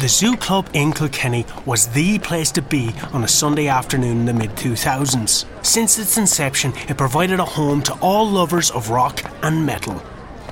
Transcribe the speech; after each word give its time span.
The 0.00 0.08
Zoo 0.08 0.34
Club 0.34 0.66
in 0.72 0.94
Kilkenny 0.94 1.44
was 1.66 1.88
the 1.88 2.18
place 2.20 2.50
to 2.52 2.62
be 2.62 2.94
on 3.12 3.22
a 3.22 3.28
Sunday 3.28 3.68
afternoon 3.68 4.20
in 4.20 4.24
the 4.24 4.32
mid 4.32 4.52
2000s. 4.52 5.44
Since 5.62 5.98
its 5.98 6.16
inception, 6.16 6.72
it 6.88 6.96
provided 6.96 7.38
a 7.38 7.44
home 7.44 7.82
to 7.82 7.92
all 8.00 8.26
lovers 8.26 8.70
of 8.70 8.88
rock 8.88 9.22
and 9.42 9.66
metal. 9.66 10.02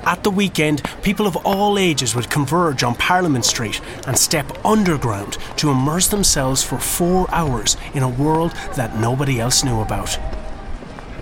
At 0.04 0.22
the 0.22 0.30
weekend, 0.30 0.82
people 1.02 1.26
of 1.26 1.34
all 1.46 1.78
ages 1.78 2.14
would 2.14 2.28
converge 2.28 2.82
on 2.82 2.94
Parliament 2.96 3.46
Street 3.46 3.80
and 4.06 4.18
step 4.18 4.52
underground 4.66 5.38
to 5.56 5.70
immerse 5.70 6.08
themselves 6.08 6.62
for 6.62 6.78
four 6.78 7.26
hours 7.30 7.78
in 7.94 8.02
a 8.02 8.08
world 8.22 8.52
that 8.76 9.00
nobody 9.00 9.40
else 9.40 9.64
knew 9.64 9.80
about. 9.80 10.18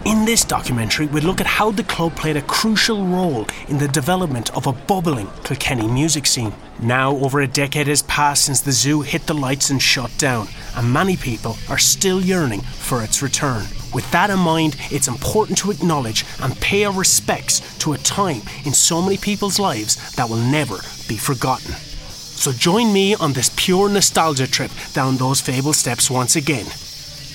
In 0.06 0.24
this 0.24 0.44
documentary, 0.44 1.06
we 1.06 1.20
look 1.20 1.40
at 1.40 1.48
how 1.48 1.72
the 1.72 1.82
club 1.82 2.14
played 2.14 2.36
a 2.36 2.42
crucial 2.42 3.04
role 3.04 3.44
in 3.66 3.78
the 3.78 3.88
development 3.88 4.56
of 4.56 4.68
a 4.68 4.72
bubbling 4.72 5.28
Kilkenny 5.42 5.88
music 5.88 6.26
scene. 6.26 6.52
Now, 6.80 7.16
over 7.16 7.40
a 7.40 7.48
decade 7.48 7.88
has 7.88 8.02
passed 8.02 8.44
since 8.44 8.60
the 8.60 8.70
zoo 8.70 9.00
hit 9.00 9.26
the 9.26 9.34
lights 9.34 9.70
and 9.70 9.82
shut 9.82 10.16
down, 10.16 10.46
and 10.76 10.92
many 10.92 11.16
people 11.16 11.56
are 11.68 11.76
still 11.76 12.20
yearning 12.20 12.60
for 12.60 13.02
its 13.02 13.20
return. 13.20 13.64
With 13.92 14.08
that 14.12 14.30
in 14.30 14.38
mind, 14.38 14.76
it's 14.92 15.08
important 15.08 15.58
to 15.58 15.72
acknowledge 15.72 16.24
and 16.40 16.54
pay 16.60 16.84
our 16.84 16.92
respects 16.92 17.76
to 17.78 17.94
a 17.94 17.98
time 17.98 18.42
in 18.64 18.74
so 18.74 19.02
many 19.02 19.16
people's 19.16 19.58
lives 19.58 20.14
that 20.14 20.28
will 20.28 20.36
never 20.36 20.76
be 21.08 21.16
forgotten. 21.16 21.72
So 21.72 22.52
join 22.52 22.92
me 22.92 23.16
on 23.16 23.32
this 23.32 23.50
pure 23.56 23.88
nostalgia 23.88 24.46
trip 24.46 24.70
down 24.92 25.16
those 25.16 25.40
fabled 25.40 25.74
steps 25.74 26.08
once 26.08 26.36
again. 26.36 26.66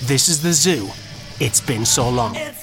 This 0.03 0.29
is 0.29 0.41
the 0.41 0.53
zoo. 0.53 0.89
It's 1.41 1.59
been 1.59 1.85
so 1.85 2.07
long. 2.07 2.35
It's 2.35 2.60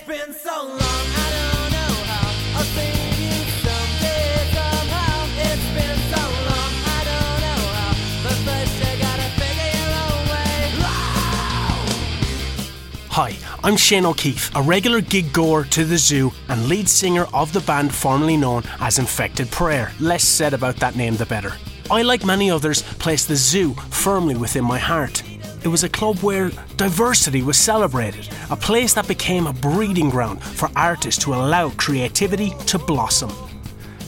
Hi, 13.20 13.36
I'm 13.64 13.76
Shane 13.76 14.06
O'Keeffe, 14.06 14.54
a 14.54 14.62
regular 14.62 15.00
gig 15.00 15.32
goer 15.32 15.64
to 15.64 15.84
the 15.84 15.98
zoo 15.98 16.30
and 16.48 16.68
lead 16.68 16.88
singer 16.88 17.26
of 17.34 17.52
the 17.52 17.58
band 17.58 17.92
formerly 17.92 18.36
known 18.36 18.62
as 18.78 19.00
Infected 19.00 19.50
Prayer. 19.50 19.90
Less 19.98 20.22
said 20.22 20.54
about 20.54 20.76
that 20.76 20.94
name, 20.94 21.16
the 21.16 21.26
better. 21.26 21.54
I, 21.90 22.02
like 22.02 22.24
many 22.24 22.48
others, 22.48 22.82
place 22.82 23.24
the 23.24 23.34
zoo 23.34 23.74
firmly 23.90 24.36
within 24.36 24.62
my 24.62 24.78
heart. 24.78 25.24
It 25.64 25.68
was 25.68 25.82
a 25.82 25.88
club 25.88 26.18
where 26.18 26.50
diversity 26.76 27.42
was 27.42 27.58
celebrated, 27.58 28.28
a 28.50 28.56
place 28.56 28.94
that 28.94 29.08
became 29.08 29.46
a 29.46 29.52
breeding 29.52 30.08
ground 30.08 30.40
for 30.42 30.70
artists 30.76 31.22
to 31.24 31.34
allow 31.34 31.70
creativity 31.70 32.50
to 32.66 32.78
blossom. 32.78 33.30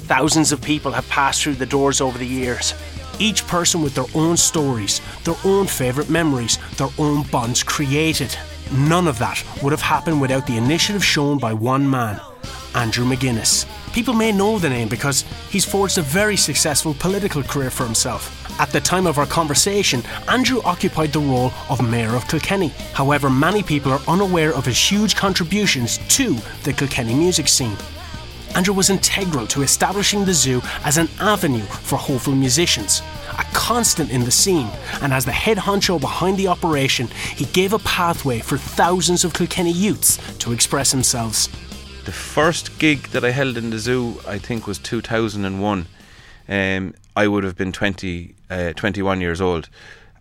Thousands 0.07 0.53
of 0.53 0.63
people 0.63 0.93
have 0.93 1.09
passed 1.09 1.43
through 1.43 1.55
the 1.55 1.67
doors 1.67 2.01
over 2.01 2.19
the 2.19 2.27
years, 2.27 2.75
each 3.19 3.47
person 3.49 3.83
with 3.83 3.95
their 3.95 4.07
own 4.15 4.37
stories, 4.37 5.01
their 5.25 5.37
own 5.45 5.67
favourite 5.67 6.09
memories, 6.09 6.59
their 6.77 6.89
own 6.99 7.25
bonds 7.25 7.63
created. 7.63 8.35
None 8.73 9.09
of 9.09 9.19
that 9.19 9.45
would 9.63 9.73
have 9.73 9.83
happened 9.83 10.21
without 10.21 10.47
the 10.47 10.57
initiative 10.57 11.05
shown 11.05 11.39
by 11.39 11.53
one 11.53 11.89
man, 11.89 12.21
Andrew 12.75 13.05
McGuinness. 13.05 13.67
People 13.93 14.15
may 14.15 14.33
know 14.33 14.59
the 14.59 14.69
name 14.69 14.89
because 14.89 15.25
he's 15.51 15.65
forged 15.65 15.99
a 15.99 16.03
very 16.03 16.37
successful 16.37 16.95
political 16.99 17.43
career 17.43 17.71
for 17.71 17.85
himself. 17.85 18.37
At 18.61 18.71
the 18.71 18.81
time 18.81 19.07
of 19.07 19.19
our 19.19 19.27
conversation, 19.27 20.03
Andrew 20.29 20.61
occupied 20.65 21.13
the 21.13 21.21
role 21.21 21.53
of 21.69 21.83
Mayor 21.83 22.15
of 22.15 22.29
Kilkenny. 22.29 22.69
However, 22.93 23.31
many 23.31 23.63
people 23.63 23.93
are 23.93 24.03
unaware 24.07 24.55
of 24.55 24.67
his 24.67 24.79
huge 24.79 25.17
contributions 25.17 25.99
to 26.17 26.37
the 26.65 26.73
Kilkenny 26.73 27.15
music 27.15 27.49
scene. 27.49 27.77
Andrew 28.55 28.75
was 28.75 28.91
integral 28.91 29.47
to 29.47 29.63
establishing 29.63 30.25
the 30.25 30.35
zoo 30.35 30.61
as 30.85 30.99
an 30.99 31.09
avenue 31.21 31.63
for 31.63 31.97
hopeful 31.97 32.35
musicians, 32.35 33.01
a 33.39 33.45
constant 33.55 34.11
in 34.11 34.25
the 34.25 34.31
scene, 34.31 34.69
and 35.03 35.13
as 35.13 35.25
the 35.25 35.33
head 35.33 35.57
honcho 35.57 36.01
behind 36.01 36.37
the 36.37 36.49
operation, 36.49 37.07
he 37.37 37.45
gave 37.47 37.73
a 37.73 37.79
pathway 37.79 38.41
for 38.41 38.59
thousands 38.59 39.25
of 39.25 39.33
Kilkenny 39.33 39.73
youths 39.73 40.19
to 40.39 40.53
express 40.53 40.91
themselves. 40.91 41.49
The 42.05 42.13
first 42.13 42.79
gig 42.79 43.09
that 43.09 43.25
I 43.25 43.31
held 43.31 43.57
in 43.57 43.71
the 43.71 43.79
zoo, 43.79 44.21
I 44.27 44.39
think, 44.39 44.67
was 44.67 44.79
2001. 44.79 45.87
Um, 46.49 46.95
I 47.15 47.29
would 47.29 47.45
have 47.45 47.57
been 47.57 47.73
20, 47.73 48.35
uh, 48.49 48.73
21 48.73 49.21
years 49.21 49.41
old. 49.41 49.69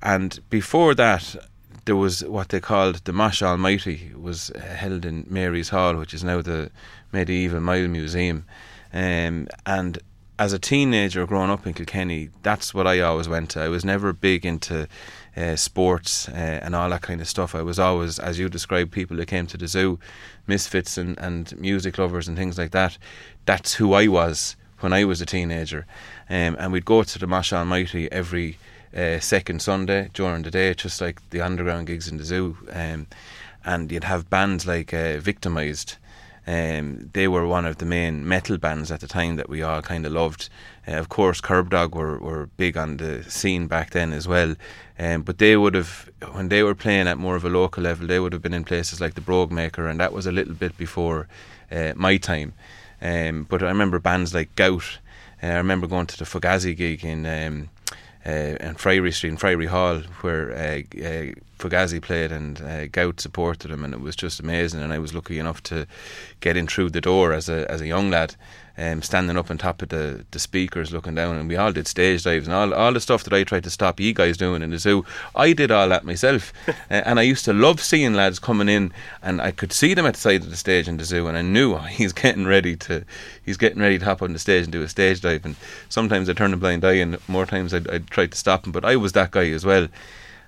And 0.01 0.39
before 0.49 0.93
that, 0.95 1.35
there 1.85 1.95
was 1.95 2.23
what 2.23 2.49
they 2.49 2.59
called 2.59 2.97
the 3.05 3.13
Mosh 3.13 3.41
Almighty. 3.41 4.11
Was 4.15 4.51
uh, 4.51 4.59
held 4.59 5.05
in 5.05 5.25
Mary's 5.29 5.69
Hall, 5.69 5.95
which 5.95 6.13
is 6.13 6.23
now 6.23 6.41
the 6.41 6.69
Medieval 7.11 7.61
Mile 7.61 7.87
Museum. 7.87 8.45
Um, 8.93 9.47
and 9.65 9.99
as 10.39 10.53
a 10.53 10.59
teenager 10.59 11.25
growing 11.25 11.49
up 11.49 11.67
in 11.67 11.73
Kilkenny, 11.73 12.29
that's 12.43 12.73
what 12.73 12.87
I 12.87 13.01
always 13.01 13.27
went 13.27 13.49
to. 13.51 13.61
I 13.61 13.67
was 13.67 13.83
never 13.83 14.13
big 14.13 14.45
into 14.45 14.87
uh, 15.35 15.55
sports 15.57 16.29
uh, 16.29 16.59
and 16.63 16.75
all 16.75 16.89
that 16.89 17.01
kind 17.01 17.19
of 17.19 17.27
stuff. 17.27 17.53
I 17.53 17.61
was 17.61 17.77
always, 17.77 18.19
as 18.19 18.39
you 18.39 18.47
described, 18.49 18.91
people 18.91 19.17
that 19.17 19.27
came 19.27 19.47
to 19.47 19.57
the 19.57 19.67
zoo, 19.67 19.99
misfits 20.49 20.97
and, 20.97 21.17
and 21.19 21.57
music 21.57 21.97
lovers 21.97 22.27
and 22.27 22.35
things 22.35 22.57
like 22.57 22.71
that. 22.71 22.97
That's 23.45 23.75
who 23.75 23.93
I 23.93 24.07
was 24.07 24.57
when 24.81 24.91
I 24.91 25.05
was 25.05 25.21
a 25.21 25.25
teenager. 25.25 25.85
Um, 26.29 26.57
and 26.59 26.73
we'd 26.73 26.83
go 26.85 27.03
to 27.03 27.19
the 27.19 27.27
Mosh 27.27 27.53
Almighty 27.53 28.11
every 28.11 28.57
uh, 28.95 29.19
second 29.19 29.61
Sunday 29.61 30.09
during 30.13 30.43
the 30.43 30.51
day, 30.51 30.73
just 30.73 30.99
like 30.99 31.21
the 31.29 31.41
underground 31.41 31.87
gigs 31.87 32.09
in 32.09 32.17
the 32.17 32.25
zoo. 32.25 32.57
Um, 32.73 33.07
and 33.63 33.91
you'd 33.91 34.03
have 34.03 34.29
bands 34.29 34.65
like 34.65 34.93
uh, 34.93 35.19
Victimized. 35.19 35.95
Um, 36.47 37.11
they 37.13 37.27
were 37.27 37.45
one 37.45 37.65
of 37.65 37.77
the 37.77 37.85
main 37.85 38.27
metal 38.27 38.57
bands 38.57 38.91
at 38.91 39.01
the 39.01 39.07
time 39.07 39.35
that 39.35 39.49
we 39.49 39.61
all 39.61 39.81
kind 39.83 40.05
of 40.05 40.13
loved. 40.13 40.49
Uh, 40.87 40.93
of 40.93 41.07
course, 41.09 41.41
Kerbdog 41.41 41.93
were, 41.93 42.17
were 42.17 42.49
big 42.57 42.75
on 42.75 42.97
the 42.97 43.23
scene 43.29 43.67
back 43.67 43.91
then 43.91 44.13
as 44.13 44.27
well. 44.27 44.55
Um, 44.99 45.21
but 45.21 45.37
they 45.37 45.55
would 45.55 45.75
have, 45.75 46.09
when 46.33 46.49
they 46.49 46.61
were 46.61 46.75
playing 46.75 47.07
at 47.07 47.17
more 47.17 47.37
of 47.37 47.45
a 47.45 47.49
local 47.49 47.83
level, 47.83 48.05
they 48.05 48.19
would 48.19 48.33
have 48.33 48.41
been 48.41 48.53
in 48.53 48.65
places 48.65 48.99
like 48.99 49.13
the 49.13 49.21
Brogue 49.21 49.51
Maker, 49.51 49.87
and 49.87 49.99
that 49.99 50.11
was 50.11 50.27
a 50.27 50.31
little 50.31 50.53
bit 50.53 50.77
before 50.77 51.27
uh, 51.71 51.93
my 51.95 52.17
time. 52.17 52.53
Um, 53.01 53.45
but 53.49 53.63
I 53.63 53.67
remember 53.67 53.99
bands 53.99 54.33
like 54.33 54.53
Gout. 54.55 54.99
Uh, 55.41 55.47
I 55.47 55.55
remember 55.55 55.87
going 55.87 56.07
to 56.07 56.17
the 56.17 56.25
Fugazi 56.25 56.75
gig 56.75 57.05
in 57.05 57.25
um, 57.25 57.69
uh, 58.25 58.57
in 58.59 58.75
Friary 58.75 59.13
Street, 59.13 59.29
in 59.29 59.37
Friary 59.37 59.67
Hall, 59.67 59.99
where 60.21 60.51
uh, 60.51 60.81
uh, 61.01 61.31
Fugazi 61.59 62.01
played 62.01 62.31
and 62.31 62.61
uh, 62.61 62.87
Gout 62.87 63.19
supported 63.19 63.69
him, 63.69 63.83
and 63.83 63.93
it 63.93 63.99
was 63.99 64.15
just 64.15 64.39
amazing. 64.39 64.81
And 64.81 64.93
I 64.93 64.99
was 64.99 65.13
lucky 65.13 65.37
enough 65.39 65.61
to 65.63 65.85
get 66.39 66.55
in 66.55 66.67
through 66.67 66.91
the 66.91 67.01
door 67.01 67.33
as 67.33 67.49
a 67.49 67.69
as 67.69 67.81
a 67.81 67.87
young 67.87 68.09
lad, 68.09 68.35
um, 68.77 69.01
standing 69.01 69.37
up 69.37 69.51
on 69.51 69.57
top 69.57 69.81
of 69.81 69.89
the, 69.89 70.25
the 70.31 70.39
speakers, 70.39 70.93
looking 70.93 71.15
down, 71.15 71.35
and 71.35 71.49
we 71.49 71.57
all 71.57 71.73
did 71.73 71.85
stage 71.85 72.23
dives 72.23 72.47
and 72.47 72.55
all 72.55 72.73
all 72.73 72.93
the 72.93 73.01
stuff 73.01 73.25
that 73.25 73.33
I 73.33 73.43
tried 73.43 73.65
to 73.65 73.69
stop 73.69 73.99
you 73.99 74.13
guys 74.13 74.37
doing 74.37 74.61
in 74.61 74.69
the 74.69 74.79
zoo. 74.79 75.03
I 75.35 75.51
did 75.51 75.69
all 75.69 75.89
that 75.89 76.05
myself, 76.05 76.53
uh, 76.67 76.73
and 76.89 77.19
I 77.19 77.23
used 77.23 77.43
to 77.45 77.53
love 77.53 77.81
seeing 77.81 78.13
lads 78.13 78.39
coming 78.39 78.69
in, 78.69 78.93
and 79.21 79.41
I 79.41 79.51
could 79.51 79.73
see 79.73 79.93
them 79.93 80.05
at 80.05 80.13
the 80.13 80.19
side 80.21 80.43
of 80.43 80.49
the 80.49 80.55
stage 80.55 80.87
in 80.87 80.95
the 80.95 81.03
zoo, 81.03 81.27
and 81.27 81.37
I 81.37 81.41
knew 81.41 81.77
he's 81.89 82.13
getting 82.13 82.47
ready 82.47 82.77
to 82.77 83.03
he's 83.43 83.57
getting 83.57 83.81
ready 83.81 83.99
to 83.99 84.05
hop 84.05 84.21
on 84.21 84.31
the 84.31 84.39
stage 84.39 84.63
and 84.63 84.71
do 84.71 84.81
a 84.81 84.87
stage 84.87 85.19
dive. 85.19 85.43
And 85.43 85.57
sometimes 85.89 86.29
I 86.29 86.33
turned 86.33 86.53
a 86.53 86.57
blind 86.57 86.85
eye, 86.85 86.93
and 86.93 87.17
more 87.27 87.45
times 87.45 87.73
I'd, 87.73 87.89
I'd 87.89 88.07
try 88.07 88.27
to 88.27 88.37
stop 88.37 88.65
him, 88.65 88.71
but 88.71 88.85
I 88.85 88.95
was 88.95 89.11
that 89.11 89.31
guy 89.31 89.49
as 89.49 89.65
well. 89.65 89.89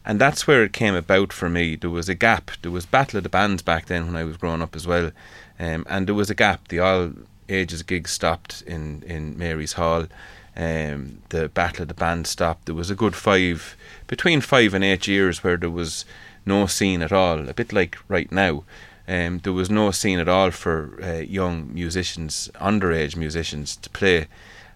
And 0.03 0.19
that's 0.19 0.47
where 0.47 0.63
it 0.63 0.73
came 0.73 0.95
about 0.95 1.31
for 1.31 1.50
me. 1.50 1.75
There 1.75 1.89
was 1.89 2.09
a 2.09 2.16
gap. 2.16 2.51
There 2.62 2.72
was 2.72 2.85
Battle 2.85 3.17
of 3.17 3.23
the 3.23 3.29
Bands 3.29 3.62
back 3.62 3.85
then 3.85 4.07
when 4.07 4.16
I 4.16 4.23
was 4.23 4.38
growing 4.38 4.62
up 4.62 4.75
as 4.75 4.88
well. 4.88 5.12
Um, 5.59 5.85
and 5.89 6.07
there 6.07 6.16
was 6.16 6.29
a 6.29 6.35
gap. 6.35 6.67
The 6.69 6.79
all 6.79 7.12
ages 7.47 7.84
gig 7.84 8.07
stopped 8.07 8.63
in, 8.66 9.03
in 9.03 9.38
Mary's 9.38 9.73
Hall. 9.73 10.07
Um, 10.56 11.22
the 11.29 11.50
Battle 11.50 11.84
of 11.84 11.88
the 11.88 11.94
Bands 11.94 12.29
stopped. 12.29 12.66
There 12.66 12.75
was 12.75 12.90
a 12.90 12.95
good 12.95 13.16
five, 13.16 13.75
between 14.07 14.41
five 14.41 14.73
and 14.73 14.84
eight 14.84 15.07
years 15.07 15.44
where 15.44 15.57
there 15.57 15.69
was 15.69 16.06
no 16.45 16.66
scene 16.66 17.01
at 17.01 17.11
all. 17.11 17.47
A 17.47 17.53
bit 17.53 17.72
like 17.72 17.97
right 18.07 18.31
now. 18.31 18.63
Um, 19.07 19.40
there 19.40 19.53
was 19.53 19.69
no 19.69 19.91
scene 19.91 20.19
at 20.19 20.29
all 20.29 20.51
for 20.51 21.00
uh, 21.03 21.19
young 21.19 21.73
musicians, 21.73 22.50
underage 22.56 23.16
musicians, 23.16 23.75
to 23.78 23.90
play. 23.90 24.28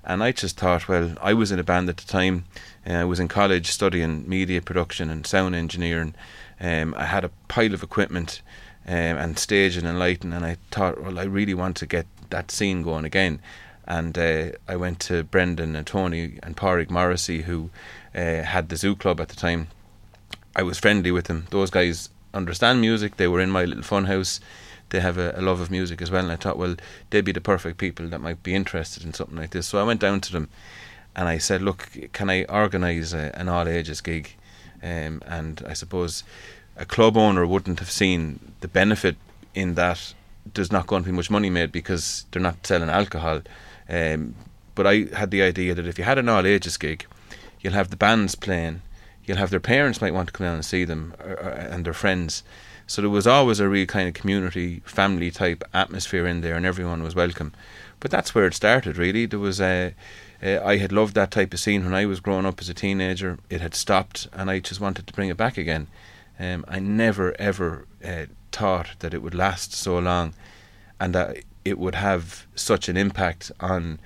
And 0.03 0.22
I 0.22 0.31
just 0.31 0.58
thought, 0.58 0.88
well, 0.88 1.14
I 1.22 1.34
was 1.34 1.52
in 1.52 1.59
a 1.59 1.64
band 1.64 1.90
at 1.90 1.97
the 1.97 2.06
time. 2.06 2.46
Uh, 2.87 2.93
I 2.93 3.03
was 3.03 3.20
in 3.20 3.28
college 3.28 3.67
studying 3.67 4.28
media 4.28 4.61
production 4.61 5.09
and 5.09 5.26
sound 5.26 5.55
engineering. 5.55 6.16
Um, 6.59 6.93
I 6.97 7.05
had 7.05 7.23
a 7.23 7.32
pile 7.47 7.73
of 7.73 7.84
equipment 7.84 8.41
um, 8.87 8.93
and 8.93 9.40
staging 9.40 9.85
and 9.85 9.99
lighting, 9.99 10.34
and 10.34 10.46
I 10.46 10.58
thought, 10.72 11.02
well, 11.02 11.20
I 11.20 11.23
really 11.23 11.53
want 11.53 11.78
to 11.78 11.85
get 11.85 12.05
that 12.29 12.52
scene 12.52 12.84
going 12.84 13.05
again. 13.05 13.40
And 13.87 14.17
uh, 14.17 14.52
I 14.67 14.76
went 14.76 14.99
to 15.02 15.23
Brendan 15.23 15.76
and 15.76 15.85
Tony 15.85 16.40
and 16.41 16.58
Pádraig 16.58 16.90
Morrissey, 16.90 17.43
who 17.43 17.70
uh, 18.16 18.41
had 18.43 18.70
the 18.70 18.78
Zoo 18.78 18.96
Club 18.96 19.20
at 19.20 19.29
the 19.29 19.35
time. 19.35 19.67
I 20.55 20.64
was 20.64 20.79
friendly 20.79 21.11
with 21.11 21.26
them. 21.26 21.47
Those 21.52 21.70
guys 21.70 22.09
understand 22.34 22.81
music. 22.81 23.17
They 23.17 23.28
were 23.28 23.41
in 23.41 23.52
my 23.52 23.66
little 23.66 23.84
fun 23.84 24.05
house. 24.05 24.40
They 24.90 25.02
have 25.02 25.17
a, 25.17 25.34
a 25.35 25.41
love 25.41 25.59
of 25.59 25.72
music 25.72 26.02
as 26.02 26.09
well. 26.09 26.23
And 26.23 26.31
I 26.31 26.35
thought, 26.35 26.58
well, 26.58 26.76
they'd 27.09 27.26
be 27.26 27.31
the 27.31 27.41
perfect 27.41 27.78
people 27.78 28.08
that 28.08 28.22
might 28.22 28.41
be 28.41 28.55
interested 28.55 29.03
in 29.03 29.14
something 29.14 29.38
like 29.38 29.52
this. 29.52 29.67
So 29.67 29.79
I 29.79 29.84
went 29.84 29.99
down 29.99 30.22
to 30.22 30.31
them 30.31 30.49
and 31.16 31.28
I 31.28 31.38
said, 31.38 31.62
look, 31.62 31.90
can 32.14 32.29
I 32.29 32.44
organise 32.46 33.14
an 33.14 33.47
all 33.50 33.67
ages 33.67 34.02
gig? 34.02 34.35
Um, 34.84 35.22
and 35.26 35.64
I 35.67 35.73
suppose 35.73 36.23
a 36.78 36.85
club 36.85 37.17
owner 37.17 37.46
wouldn't 37.46 37.79
have 37.79 37.90
seen 37.91 38.53
the 38.59 38.67
benefit 38.67 39.16
in 39.53 39.76
that 39.76 40.14
there's 40.53 40.72
not 40.72 40.88
going 40.88 41.03
to 41.03 41.09
be 41.09 41.16
much 41.16 41.32
money 41.32 41.50
made 41.50 41.72
because 41.72 42.26
they're 42.32 42.41
not 42.41 42.66
selling 42.67 42.90
alcohol. 42.90 43.41
Um, 43.90 44.35
but 44.76 44.85
I 44.85 45.08
had 45.14 45.32
the 45.32 45.41
idea 45.41 45.73
that 45.73 45.88
if 45.88 45.97
you 45.97 46.03
had 46.03 46.17
an 46.17 46.29
all 46.29 46.46
ages 46.46 46.78
gig, 46.78 47.06
you'll 47.62 47.73
have 47.73 47.90
the 47.90 47.96
bands 47.96 48.35
playing, 48.35 48.82
you'll 49.23 49.38
have 49.38 49.50
their 49.50 49.59
parents 49.59 50.02
might 50.02 50.14
want 50.14 50.28
to 50.28 50.34
come 50.34 50.46
down 50.46 50.56
and 50.56 50.66
see 50.66 50.84
them, 50.84 51.14
or, 51.23 51.32
or, 51.32 51.50
and 51.50 51.85
their 51.85 51.94
friends. 51.94 52.44
So 52.88 53.02
there 53.02 53.09
was 53.09 53.26
always 53.26 53.59
a 53.59 53.70
real 53.70 53.88
kind 53.88 54.08
of 54.08 54.14
community, 54.14 54.82
family 54.85 55.32
type 55.32 55.64
atmosphere 55.73 56.28
in 56.28 56.41
there, 56.41 56.56
and 56.56 56.66
everyone 56.66 57.02
was 57.02 57.16
welcome. 57.16 57.53
But 58.00 58.12
that's 58.12 58.35
where 58.35 58.46
it 58.46 58.53
started, 58.53 58.97
really. 58.97 59.26
There 59.26 59.40
was 59.40 59.59
a. 59.59 59.96
Uh, 60.43 60.59
I 60.64 60.78
had 60.78 60.91
loved 60.91 61.16
that 61.16 61.32
type 61.32 61.53
of 61.53 61.59
scene 61.59 61.84
when 61.84 61.93
I 61.93 62.05
was 62.05 62.20
growing 62.20 62.46
up 62.46 62.61
as 62.61 62.70
a 62.70 62.73
teenager. 62.73 63.37
It 63.49 63.61
had 63.61 63.76
stopped, 63.76 64.28
and 64.34 64.49
I 64.49 64.59
just 64.59 64.82
wanted 64.82 65.08
to 65.08 65.14
bring 65.14 65.29
it 65.29 65.37
back 65.37 65.58
again. 65.58 65.87
Um, 66.40 66.66
I 66.67 66.79
never 66.79 67.34
ever 67.40 67.87
uh, 68.03 68.26
thought 68.52 68.90
that 68.99 69.14
it 69.14 69.22
would 69.22 69.35
last 69.35 69.73
so 69.73 69.99
long, 69.99 70.34
and 70.99 71.16
that 71.16 71.37
it 71.64 71.78
would 71.79 71.96
have 71.96 72.46
such 72.55 72.90
an 72.90 72.97
impact 72.97 73.52
on 73.59 73.99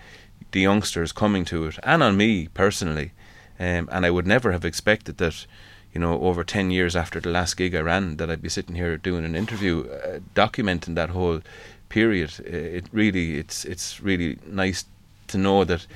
the 0.51 0.61
youngsters 0.61 1.11
coming 1.11 1.45
to 1.45 1.65
it, 1.65 1.77
and 1.83 2.03
on 2.03 2.17
me 2.17 2.47
personally. 2.53 3.11
Um, 3.59 3.89
and 3.91 4.05
I 4.05 4.09
would 4.09 4.25
never 4.27 4.51
have 4.51 4.63
expected 4.63 5.17
that, 5.17 5.45
you 5.93 5.99
know, 5.99 6.21
over 6.21 6.43
ten 6.43 6.71
years 6.71 6.95
after 6.95 7.19
the 7.19 7.29
last 7.29 7.57
gig 7.57 7.75
I 7.75 7.81
ran, 7.81 8.17
that 8.17 8.29
I'd 8.29 8.41
be 8.41 8.49
sitting 8.49 8.75
here 8.75 8.95
doing 8.97 9.25
an 9.25 9.35
interview, 9.35 9.89
uh, 9.89 10.19
documenting 10.33 10.95
that 10.95 11.09
whole 11.09 11.41
period. 11.89 12.31
Uh, 12.39 12.77
It 12.77 12.85
really, 12.93 13.37
it's 13.37 13.65
it's 13.65 13.99
really 14.01 14.37
nice 14.47 14.85
to 15.27 15.37
know 15.37 15.65
that 15.65 15.87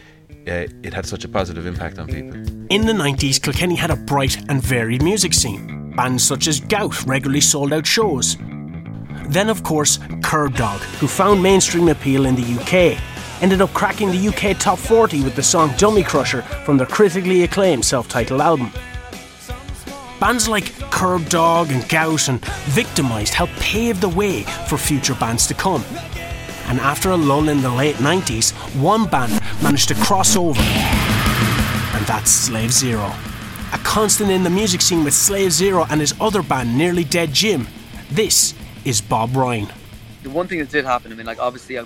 uh, 0.47 0.67
it 0.83 0.93
had 0.93 1.05
such 1.05 1.23
a 1.23 1.29
positive 1.29 1.65
impact 1.65 1.99
on 1.99 2.07
people. 2.07 2.35
In 2.69 2.85
the 2.85 2.93
90s, 2.93 3.41
Kilkenny 3.41 3.75
had 3.75 3.91
a 3.91 3.95
bright 3.95 4.37
and 4.49 4.61
varied 4.61 5.03
music 5.03 5.33
scene. 5.33 5.93
Bands 5.95 6.23
such 6.23 6.47
as 6.47 6.59
Gout 6.59 7.05
regularly 7.05 7.41
sold 7.41 7.73
out 7.73 7.85
shows. 7.85 8.37
Then, 9.27 9.49
of 9.49 9.63
course, 9.63 9.97
Kerbdog, 9.97 10.79
who 10.99 11.07
found 11.07 11.41
mainstream 11.41 11.87
appeal 11.87 12.25
in 12.25 12.35
the 12.35 12.59
UK, 12.59 12.99
ended 13.41 13.61
up 13.61 13.73
cracking 13.73 14.09
the 14.09 14.27
UK 14.27 14.57
top 14.57 14.79
40 14.79 15.23
with 15.23 15.35
the 15.35 15.43
song 15.43 15.73
Dummy 15.77 16.03
Crusher 16.03 16.41
from 16.65 16.77
their 16.77 16.87
critically 16.87 17.43
acclaimed 17.43 17.85
self 17.85 18.07
titled 18.07 18.41
album. 18.41 18.71
Bands 20.19 20.47
like 20.47 20.65
Kerbdog 20.89 21.69
and 21.69 21.87
Gout 21.89 22.29
and 22.29 22.43
Victimised 22.71 23.33
helped 23.33 23.59
pave 23.59 23.99
the 23.99 24.09
way 24.09 24.43
for 24.67 24.77
future 24.77 25.15
bands 25.15 25.47
to 25.47 25.53
come. 25.53 25.83
And 26.67 26.79
after 26.79 27.09
a 27.11 27.17
lull 27.17 27.49
in 27.49 27.61
the 27.61 27.69
late 27.69 27.97
90s, 27.97 28.51
one 28.81 29.05
band 29.05 29.39
managed 29.61 29.89
to 29.89 29.95
cross 29.95 30.35
over, 30.35 30.61
and 30.61 32.05
that's 32.05 32.31
Slave 32.31 32.71
Zero. 32.71 33.11
A 33.73 33.77
constant 33.79 34.29
in 34.29 34.43
the 34.43 34.49
music 34.49 34.81
scene 34.81 35.03
with 35.03 35.13
Slave 35.13 35.51
Zero 35.51 35.85
and 35.89 35.99
his 35.99 36.13
other 36.19 36.41
band, 36.41 36.77
Nearly 36.77 37.03
Dead 37.03 37.33
Jim. 37.33 37.67
This 38.09 38.53
is 38.85 39.01
Bob 39.01 39.35
Ryan. 39.35 39.67
the 40.23 40.29
one 40.29 40.47
thing 40.47 40.59
that 40.59 40.69
did 40.69 40.85
happen, 40.85 41.11
I 41.11 41.15
mean, 41.15 41.25
like 41.25 41.39
obviously, 41.39 41.79
I 41.79 41.85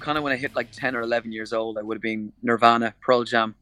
kind 0.00 0.18
of 0.18 0.24
when 0.24 0.32
I 0.32 0.36
hit 0.36 0.54
like 0.54 0.70
ten 0.72 0.94
or 0.96 1.00
eleven 1.02 1.32
years 1.32 1.52
old, 1.52 1.78
I 1.78 1.82
would 1.82 1.96
have 1.96 2.02
been 2.02 2.32
Nirvana, 2.42 2.94
Pearl 3.00 3.24
Jam, 3.24 3.54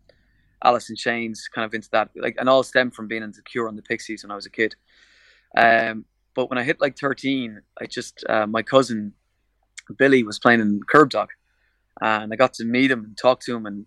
Alice 0.64 0.90
in 0.90 0.96
Chains, 0.96 1.49
kind 1.52 1.64
of 1.64 1.75
into 1.75 1.90
that, 1.90 2.10
like, 2.16 2.37
and 2.38 2.49
all 2.49 2.62
stemmed 2.62 2.94
from 2.94 3.06
being 3.06 3.22
into 3.22 3.43
Cure 3.43 3.69
and 3.69 3.76
the 3.78 3.82
Pixies 3.82 4.25
when 4.25 4.31
I 4.31 4.34
was 4.34 4.46
a 4.46 4.50
kid. 4.50 4.75
Um, 5.56 6.05
but 6.34 6.50
when 6.50 6.58
I 6.58 6.64
hit 6.64 6.81
like 6.81 6.99
thirteen, 6.99 7.62
I 7.81 7.87
just 7.87 8.25
uh, 8.28 8.46
my 8.46 8.62
cousin 8.62 9.12
Billy 9.94 10.23
was 10.23 10.38
playing 10.38 10.61
in 10.61 10.81
Kerbdog, 10.93 11.29
and 12.00 12.32
I 12.32 12.37
got 12.37 12.55
to 12.55 12.64
meet 12.64 12.90
him 12.90 13.05
and 13.05 13.17
talk 13.17 13.40
to 13.40 13.56
him, 13.56 13.67
and 13.67 13.87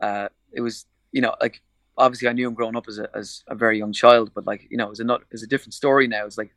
uh, 0.00 0.28
it 0.52 0.60
was 0.60 0.86
you 1.12 1.20
know 1.20 1.34
like 1.40 1.60
obviously 1.96 2.28
I 2.28 2.32
knew 2.32 2.48
him 2.48 2.54
growing 2.54 2.76
up 2.76 2.86
as 2.88 2.98
a 2.98 3.08
as 3.14 3.42
a 3.48 3.54
very 3.54 3.78
young 3.78 3.92
child, 3.92 4.32
but 4.34 4.46
like 4.46 4.66
you 4.70 4.76
know 4.76 4.86
it 4.86 4.90
was 4.90 5.00
a 5.00 5.04
not 5.04 5.22
it's 5.30 5.42
a 5.42 5.46
different 5.48 5.74
story 5.74 6.06
now. 6.06 6.26
It's 6.26 6.38
like 6.38 6.54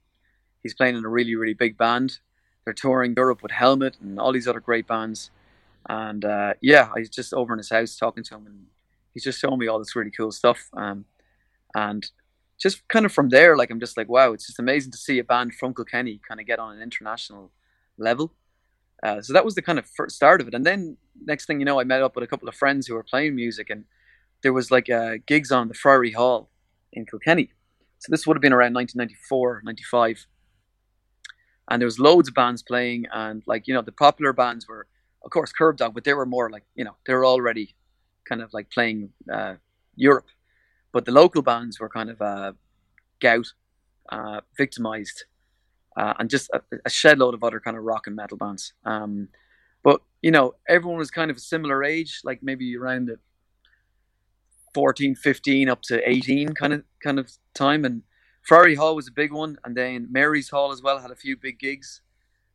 he's 0.62 0.74
playing 0.74 0.96
in 0.96 1.06
a 1.06 1.10
really 1.10 1.36
really 1.36 1.54
big 1.54 1.78
band 1.78 2.20
they're 2.64 2.74
touring 2.74 3.14
Europe 3.16 3.42
with 3.44 3.52
Helmet 3.52 3.98
and 4.02 4.20
all 4.20 4.32
these 4.32 4.48
other 4.48 4.60
great 4.60 4.88
bands. 4.88 5.32
And 5.90 6.24
uh, 6.24 6.54
yeah, 6.62 6.90
I 6.96 7.00
was 7.00 7.10
just 7.10 7.34
over 7.34 7.54
in 7.54 7.58
his 7.58 7.70
house 7.70 7.98
talking 7.98 8.24
to 8.24 8.36
him, 8.36 8.46
and 8.48 8.66
he's 9.14 9.24
just 9.24 9.40
showing 9.40 9.60
me 9.60 9.68
all 9.68 9.80
this 9.80 9.96
really 9.96 10.12
cool 10.12 10.32
stuff. 10.32 10.70
Um, 10.74 11.06
and 11.76 12.10
just 12.60 12.88
kind 12.88 13.06
of 13.06 13.12
from 13.12 13.30
there, 13.30 13.58
like 13.58 13.70
I'm 13.70 13.80
just 13.80 13.98
like, 13.98 14.08
wow, 14.08 14.32
it's 14.32 14.48
just 14.48 14.60
amazing 14.60 14.92
to 14.92 14.98
see 14.98 15.20
a 15.20 15.24
band 15.24 15.56
from 15.56 15.74
Kilkenny 15.74 16.22
kind 16.26 16.40
of 16.40 16.46
get 16.46 16.60
on 16.60 16.76
an 16.76 16.82
international 16.82 17.52
level. 17.98 18.34
Uh, 19.04 19.22
so 19.22 19.34
that 19.34 19.44
was 19.44 19.56
the 19.56 19.62
kind 19.62 19.80
of 19.80 19.86
start 20.08 20.40
of 20.42 20.48
it. 20.48 20.54
And 20.54 20.66
then 20.66 20.98
next 21.26 21.46
thing 21.46 21.60
you 21.60 21.66
know, 21.66 21.80
I 21.80 21.84
met 21.84 22.02
up 22.02 22.16
with 22.16 22.24
a 22.24 22.28
couple 22.28 22.48
of 22.48 22.56
friends 22.56 22.88
who 22.88 22.94
were 22.94 23.04
playing 23.04 23.36
music, 23.36 23.70
and 23.70 23.84
there 24.42 24.54
was 24.54 24.72
like 24.72 24.90
uh, 24.90 25.16
gigs 25.26 25.52
on 25.52 25.68
the 25.68 25.74
Friary 25.74 26.12
Hall 26.12 26.50
in 26.94 27.06
Kilkenny. 27.06 27.52
So 28.00 28.08
this 28.10 28.26
would 28.26 28.36
have 28.38 28.42
been 28.42 28.54
around 28.54 28.74
1994, 28.74 29.62
95 29.66 30.28
and 31.70 31.82
there 31.82 31.88
was 31.88 32.00
loads 32.00 32.28
of 32.28 32.36
bands 32.36 32.62
playing 32.62 33.06
and 33.14 33.44
like 33.46 33.68
you 33.68 33.74
know 33.74 33.82
the 33.82 33.92
popular 33.92 34.34
bands 34.34 34.68
were 34.68 34.88
of 35.24 35.32
course 35.32 35.54
Kerbdog 35.58 35.94
but 35.94 36.04
they 36.04 36.14
were 36.14 36.26
more 36.26 36.50
like 36.50 36.64
you 36.76 36.84
know 36.84 36.96
they 37.06 37.14
were 37.14 37.26
already 37.26 37.76
kind 38.28 38.42
of 38.42 38.54
like 38.54 38.70
playing 38.70 39.10
uh, 39.32 39.56
europe 39.96 40.28
but 40.92 41.06
the 41.06 41.12
local 41.12 41.42
bands 41.42 41.80
were 41.80 41.90
kind 41.90 42.10
of 42.10 42.22
uh, 42.22 42.54
gout 43.20 43.48
victimized 44.58 45.26
uh, 45.98 46.14
and 46.20 46.30
just 46.30 46.50
a, 46.54 46.62
a 46.86 46.90
shed 46.90 47.20
load 47.20 47.34
of 47.34 47.44
other 47.44 47.60
kind 47.60 47.78
of 47.78 47.84
rock 47.84 48.08
and 48.08 48.16
metal 48.16 48.38
bands 48.38 48.74
um, 48.86 49.28
but 49.84 50.02
you 50.22 50.32
know 50.32 50.54
everyone 50.68 50.98
was 50.98 51.12
kind 51.12 51.32
of 51.32 51.38
a 51.38 51.42
similar 51.42 51.84
age 51.84 52.22
like 52.24 52.42
maybe 52.42 52.76
around 52.78 53.08
the 53.08 53.18
14 54.74 55.16
15 55.16 55.70
up 55.70 55.82
to 55.84 56.10
18 56.10 56.50
kind 56.50 56.74
of 56.74 56.84
kind 57.02 57.20
of 57.20 57.32
time 57.54 57.86
and 57.86 58.02
Friary 58.44 58.76
Hall 58.76 58.96
was 58.96 59.08
a 59.08 59.12
big 59.12 59.32
one, 59.32 59.58
and 59.64 59.76
then 59.76 60.08
Mary's 60.12 60.50
Hall 60.50 60.72
as 60.72 60.82
well 60.82 61.00
had 61.00 61.12
a 61.12 61.16
few 61.16 61.38
big 61.38 61.58
gigs. 61.60 62.02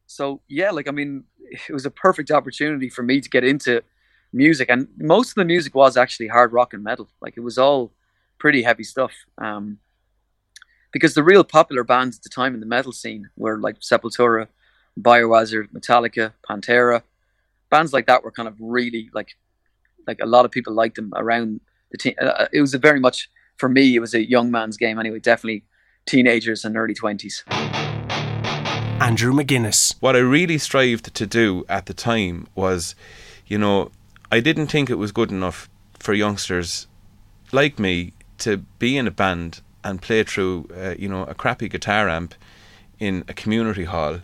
So 0.06 0.42
yeah, 0.48 0.70
like 0.70 0.86
I 0.86 0.90
mean, 0.90 1.24
it 1.40 1.72
was 1.72 1.86
a 1.86 1.90
perfect 1.90 2.30
opportunity 2.30 2.88
for 2.88 3.02
me 3.02 3.20
to 3.20 3.28
get 3.28 3.44
into 3.44 3.82
music, 4.32 4.68
and 4.70 4.88
most 4.98 5.30
of 5.30 5.34
the 5.36 5.44
music 5.44 5.74
was 5.74 5.96
actually 5.96 6.28
hard 6.28 6.52
rock 6.52 6.74
and 6.74 6.84
metal. 6.84 7.08
Like 7.20 7.36
it 7.36 7.40
was 7.40 7.58
all 7.58 7.92
pretty 8.38 8.62
heavy 8.62 8.84
stuff. 8.84 9.12
Um, 9.38 9.78
because 10.92 11.14
the 11.14 11.22
real 11.22 11.44
popular 11.44 11.84
bands 11.84 12.16
at 12.16 12.22
the 12.22 12.28
time 12.28 12.54
in 12.54 12.60
the 12.60 12.66
metal 12.66 12.92
scene 12.92 13.28
were 13.36 13.58
like 13.58 13.80
Sepultura, 13.80 14.48
Biohazard, 14.98 15.68
Metallica, 15.72 16.32
Pantera. 16.48 17.02
Bands 17.70 17.92
like 17.92 18.06
that 18.06 18.24
were 18.24 18.32
kind 18.32 18.48
of 18.48 18.56
really 18.58 19.10
like, 19.12 19.36
like 20.06 20.18
a 20.22 20.26
lot 20.26 20.44
of 20.44 20.50
people 20.50 20.72
liked 20.72 20.96
them 20.96 21.12
around 21.16 21.60
the 21.90 21.98
teen. 21.98 22.14
Uh, 22.20 22.46
it 22.52 22.60
was 22.60 22.74
a 22.74 22.78
very 22.78 23.00
much 23.00 23.30
for 23.56 23.68
me. 23.68 23.94
It 23.94 24.00
was 24.00 24.14
a 24.14 24.28
young 24.28 24.50
man's 24.50 24.76
game 24.76 24.98
anyway. 24.98 25.18
Definitely 25.18 25.64
teenagers 26.06 26.64
and 26.64 26.76
early 26.76 26.94
20s. 26.94 27.42
Andrew 29.00 29.32
McGuinness. 29.32 29.94
what 30.00 30.16
I 30.16 30.20
really 30.20 30.58
strived 30.58 31.14
to 31.14 31.26
do 31.26 31.64
at 31.68 31.86
the 31.86 31.94
time 31.94 32.48
was, 32.54 32.94
you 33.46 33.58
know, 33.58 33.92
I 34.32 34.40
didn't 34.40 34.66
think 34.68 34.90
it 34.90 34.96
was 34.96 35.12
good 35.12 35.30
enough 35.30 35.68
for 35.98 36.14
youngsters 36.14 36.86
like 37.52 37.78
me 37.78 38.12
to 38.38 38.58
be 38.78 38.96
in 38.96 39.06
a 39.06 39.10
band 39.10 39.60
and 39.84 40.02
play 40.02 40.22
through, 40.22 40.68
uh, 40.76 40.94
you 40.98 41.08
know, 41.08 41.24
a 41.24 41.34
crappy 41.34 41.68
guitar 41.68 42.08
amp 42.08 42.34
in 42.98 43.24
a 43.28 43.34
community 43.34 43.84
hall 43.84 44.20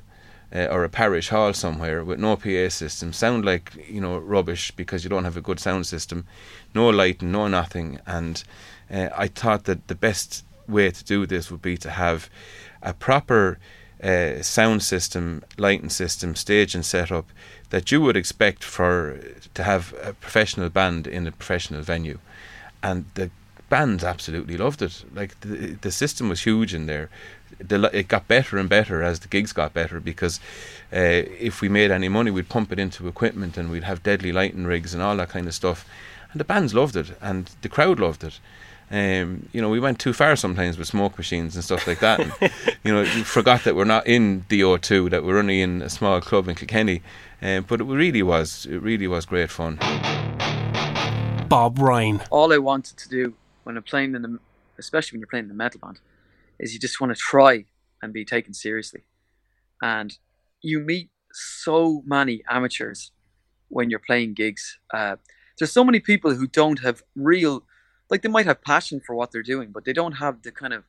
uh, 0.54 0.66
or 0.70 0.84
a 0.84 0.88
parish 0.88 1.28
hall 1.30 1.52
somewhere 1.52 2.04
with 2.04 2.18
no 2.18 2.36
PA 2.36 2.68
system, 2.68 3.12
sound 3.12 3.44
like 3.44 3.72
you 3.88 4.00
know 4.00 4.18
rubbish 4.18 4.70
because 4.70 5.02
you 5.02 5.10
don't 5.10 5.24
have 5.24 5.36
a 5.36 5.40
good 5.40 5.58
sound 5.58 5.86
system, 5.86 6.26
no 6.74 6.88
lighting, 6.88 7.32
no 7.32 7.48
nothing, 7.48 7.98
and 8.06 8.44
uh, 8.90 9.08
I 9.16 9.26
thought 9.28 9.64
that 9.64 9.88
the 9.88 9.94
best 9.94 10.44
way 10.68 10.90
to 10.90 11.04
do 11.04 11.26
this 11.26 11.50
would 11.50 11.62
be 11.62 11.76
to 11.78 11.90
have 11.90 12.30
a 12.82 12.92
proper 12.92 13.58
uh, 14.02 14.42
sound 14.42 14.82
system, 14.82 15.42
lighting 15.58 15.90
system, 15.90 16.34
stage 16.36 16.74
and 16.74 16.84
setup 16.84 17.26
that 17.70 17.90
you 17.90 18.00
would 18.00 18.16
expect 18.16 18.62
for 18.62 19.18
to 19.54 19.62
have 19.62 19.94
a 20.02 20.12
professional 20.12 20.68
band 20.68 21.06
in 21.06 21.26
a 21.26 21.32
professional 21.32 21.82
venue, 21.82 22.18
and 22.82 23.06
the 23.14 23.30
bands 23.68 24.04
absolutely 24.04 24.56
loved 24.56 24.82
it. 24.82 25.04
Like 25.14 25.38
the 25.40 25.76
the 25.80 25.90
system 25.90 26.28
was 26.28 26.42
huge 26.42 26.74
in 26.74 26.86
there. 26.86 27.08
The, 27.58 27.90
it 27.96 28.08
got 28.08 28.26
better 28.26 28.58
and 28.58 28.68
better 28.68 29.02
as 29.02 29.20
the 29.20 29.28
gigs 29.28 29.52
got 29.52 29.72
better 29.72 30.00
because 30.00 30.40
uh, 30.92 31.22
if 31.38 31.60
we 31.60 31.68
made 31.68 31.92
any 31.92 32.08
money, 32.08 32.30
we'd 32.30 32.48
pump 32.48 32.72
it 32.72 32.80
into 32.80 33.06
equipment 33.06 33.56
and 33.56 33.70
we'd 33.70 33.84
have 33.84 34.02
deadly 34.02 34.32
lighting 34.32 34.64
rigs 34.64 34.92
and 34.92 35.02
all 35.02 35.16
that 35.16 35.28
kind 35.28 35.46
of 35.46 35.54
stuff. 35.54 35.86
And 36.32 36.40
the 36.40 36.44
bands 36.44 36.74
loved 36.74 36.96
it, 36.96 37.16
and 37.20 37.50
the 37.62 37.68
crowd 37.68 38.00
loved 38.00 38.24
it. 38.24 38.40
Um, 38.90 39.48
you 39.52 39.62
know, 39.62 39.70
we 39.70 39.80
went 39.80 39.98
too 39.98 40.12
far 40.12 40.36
sometimes 40.36 40.76
with 40.76 40.88
smoke 40.88 41.16
machines 41.16 41.54
and 41.54 41.64
stuff 41.64 41.86
like 41.86 42.00
that. 42.00 42.20
And, 42.20 42.52
you 42.84 42.92
know, 42.92 43.02
we 43.02 43.22
forgot 43.22 43.64
that 43.64 43.74
we're 43.74 43.84
not 43.84 44.06
in 44.06 44.44
the 44.48 44.60
O2, 44.60 45.10
that 45.10 45.24
we're 45.24 45.38
only 45.38 45.62
in 45.62 45.82
a 45.82 45.88
small 45.88 46.20
club 46.20 46.48
in 46.48 46.54
Kilkenny. 46.54 47.02
Um, 47.40 47.64
but 47.68 47.80
it 47.80 47.84
really 47.84 48.22
was, 48.22 48.66
it 48.66 48.78
really 48.78 49.06
was 49.06 49.26
great 49.26 49.50
fun. 49.50 49.78
Bob 51.48 51.78
Ryan. 51.78 52.20
all 52.30 52.52
I 52.52 52.58
wanted 52.58 52.96
to 52.98 53.08
do 53.08 53.34
when 53.64 53.76
I'm 53.76 53.82
playing 53.82 54.14
in 54.14 54.22
the, 54.22 54.38
especially 54.78 55.16
when 55.16 55.20
you're 55.20 55.28
playing 55.28 55.46
in 55.46 55.48
the 55.48 55.54
metal 55.54 55.80
band, 55.80 56.00
is 56.58 56.72
you 56.72 56.78
just 56.80 57.00
want 57.00 57.14
to 57.14 57.20
try 57.20 57.64
and 58.00 58.12
be 58.12 58.24
taken 58.24 58.54
seriously. 58.54 59.02
And 59.82 60.16
you 60.62 60.80
meet 60.80 61.10
so 61.32 62.02
many 62.06 62.42
amateurs 62.48 63.10
when 63.68 63.90
you're 63.90 63.98
playing 63.98 64.34
gigs. 64.34 64.78
Uh, 64.92 65.16
there's 65.58 65.72
so 65.72 65.84
many 65.84 66.00
people 66.00 66.34
who 66.34 66.46
don't 66.46 66.80
have 66.80 67.02
real, 67.16 67.64
like 68.10 68.22
they 68.22 68.28
might 68.28 68.46
have 68.46 68.62
passion 68.62 69.00
for 69.04 69.14
what 69.14 69.32
they're 69.32 69.42
doing, 69.42 69.72
but 69.72 69.84
they 69.84 69.92
don't 69.92 70.12
have 70.12 70.42
the 70.42 70.52
kind 70.52 70.72
of 70.72 70.84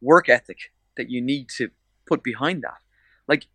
work 0.00 0.28
ethic 0.28 0.72
that 0.96 1.10
you 1.10 1.20
need 1.20 1.48
to 1.48 1.70
put 2.06 2.22
behind 2.22 2.62
that. 2.62 2.78
Like, 3.28 3.46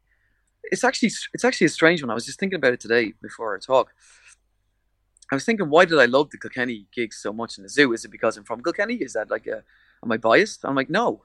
it's 0.64 0.84
actually 0.84 1.12
it's 1.34 1.46
actually 1.46 1.66
a 1.66 1.70
strange 1.70 2.02
one. 2.02 2.10
I 2.10 2.14
was 2.14 2.26
just 2.26 2.40
thinking 2.40 2.58
about 2.58 2.74
it 2.74 2.80
today 2.80 3.14
before 3.22 3.52
our 3.52 3.60
talk 3.60 3.94
I 5.32 5.36
was 5.36 5.44
thinking, 5.44 5.70
why 5.70 5.86
did 5.86 6.00
I 6.00 6.06
love 6.06 6.30
the 6.30 6.38
Kilkenny 6.38 6.88
gigs 6.94 7.18
so 7.18 7.34
much 7.34 7.58
in 7.58 7.64
the 7.64 7.70
zoo? 7.70 7.94
Is 7.94 8.06
it 8.06 8.12
because 8.12 8.38
I'm 8.38 8.46
from 8.46 8.64
Kilkenny? 8.64 8.96
Is 8.96 9.14
that 9.14 9.30
like 9.30 9.46
a, 9.48 9.64
am 10.04 10.12
I 10.12 10.18
biased? 10.18 10.64
I'm 10.64 10.76
like, 10.76 10.90
no. 10.90 11.24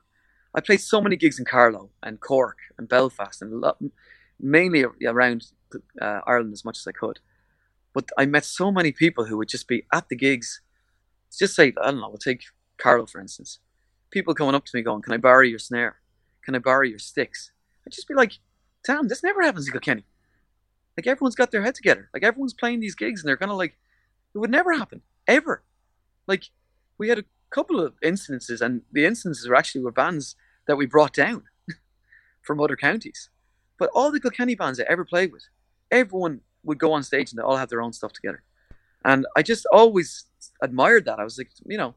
I 0.55 0.61
played 0.61 0.81
so 0.81 1.01
many 1.01 1.17
gigs 1.17 1.39
in 1.39 1.45
Carlow 1.45 1.91
and 2.03 2.21
Cork 2.21 2.59
and 2.77 2.89
Belfast 2.89 3.41
and 3.41 3.65
mainly 4.39 4.85
around 5.07 5.47
uh, 6.01 6.21
Ireland 6.27 6.53
as 6.53 6.65
much 6.65 6.79
as 6.79 6.87
I 6.87 6.93
could. 6.93 7.21
But 7.95 8.11
I 8.19 8.27
met 8.27 8.45
so 8.45 8.73
many 8.73 8.93
people 8.93 9.25
who 9.25 9.37
would 9.39 9.49
just 9.49 9.69
be 9.69 9.85
at 9.93 10.09
the 10.09 10.17
gigs. 10.17 10.61
Just 11.37 11.55
say, 11.55 11.73
I 11.81 11.91
don't 11.91 12.01
know, 12.01 12.09
we'll 12.09 12.19
take 12.19 12.43
Carlow 12.79 13.07
for 13.07 13.21
instance. 13.21 13.61
People 14.11 14.35
coming 14.35 14.55
up 14.55 14.65
to 14.67 14.77
me 14.77 14.83
going, 14.83 15.03
Can 15.03 15.15
I 15.15 15.19
borrow 15.19 15.43
your 15.43 15.59
snare? 15.59 15.97
Can 16.45 16.55
I 16.55 16.59
borrow 16.59 16.83
your 16.83 16.99
sticks? 16.99 17.53
I'd 17.87 17.93
just 17.93 18.09
be 18.09 18.15
like, 18.15 18.33
Damn, 18.85 19.09
this 19.09 19.23
never 19.23 19.43
happens 19.43 19.67
in 19.67 19.73
Kilkenny. 19.73 20.05
Like 20.97 21.07
everyone's 21.07 21.37
got 21.37 21.51
their 21.51 21.63
head 21.63 21.75
together. 21.75 22.11
Like 22.13 22.25
everyone's 22.25 22.53
playing 22.53 22.81
these 22.81 22.95
gigs 22.95 23.23
and 23.23 23.29
they're 23.29 23.37
kind 23.37 23.53
of 23.53 23.57
like, 23.57 23.79
it 24.35 24.39
would 24.39 24.51
never 24.51 24.73
happen 24.73 25.03
ever. 25.27 25.63
Like 26.27 26.45
we 26.99 27.09
had 27.09 27.19
a 27.19 27.25
couple 27.51 27.81
of 27.81 27.95
incidences, 28.01 28.61
and 28.61 28.83
the 28.93 29.05
incidences 29.05 29.49
were 29.49 29.55
actually 29.55 29.83
were 29.83 29.93
bands 29.93 30.37
that 30.67 30.77
we 30.77 30.87
brought 30.87 31.13
down 31.13 31.45
from 32.43 32.61
other 32.61 32.77
counties. 32.77 33.31
But 33.79 33.91
all 33.95 34.11
the 34.11 34.21
Kilkenny 34.21 34.55
bands 34.55 34.79
I 34.81 34.85
ever 34.89 35.05
played 35.05 35.33
with, 35.33 35.45
everyone 35.91 36.41
would 36.65 36.79
go 36.79 36.93
on 36.93 37.03
stage 37.03 37.31
and 37.31 37.39
they 37.39 37.43
all 37.43 37.57
have 37.57 37.69
their 37.69 37.83
own 37.83 37.93
stuff 37.93 38.13
together. 38.13 38.43
And 39.05 39.27
I 39.37 39.43
just 39.43 39.67
always 39.73 40.25
admired 40.63 41.05
that. 41.07 41.19
I 41.19 41.25
was 41.25 41.37
like, 41.39 41.51
you 41.67 41.77
know, 41.77 41.95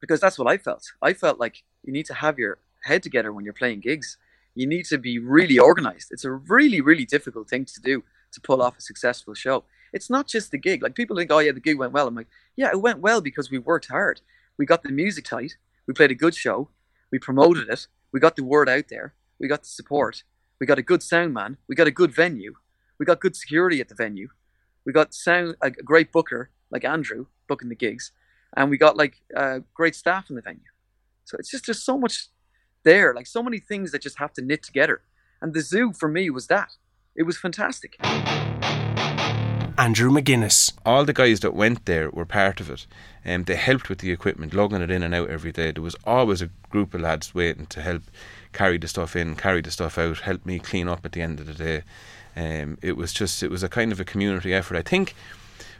because 0.00 0.20
that's 0.20 0.38
what 0.38 0.48
I 0.48 0.56
felt. 0.56 0.84
I 1.02 1.12
felt 1.12 1.38
like 1.38 1.62
you 1.82 1.92
need 1.92 2.06
to 2.06 2.14
have 2.14 2.38
your 2.38 2.58
head 2.82 3.02
together 3.02 3.32
when 3.32 3.44
you're 3.44 3.54
playing 3.54 3.80
gigs. 3.80 4.16
You 4.54 4.66
need 4.66 4.86
to 4.86 4.98
be 4.98 5.18
really 5.18 5.58
organized. 5.58 6.08
It's 6.10 6.24
a 6.24 6.30
really, 6.30 6.80
really 6.80 7.04
difficult 7.04 7.48
thing 7.48 7.64
to 7.66 7.80
do 7.80 8.02
to 8.32 8.40
pull 8.40 8.62
off 8.62 8.78
a 8.78 8.80
successful 8.80 9.34
show. 9.34 9.64
It's 9.94 10.10
not 10.10 10.26
just 10.26 10.50
the 10.50 10.58
gig. 10.58 10.82
Like 10.82 10.96
people 10.96 11.16
think, 11.16 11.30
oh 11.30 11.38
yeah, 11.38 11.52
the 11.52 11.60
gig 11.60 11.78
went 11.78 11.92
well. 11.92 12.08
I'm 12.08 12.16
like, 12.16 12.26
yeah, 12.56 12.70
it 12.70 12.82
went 12.82 12.98
well 12.98 13.20
because 13.20 13.48
we 13.48 13.58
worked 13.58 13.86
hard. 13.86 14.20
We 14.58 14.66
got 14.66 14.82
the 14.82 14.90
music 14.90 15.24
tight. 15.24 15.56
We 15.86 15.94
played 15.94 16.10
a 16.10 16.16
good 16.16 16.34
show. 16.34 16.68
We 17.12 17.20
promoted 17.20 17.68
it. 17.68 17.86
We 18.12 18.18
got 18.18 18.34
the 18.34 18.42
word 18.42 18.68
out 18.68 18.88
there. 18.90 19.14
We 19.38 19.46
got 19.46 19.62
the 19.62 19.68
support. 19.68 20.24
We 20.60 20.66
got 20.66 20.80
a 20.80 20.82
good 20.82 21.02
sound 21.02 21.32
man. 21.32 21.58
We 21.68 21.76
got 21.76 21.86
a 21.86 21.92
good 21.92 22.12
venue. 22.12 22.54
We 22.98 23.06
got 23.06 23.20
good 23.20 23.36
security 23.36 23.80
at 23.80 23.88
the 23.88 23.94
venue. 23.94 24.28
We 24.84 24.92
got 24.92 25.14
sound 25.14 25.54
a 25.62 25.70
great 25.70 26.10
booker 26.10 26.50
like 26.70 26.84
Andrew 26.84 27.26
booking 27.46 27.68
the 27.68 27.76
gigs, 27.76 28.10
and 28.56 28.70
we 28.70 28.78
got 28.78 28.96
like 28.96 29.22
uh, 29.36 29.60
great 29.74 29.94
staff 29.94 30.28
in 30.28 30.36
the 30.36 30.42
venue. 30.42 30.60
So 31.24 31.36
it's 31.38 31.50
just 31.50 31.66
there's 31.66 31.82
so 31.82 31.96
much 31.96 32.28
there, 32.82 33.14
like 33.14 33.28
so 33.28 33.42
many 33.44 33.60
things 33.60 33.92
that 33.92 34.02
just 34.02 34.18
have 34.18 34.32
to 34.34 34.42
knit 34.42 34.62
together. 34.64 35.02
And 35.40 35.54
the 35.54 35.60
zoo 35.60 35.92
for 35.92 36.08
me 36.08 36.30
was 36.30 36.48
that. 36.48 36.72
It 37.14 37.22
was 37.22 37.36
fantastic. 37.36 37.96
Andrew 39.76 40.10
McGuinness. 40.10 40.72
all 40.86 41.04
the 41.04 41.12
guys 41.12 41.40
that 41.40 41.54
went 41.54 41.84
there 41.84 42.08
were 42.10 42.24
part 42.24 42.60
of 42.60 42.70
it. 42.70 42.86
Um, 43.26 43.44
they 43.44 43.56
helped 43.56 43.88
with 43.88 43.98
the 43.98 44.12
equipment, 44.12 44.54
lugging 44.54 44.82
it 44.82 44.90
in 44.90 45.02
and 45.02 45.14
out 45.14 45.30
every 45.30 45.50
day. 45.50 45.72
There 45.72 45.82
was 45.82 45.96
always 46.04 46.40
a 46.42 46.50
group 46.70 46.94
of 46.94 47.00
lads 47.00 47.34
waiting 47.34 47.66
to 47.66 47.82
help 47.82 48.02
carry 48.52 48.78
the 48.78 48.86
stuff 48.86 49.16
in, 49.16 49.34
carry 49.34 49.62
the 49.62 49.72
stuff 49.72 49.98
out, 49.98 50.20
help 50.20 50.46
me 50.46 50.60
clean 50.60 50.88
up 50.88 51.04
at 51.04 51.12
the 51.12 51.22
end 51.22 51.40
of 51.40 51.46
the 51.46 51.54
day. 51.54 51.82
Um, 52.36 52.78
it 52.82 52.96
was 52.96 53.12
just, 53.12 53.42
it 53.42 53.50
was 53.50 53.62
a 53.62 53.68
kind 53.68 53.90
of 53.90 53.98
a 53.98 54.04
community 54.04 54.54
effort. 54.54 54.76
I 54.76 54.82
think 54.82 55.14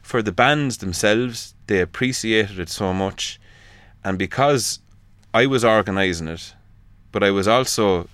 for 0.03 0.23
the 0.23 0.33
bands 0.33 0.79
themselves, 0.79 1.55
they 1.69 1.81
appreciated 1.81 2.59
it 2.59 2.71
so 2.71 2.93
much. 2.93 3.41
And 4.03 4.19
because 4.19 4.81
I 5.33 5.47
was 5.47 5.65
organising 5.65 6.29
it, 6.29 6.55
but 7.13 7.23
I 7.23 7.31
was 7.31 7.47
also 7.47 8.09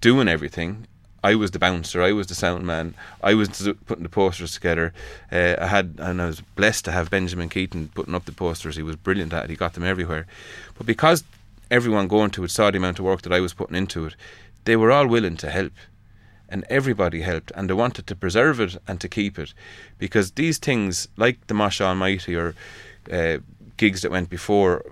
doing 0.00 0.28
everything. 0.28 0.86
I 1.26 1.34
was 1.34 1.50
the 1.50 1.58
bouncer. 1.58 2.00
I 2.02 2.12
was 2.12 2.28
the 2.28 2.36
sound 2.36 2.64
man. 2.64 2.94
I 3.20 3.34
was 3.34 3.48
putting 3.86 4.04
the 4.04 4.08
posters 4.08 4.54
together. 4.54 4.92
Uh, 5.32 5.56
I 5.58 5.66
had, 5.66 5.96
and 5.98 6.22
I 6.22 6.26
was 6.26 6.40
blessed 6.54 6.84
to 6.84 6.92
have 6.92 7.10
Benjamin 7.10 7.48
Keaton 7.48 7.88
putting 7.94 8.14
up 8.14 8.26
the 8.26 8.32
posters. 8.32 8.76
He 8.76 8.84
was 8.84 8.94
brilliant 8.94 9.32
at 9.32 9.44
it. 9.44 9.50
He 9.50 9.56
got 9.56 9.74
them 9.74 9.82
everywhere. 9.82 10.26
But 10.78 10.86
because 10.86 11.24
everyone 11.68 12.06
going 12.06 12.30
to 12.30 12.44
it 12.44 12.52
saw 12.52 12.70
the 12.70 12.76
amount 12.76 13.00
of 13.00 13.04
work 13.04 13.22
that 13.22 13.32
I 13.32 13.40
was 13.40 13.54
putting 13.54 13.74
into 13.74 14.06
it, 14.06 14.14
they 14.66 14.76
were 14.76 14.92
all 14.92 15.08
willing 15.08 15.36
to 15.38 15.50
help, 15.50 15.72
and 16.48 16.64
everybody 16.70 17.22
helped, 17.22 17.50
and 17.56 17.68
they 17.68 17.74
wanted 17.74 18.06
to 18.06 18.14
preserve 18.14 18.60
it 18.60 18.76
and 18.86 19.00
to 19.00 19.08
keep 19.08 19.36
it, 19.36 19.52
because 19.98 20.30
these 20.30 20.58
things, 20.58 21.08
like 21.16 21.44
the 21.48 21.54
Mosh 21.54 21.80
Almighty 21.80 22.36
or 22.36 22.54
uh, 23.12 23.38
gigs 23.76 24.02
that 24.02 24.12
went 24.12 24.30
before 24.30 24.84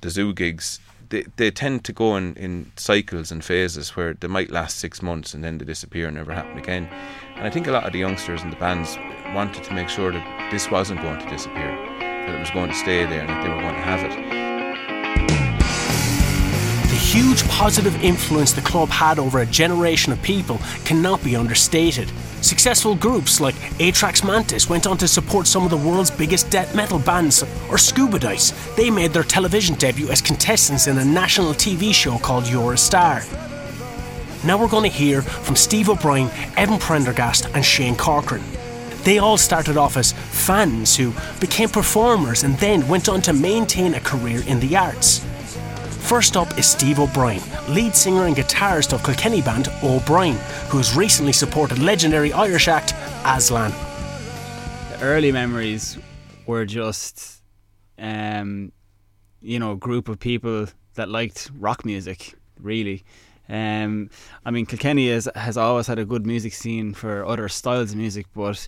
the 0.00 0.08
zoo 0.08 0.32
gigs, 0.32 0.80
they, 1.12 1.50
tend 1.50 1.84
to 1.84 1.92
go 1.92 2.16
in, 2.16 2.34
in 2.36 2.72
cycles 2.76 3.30
and 3.30 3.44
phases 3.44 3.94
where 3.96 4.14
they 4.14 4.28
might 4.28 4.50
last 4.50 4.78
six 4.78 5.02
months 5.02 5.34
and 5.34 5.44
then 5.44 5.58
they 5.58 5.64
disappear 5.64 6.06
and 6.06 6.16
never 6.16 6.32
happen 6.32 6.58
again. 6.58 6.88
And 7.36 7.46
I 7.46 7.50
think 7.50 7.66
a 7.66 7.72
lot 7.72 7.84
of 7.84 7.92
the 7.92 7.98
youngsters 7.98 8.42
and 8.42 8.52
the 8.52 8.56
bands 8.56 8.96
wanted 9.34 9.64
to 9.64 9.74
make 9.74 9.88
sure 9.88 10.12
that 10.12 10.50
this 10.50 10.70
wasn't 10.70 11.02
going 11.02 11.20
to 11.20 11.28
disappear, 11.28 11.76
that 12.00 12.34
it 12.34 12.40
was 12.40 12.50
going 12.50 12.70
to 12.70 12.76
stay 12.76 13.04
there 13.04 13.20
and 13.20 13.28
that 13.28 13.42
they 13.42 13.48
were 13.48 13.60
going 13.60 13.74
to 13.74 13.80
have 13.80 14.00
it. 14.02 15.41
Huge 17.12 17.46
positive 17.46 18.02
influence 18.02 18.52
the 18.54 18.62
club 18.62 18.88
had 18.88 19.18
over 19.18 19.40
a 19.40 19.46
generation 19.46 20.14
of 20.14 20.22
people 20.22 20.58
cannot 20.86 21.22
be 21.22 21.36
understated. 21.36 22.10
Successful 22.40 22.94
groups 22.94 23.38
like 23.38 23.54
Atrax 23.78 24.26
Mantis 24.26 24.70
went 24.70 24.86
on 24.86 24.96
to 24.96 25.06
support 25.06 25.46
some 25.46 25.62
of 25.62 25.68
the 25.68 25.76
world's 25.76 26.10
biggest 26.10 26.48
death 26.48 26.74
metal 26.74 26.98
bands, 26.98 27.44
or 27.68 27.76
Scuba 27.76 28.18
Dice. 28.18 28.52
They 28.76 28.88
made 28.88 29.10
their 29.10 29.24
television 29.24 29.74
debut 29.74 30.08
as 30.08 30.22
contestants 30.22 30.86
in 30.86 30.96
a 30.96 31.04
national 31.04 31.52
TV 31.52 31.92
show 31.92 32.16
called 32.16 32.48
You're 32.48 32.72
a 32.72 32.78
Star. 32.78 33.22
Now 34.46 34.58
we're 34.58 34.66
going 34.66 34.90
to 34.90 34.96
hear 34.96 35.20
from 35.20 35.54
Steve 35.54 35.90
O'Brien, 35.90 36.30
Evan 36.56 36.78
Prendergast, 36.78 37.46
and 37.52 37.62
Shane 37.62 37.94
Corcoran. 37.94 38.42
They 39.04 39.18
all 39.18 39.36
started 39.36 39.76
off 39.76 39.98
as 39.98 40.12
fans 40.12 40.96
who 40.96 41.12
became 41.40 41.68
performers 41.68 42.42
and 42.42 42.56
then 42.56 42.88
went 42.88 43.10
on 43.10 43.20
to 43.20 43.34
maintain 43.34 43.92
a 43.92 44.00
career 44.00 44.42
in 44.46 44.60
the 44.60 44.78
arts. 44.78 45.22
First 46.02 46.36
up 46.36 46.58
is 46.58 46.66
Steve 46.66 46.98
O'Brien, 46.98 47.42
lead 47.68 47.94
singer 47.96 48.26
and 48.26 48.36
guitarist 48.36 48.92
of 48.92 49.02
Kilkenny 49.02 49.40
band 49.40 49.68
O'Brien, 49.82 50.36
who 50.68 50.76
has 50.76 50.94
recently 50.94 51.32
supported 51.32 51.78
legendary 51.78 52.32
Irish 52.34 52.68
act 52.68 52.94
Aslan. 53.24 53.70
the 54.90 54.98
early 55.02 55.32
memories 55.32 55.96
were 56.46 56.66
just 56.66 57.42
um 57.98 58.72
you 59.40 59.58
know 59.58 59.72
a 59.72 59.76
group 59.76 60.08
of 60.08 60.18
people 60.18 60.66
that 60.94 61.08
liked 61.08 61.50
rock 61.58 61.84
music 61.84 62.34
really 62.60 63.04
um 63.48 64.10
i 64.44 64.50
mean 64.50 64.66
kilkenny 64.66 65.08
has, 65.08 65.28
has 65.34 65.56
always 65.56 65.86
had 65.86 65.98
a 65.98 66.04
good 66.04 66.26
music 66.26 66.52
scene 66.52 66.94
for 66.94 67.24
other 67.24 67.48
styles 67.48 67.92
of 67.92 67.96
music 67.96 68.26
but 68.34 68.66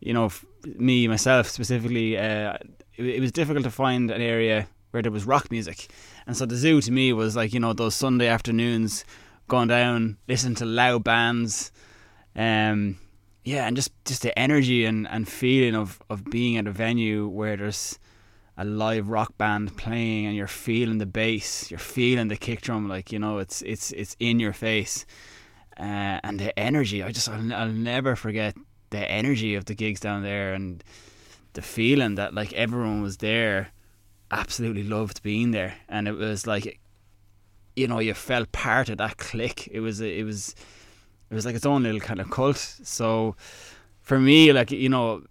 you 0.00 0.12
know 0.12 0.30
me 0.64 1.08
myself 1.08 1.48
specifically 1.48 2.18
uh 2.18 2.56
it, 2.96 3.06
it 3.06 3.20
was 3.20 3.32
difficult 3.32 3.64
to 3.64 3.70
find 3.70 4.10
an 4.10 4.20
area 4.20 4.66
where 4.90 5.02
there 5.02 5.12
was 5.12 5.24
rock 5.24 5.50
music 5.50 5.88
and 6.26 6.36
so 6.36 6.46
the 6.46 6.56
zoo 6.56 6.80
to 6.80 6.90
me 6.90 7.12
was 7.12 7.36
like 7.36 7.52
you 7.52 7.60
know 7.60 7.72
those 7.72 7.94
sunday 7.94 8.26
afternoons 8.26 9.04
going 9.48 9.68
down 9.68 10.16
listening 10.28 10.54
to 10.54 10.64
loud 10.64 11.04
bands 11.04 11.70
um 12.34 12.98
yeah, 13.46 13.68
and 13.68 13.76
just 13.76 13.92
just 14.04 14.22
the 14.22 14.36
energy 14.36 14.84
and, 14.84 15.06
and 15.06 15.28
feeling 15.28 15.76
of, 15.76 16.02
of 16.10 16.24
being 16.24 16.56
at 16.56 16.66
a 16.66 16.72
venue 16.72 17.28
where 17.28 17.56
there's 17.56 17.96
a 18.58 18.64
live 18.64 19.08
rock 19.08 19.38
band 19.38 19.76
playing 19.76 20.26
and 20.26 20.34
you're 20.34 20.48
feeling 20.48 20.98
the 20.98 21.06
bass, 21.06 21.70
you're 21.70 21.78
feeling 21.78 22.26
the 22.26 22.36
kick 22.36 22.60
drum, 22.60 22.88
like 22.88 23.12
you 23.12 23.20
know, 23.20 23.38
it's 23.38 23.62
it's 23.62 23.92
it's 23.92 24.16
in 24.18 24.40
your 24.40 24.52
face, 24.52 25.06
uh, 25.78 26.18
and 26.24 26.40
the 26.40 26.58
energy. 26.58 27.04
I 27.04 27.12
just 27.12 27.28
I'll, 27.28 27.54
I'll 27.54 27.68
never 27.68 28.16
forget 28.16 28.56
the 28.90 29.08
energy 29.08 29.54
of 29.54 29.66
the 29.66 29.74
gigs 29.74 30.00
down 30.00 30.24
there 30.24 30.52
and 30.52 30.82
the 31.52 31.62
feeling 31.62 32.16
that 32.16 32.34
like 32.34 32.52
everyone 32.54 33.00
was 33.00 33.18
there, 33.18 33.68
absolutely 34.30 34.82
loved 34.82 35.22
being 35.22 35.50
there, 35.50 35.74
and 35.88 36.08
it 36.08 36.16
was 36.16 36.46
like, 36.46 36.80
you 37.74 37.86
know, 37.86 37.98
you 37.98 38.14
felt 38.14 38.52
part 38.52 38.88
of 38.88 38.98
that 38.98 39.18
clique. 39.18 39.68
It 39.70 39.80
was 39.80 40.00
it 40.00 40.24
was 40.24 40.54
it 41.30 41.34
was 41.34 41.44
like 41.44 41.54
its 41.54 41.66
own 41.66 41.82
little 41.82 42.00
kind 42.00 42.20
of 42.20 42.30
cult. 42.30 42.56
So 42.56 43.36
for 44.00 44.18
me, 44.18 44.52
like 44.52 44.70
you 44.70 44.88
know, 44.88 45.22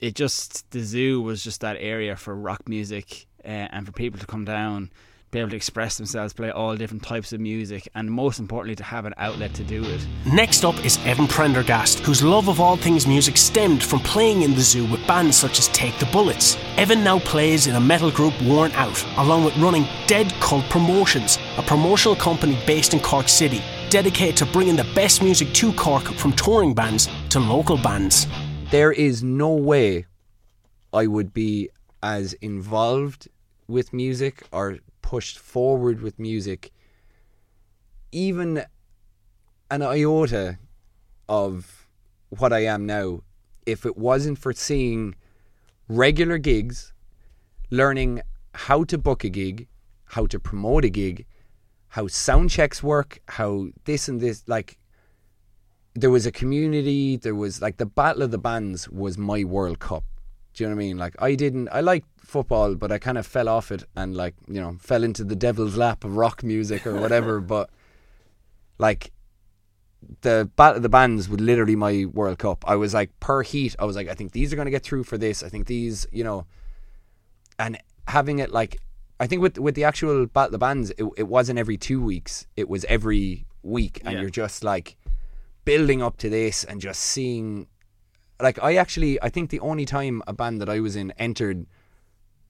it 0.00 0.14
just 0.14 0.70
the 0.70 0.80
zoo 0.80 1.20
was 1.20 1.42
just 1.42 1.60
that 1.60 1.76
area 1.80 2.16
for 2.16 2.34
rock 2.34 2.68
music 2.68 3.26
uh, 3.44 3.68
and 3.72 3.86
for 3.86 3.92
people 3.92 4.20
to 4.20 4.26
come 4.26 4.44
down, 4.44 4.90
be 5.34 5.40
able 5.40 5.50
to 5.50 5.56
express 5.56 5.96
themselves, 5.96 6.32
play 6.32 6.50
all 6.50 6.76
different 6.76 7.02
types 7.02 7.32
of 7.32 7.40
music, 7.40 7.88
and 7.96 8.08
most 8.08 8.38
importantly, 8.38 8.76
to 8.76 8.84
have 8.84 9.04
an 9.04 9.12
outlet 9.18 9.52
to 9.52 9.64
do 9.64 9.84
it. 9.84 10.06
Next 10.24 10.64
up 10.64 10.82
is 10.84 10.96
Evan 11.04 11.26
Prendergast, 11.26 11.98
whose 11.98 12.22
love 12.22 12.48
of 12.48 12.60
all 12.60 12.76
things 12.76 13.06
music 13.06 13.36
stemmed 13.36 13.82
from 13.82 13.98
playing 13.98 14.42
in 14.42 14.54
the 14.54 14.60
zoo 14.60 14.86
with 14.86 15.04
bands 15.08 15.36
such 15.36 15.58
as 15.58 15.68
Take 15.68 15.98
the 15.98 16.06
Bullets. 16.06 16.56
Evan 16.76 17.02
now 17.02 17.18
plays 17.18 17.66
in 17.66 17.74
a 17.74 17.80
metal 17.80 18.12
group 18.12 18.32
Worn 18.42 18.70
Out, 18.72 19.04
along 19.16 19.44
with 19.44 19.56
running 19.56 19.86
Dead 20.06 20.32
Cult 20.40 20.64
Promotions, 20.70 21.38
a 21.58 21.62
promotional 21.62 22.14
company 22.16 22.56
based 22.64 22.94
in 22.94 23.00
Cork 23.00 23.28
City, 23.28 23.60
dedicated 23.90 24.36
to 24.36 24.46
bringing 24.46 24.76
the 24.76 24.86
best 24.94 25.20
music 25.20 25.52
to 25.54 25.72
Cork 25.72 26.04
from 26.04 26.32
touring 26.32 26.74
bands 26.74 27.08
to 27.30 27.40
local 27.40 27.76
bands. 27.76 28.26
there 28.70 28.92
is 28.92 29.22
no 29.22 29.52
way 29.54 30.06
I 30.92 31.06
would 31.06 31.34
be 31.34 31.70
as 32.02 32.32
involved 32.34 33.28
with 33.68 33.92
music 33.92 34.42
or 34.52 34.78
pushed 35.04 35.38
forward 35.38 36.00
with 36.00 36.18
music, 36.18 36.72
even 38.10 38.64
an 39.70 39.82
iota 39.82 40.58
of 41.28 41.86
what 42.30 42.54
I 42.54 42.60
am 42.64 42.86
now, 42.86 43.20
if 43.66 43.84
it 43.84 43.98
wasn't 43.98 44.38
for 44.38 44.54
seeing 44.54 45.14
regular 45.90 46.38
gigs, 46.38 46.94
learning 47.70 48.22
how 48.54 48.84
to 48.84 48.96
book 48.96 49.24
a 49.24 49.28
gig, 49.28 49.68
how 50.06 50.24
to 50.24 50.40
promote 50.40 50.86
a 50.86 50.88
gig, 50.88 51.26
how 51.88 52.06
sound 52.06 52.48
checks 52.48 52.82
work, 52.82 53.18
how 53.28 53.66
this 53.84 54.08
and 54.08 54.22
this 54.22 54.42
like 54.46 54.78
there 55.94 56.10
was 56.10 56.24
a 56.24 56.32
community, 56.32 57.18
there 57.18 57.34
was 57.34 57.60
like 57.60 57.76
the 57.76 57.92
battle 58.00 58.22
of 58.22 58.30
the 58.30 58.38
bands 58.38 58.88
was 58.88 59.18
my 59.18 59.44
World 59.44 59.80
Cup. 59.80 60.04
Do 60.54 60.64
you 60.64 60.70
know 60.70 60.76
what 60.76 60.82
I 60.82 60.86
mean? 60.86 60.96
Like 60.96 61.14
I 61.20 61.34
didn't 61.34 61.68
I 61.70 61.80
liked 61.82 62.08
football, 62.26 62.74
but 62.74 62.90
I 62.92 62.98
kind 62.98 63.18
of 63.18 63.26
fell 63.26 63.48
off 63.48 63.70
it 63.72 63.84
and 63.96 64.16
like, 64.16 64.34
you 64.48 64.60
know, 64.60 64.76
fell 64.80 65.04
into 65.04 65.24
the 65.24 65.36
devil's 65.36 65.76
lap 65.76 66.04
of 66.04 66.16
rock 66.16 66.42
music 66.42 66.86
or 66.86 67.00
whatever, 67.00 67.40
but 67.54 67.70
like 68.78 69.12
the 70.20 70.50
battle 70.56 70.76
of 70.76 70.82
the 70.82 70.88
bands 70.88 71.28
was 71.28 71.40
literally 71.40 71.76
my 71.76 72.04
World 72.12 72.38
Cup. 72.38 72.64
I 72.66 72.76
was 72.76 72.94
like 72.94 73.18
per 73.20 73.42
heat, 73.42 73.74
I 73.78 73.84
was 73.84 73.96
like, 73.96 74.08
I 74.08 74.14
think 74.14 74.32
these 74.32 74.52
are 74.52 74.56
going 74.56 74.66
to 74.66 74.70
get 74.70 74.82
through 74.82 75.04
for 75.04 75.16
this. 75.18 75.42
I 75.42 75.48
think 75.48 75.66
these, 75.66 76.06
you 76.12 76.24
know, 76.24 76.46
and 77.58 77.78
having 78.08 78.38
it 78.38 78.50
like, 78.50 78.78
I 79.20 79.26
think 79.26 79.40
with 79.40 79.58
with 79.58 79.74
the 79.76 79.84
actual 79.84 80.26
battle 80.26 80.50
the 80.52 80.58
bands, 80.58 80.90
it, 80.98 81.04
it 81.16 81.28
wasn't 81.28 81.58
every 81.58 81.76
two 81.76 82.02
weeks. 82.02 82.46
It 82.56 82.68
was 82.68 82.84
every 82.86 83.46
week, 83.62 84.00
and 84.04 84.14
Yeah. 84.14 84.20
you're 84.22 84.30
just 84.30 84.64
like 84.64 84.96
building 85.64 86.02
up 86.02 86.16
to 86.18 86.28
this 86.28 86.64
and 86.64 86.80
just 86.80 87.00
seeing. 87.00 87.68
Like 88.42 88.60
I 88.60 88.74
actually, 88.74 89.22
I 89.22 89.28
think 89.28 89.50
the 89.50 89.60
only 89.60 89.84
time 89.86 90.20
a 90.26 90.32
band 90.32 90.60
that 90.60 90.68
I 90.68 90.80
was 90.80 90.96
in 90.96 91.12
entered 91.12 91.66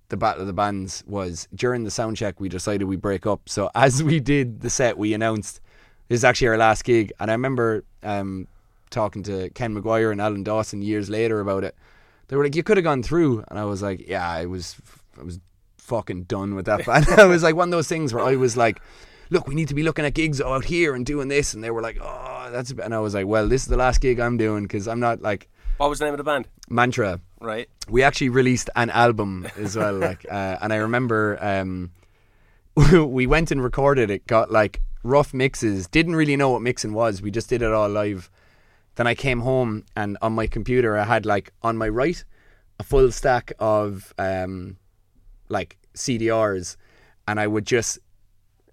the 0.08 0.16
battle 0.16 0.42
of 0.42 0.46
the 0.46 0.52
bands 0.52 1.02
was 1.06 1.48
during 1.54 1.84
the 1.84 1.90
sound 1.90 2.16
check. 2.16 2.40
We 2.40 2.48
decided 2.48 2.84
we 2.84 2.96
break 2.96 3.26
up. 3.26 3.48
So 3.48 3.70
as 3.74 4.02
we 4.02 4.20
did 4.20 4.60
the 4.60 4.70
set, 4.70 4.98
we 4.98 5.14
announced 5.14 5.60
this 6.08 6.20
is 6.20 6.24
actually 6.24 6.48
our 6.48 6.58
last 6.58 6.84
gig. 6.84 7.12
And 7.18 7.30
I 7.30 7.34
remember 7.34 7.84
um, 8.02 8.46
talking 8.90 9.22
to 9.24 9.50
Ken 9.50 9.74
McGuire 9.74 10.12
and 10.12 10.20
Alan 10.20 10.42
Dawson 10.42 10.82
years 10.82 11.10
later 11.10 11.40
about 11.40 11.64
it. 11.64 11.74
They 12.28 12.36
were 12.36 12.44
like, 12.44 12.56
"You 12.56 12.62
could 12.62 12.76
have 12.76 12.84
gone 12.84 13.02
through," 13.02 13.44
and 13.48 13.58
I 13.58 13.64
was 13.64 13.82
like, 13.82 14.08
"Yeah, 14.08 14.26
I 14.26 14.46
was, 14.46 14.76
I 15.18 15.22
was 15.22 15.40
fucking 15.78 16.24
done 16.24 16.54
with 16.54 16.66
that 16.66 16.86
band." 16.86 17.06
I 17.16 17.26
was 17.26 17.42
like 17.42 17.54
one 17.54 17.68
of 17.68 17.72
those 17.72 17.88
things 17.88 18.14
where 18.14 18.24
I 18.24 18.36
was 18.36 18.56
like, 18.56 18.80
"Look, 19.30 19.46
we 19.46 19.54
need 19.54 19.68
to 19.68 19.74
be 19.74 19.82
looking 19.82 20.06
at 20.06 20.14
gigs 20.14 20.40
out 20.40 20.64
here 20.64 20.94
and 20.94 21.04
doing 21.04 21.28
this," 21.28 21.52
and 21.52 21.62
they 21.62 21.70
were 21.70 21.82
like, 21.82 21.98
"Oh, 22.00 22.48
that's," 22.50 22.70
a 22.70 22.76
bit-" 22.76 22.84
and 22.86 22.94
I 22.94 23.00
was 23.00 23.14
like, 23.14 23.26
"Well, 23.26 23.46
this 23.46 23.62
is 23.62 23.68
the 23.68 23.76
last 23.76 24.00
gig 24.00 24.20
I'm 24.20 24.38
doing 24.38 24.62
because 24.62 24.88
I'm 24.88 25.00
not 25.00 25.20
like 25.20 25.48
What 25.76 25.90
was 25.90 25.98
the 25.98 26.06
name 26.06 26.14
of 26.14 26.18
the 26.18 26.24
band? 26.24 26.48
Mantra." 26.70 27.20
Right. 27.44 27.68
we 27.90 28.02
actually 28.02 28.30
released 28.30 28.70
an 28.74 28.88
album 28.88 29.46
as 29.58 29.76
well 29.76 29.92
like 29.92 30.24
uh, 30.30 30.56
and 30.62 30.72
i 30.72 30.76
remember 30.76 31.38
um, 31.40 31.90
we 32.92 33.26
went 33.26 33.50
and 33.50 33.62
recorded 33.62 34.10
it 34.10 34.26
got 34.26 34.50
like 34.50 34.80
rough 35.02 35.34
mixes 35.34 35.86
didn't 35.86 36.16
really 36.16 36.36
know 36.36 36.48
what 36.48 36.62
mixing 36.62 36.94
was 36.94 37.20
we 37.20 37.30
just 37.30 37.50
did 37.50 37.60
it 37.60 37.70
all 37.70 37.88
live 37.90 38.30
then 38.94 39.06
i 39.06 39.14
came 39.14 39.40
home 39.40 39.84
and 39.94 40.16
on 40.22 40.32
my 40.32 40.46
computer 40.46 40.96
i 40.96 41.04
had 41.04 41.26
like 41.26 41.52
on 41.62 41.76
my 41.76 41.88
right 41.88 42.24
a 42.80 42.82
full 42.82 43.12
stack 43.12 43.52
of 43.58 44.14
um, 44.18 44.78
like 45.50 45.76
cdrs 45.94 46.76
and 47.28 47.38
i 47.38 47.46
would 47.46 47.66
just 47.66 47.98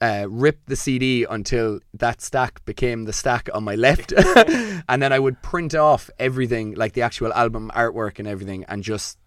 uh, 0.02 0.26
rip 0.30 0.60
the 0.66 0.76
CD 0.76 1.26
until 1.30 1.80
that 1.94 2.22
stack 2.22 2.66
became 2.66 3.06
the 3.06 3.14
stack 3.14 3.48
on 3.54 3.64
my 3.64 3.76
left, 3.76 4.12
and 4.90 5.02
then 5.02 5.14
I 5.14 5.20
would 5.20 5.42
print 5.44 5.76
off 5.76 6.10
everything, 6.18 6.74
like 6.74 6.94
the 6.94 7.04
actual 7.04 7.32
album 7.34 7.72
artwork 7.76 8.18
and 8.18 8.28
everything, 8.28 8.66
and 8.68 8.84
just 8.84 9.18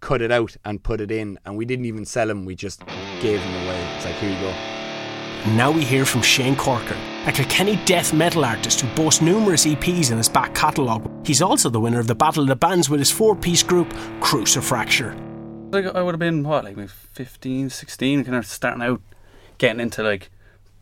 cut 0.00 0.20
it 0.20 0.32
out 0.32 0.56
and 0.64 0.82
put 0.82 1.00
it 1.00 1.10
in. 1.10 1.38
And 1.46 1.56
we 1.56 1.64
didn't 1.64 1.84
even 1.84 2.04
sell 2.04 2.26
them; 2.26 2.44
we 2.44 2.54
just 2.56 2.84
gave 3.20 3.40
them 3.40 3.64
away. 3.64 3.80
It's 3.96 4.04
like 4.04 4.16
here 4.16 4.30
you 4.30 4.40
go. 4.40 4.54
Now 5.52 5.70
we 5.70 5.84
hear 5.84 6.06
from 6.06 6.22
Shane 6.22 6.56
Corcoran, 6.56 6.98
a 7.26 7.32
Kilkenny 7.32 7.76
death 7.84 8.14
metal 8.14 8.46
artist 8.46 8.80
who 8.80 8.88
boasts 8.96 9.20
numerous 9.20 9.66
EPs 9.66 10.10
in 10.10 10.16
his 10.16 10.28
back 10.28 10.54
catalogue. 10.54 11.08
He's 11.26 11.42
also 11.42 11.68
the 11.68 11.78
winner 11.78 12.00
of 12.00 12.06
the 12.06 12.14
Battle 12.14 12.42
of 12.42 12.48
the 12.48 12.56
Bands 12.56 12.88
with 12.88 12.98
his 12.98 13.10
four 13.10 13.36
piece 13.36 13.62
group, 13.62 13.92
Crucifracture. 14.20 15.14
like 15.70 15.84
I 15.84 16.00
would 16.02 16.14
have 16.14 16.18
been 16.18 16.42
what 16.44 16.64
like 16.64 16.76
maybe 16.76 16.88
15 16.88 17.68
16 17.68 18.24
kind 18.24 18.36
of 18.36 18.46
starting 18.46 18.82
out 18.82 19.02
getting 19.66 19.80
into 19.80 20.02
like 20.02 20.30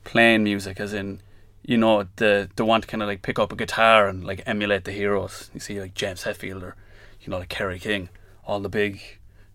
playing 0.04 0.42
music 0.45 0.80
as 0.80 0.92
in 0.92 1.21
you 1.62 1.76
know 1.76 2.06
the 2.16 2.50
the 2.56 2.64
want 2.64 2.82
to 2.84 2.88
kind 2.88 3.02
of 3.02 3.08
like 3.08 3.23
pick 3.23 3.38
up 3.38 3.52
a 3.52 3.56
guitar 3.56 4.08
and 4.08 4.25
like 4.25 4.42
emulate 4.47 4.84
the 4.84 4.92
heroes 4.92 5.50
you 5.54 5.60
see 5.60 5.80
like 5.80 5.95
James 5.95 6.25
Hetfield 6.25 6.62
or 6.62 6.76
you 7.21 7.30
know 7.30 7.38
like 7.38 7.49
Kerry 7.49 7.78
King 7.78 8.08
all 8.45 8.60
the 8.60 8.68
big 8.68 9.00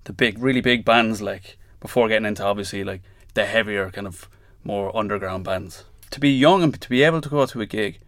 the 0.06 0.14
big 0.14 0.40
really 0.40 0.62
big 0.62 0.86
bands 0.86 1.22
like 1.22 1.58
before 1.80 2.08
getting 2.08 2.26
into 2.26 2.44
obviously 2.44 2.84
like 2.84 3.02
the 3.34 3.46
heavier 3.46 3.92
kind 3.92 4.08
of 4.08 4.30
more 4.64 4.96
underground 4.96 5.44
bands 5.44 5.84
to 6.12 6.20
be 6.20 6.30
young 6.30 6.64
and 6.64 6.80
to 6.80 6.90
be 6.90 7.04
able 7.04 7.22
to 7.22 7.30
go 7.30 7.46
to 7.46 7.62
a 7.62 7.66
gig 7.66 8.00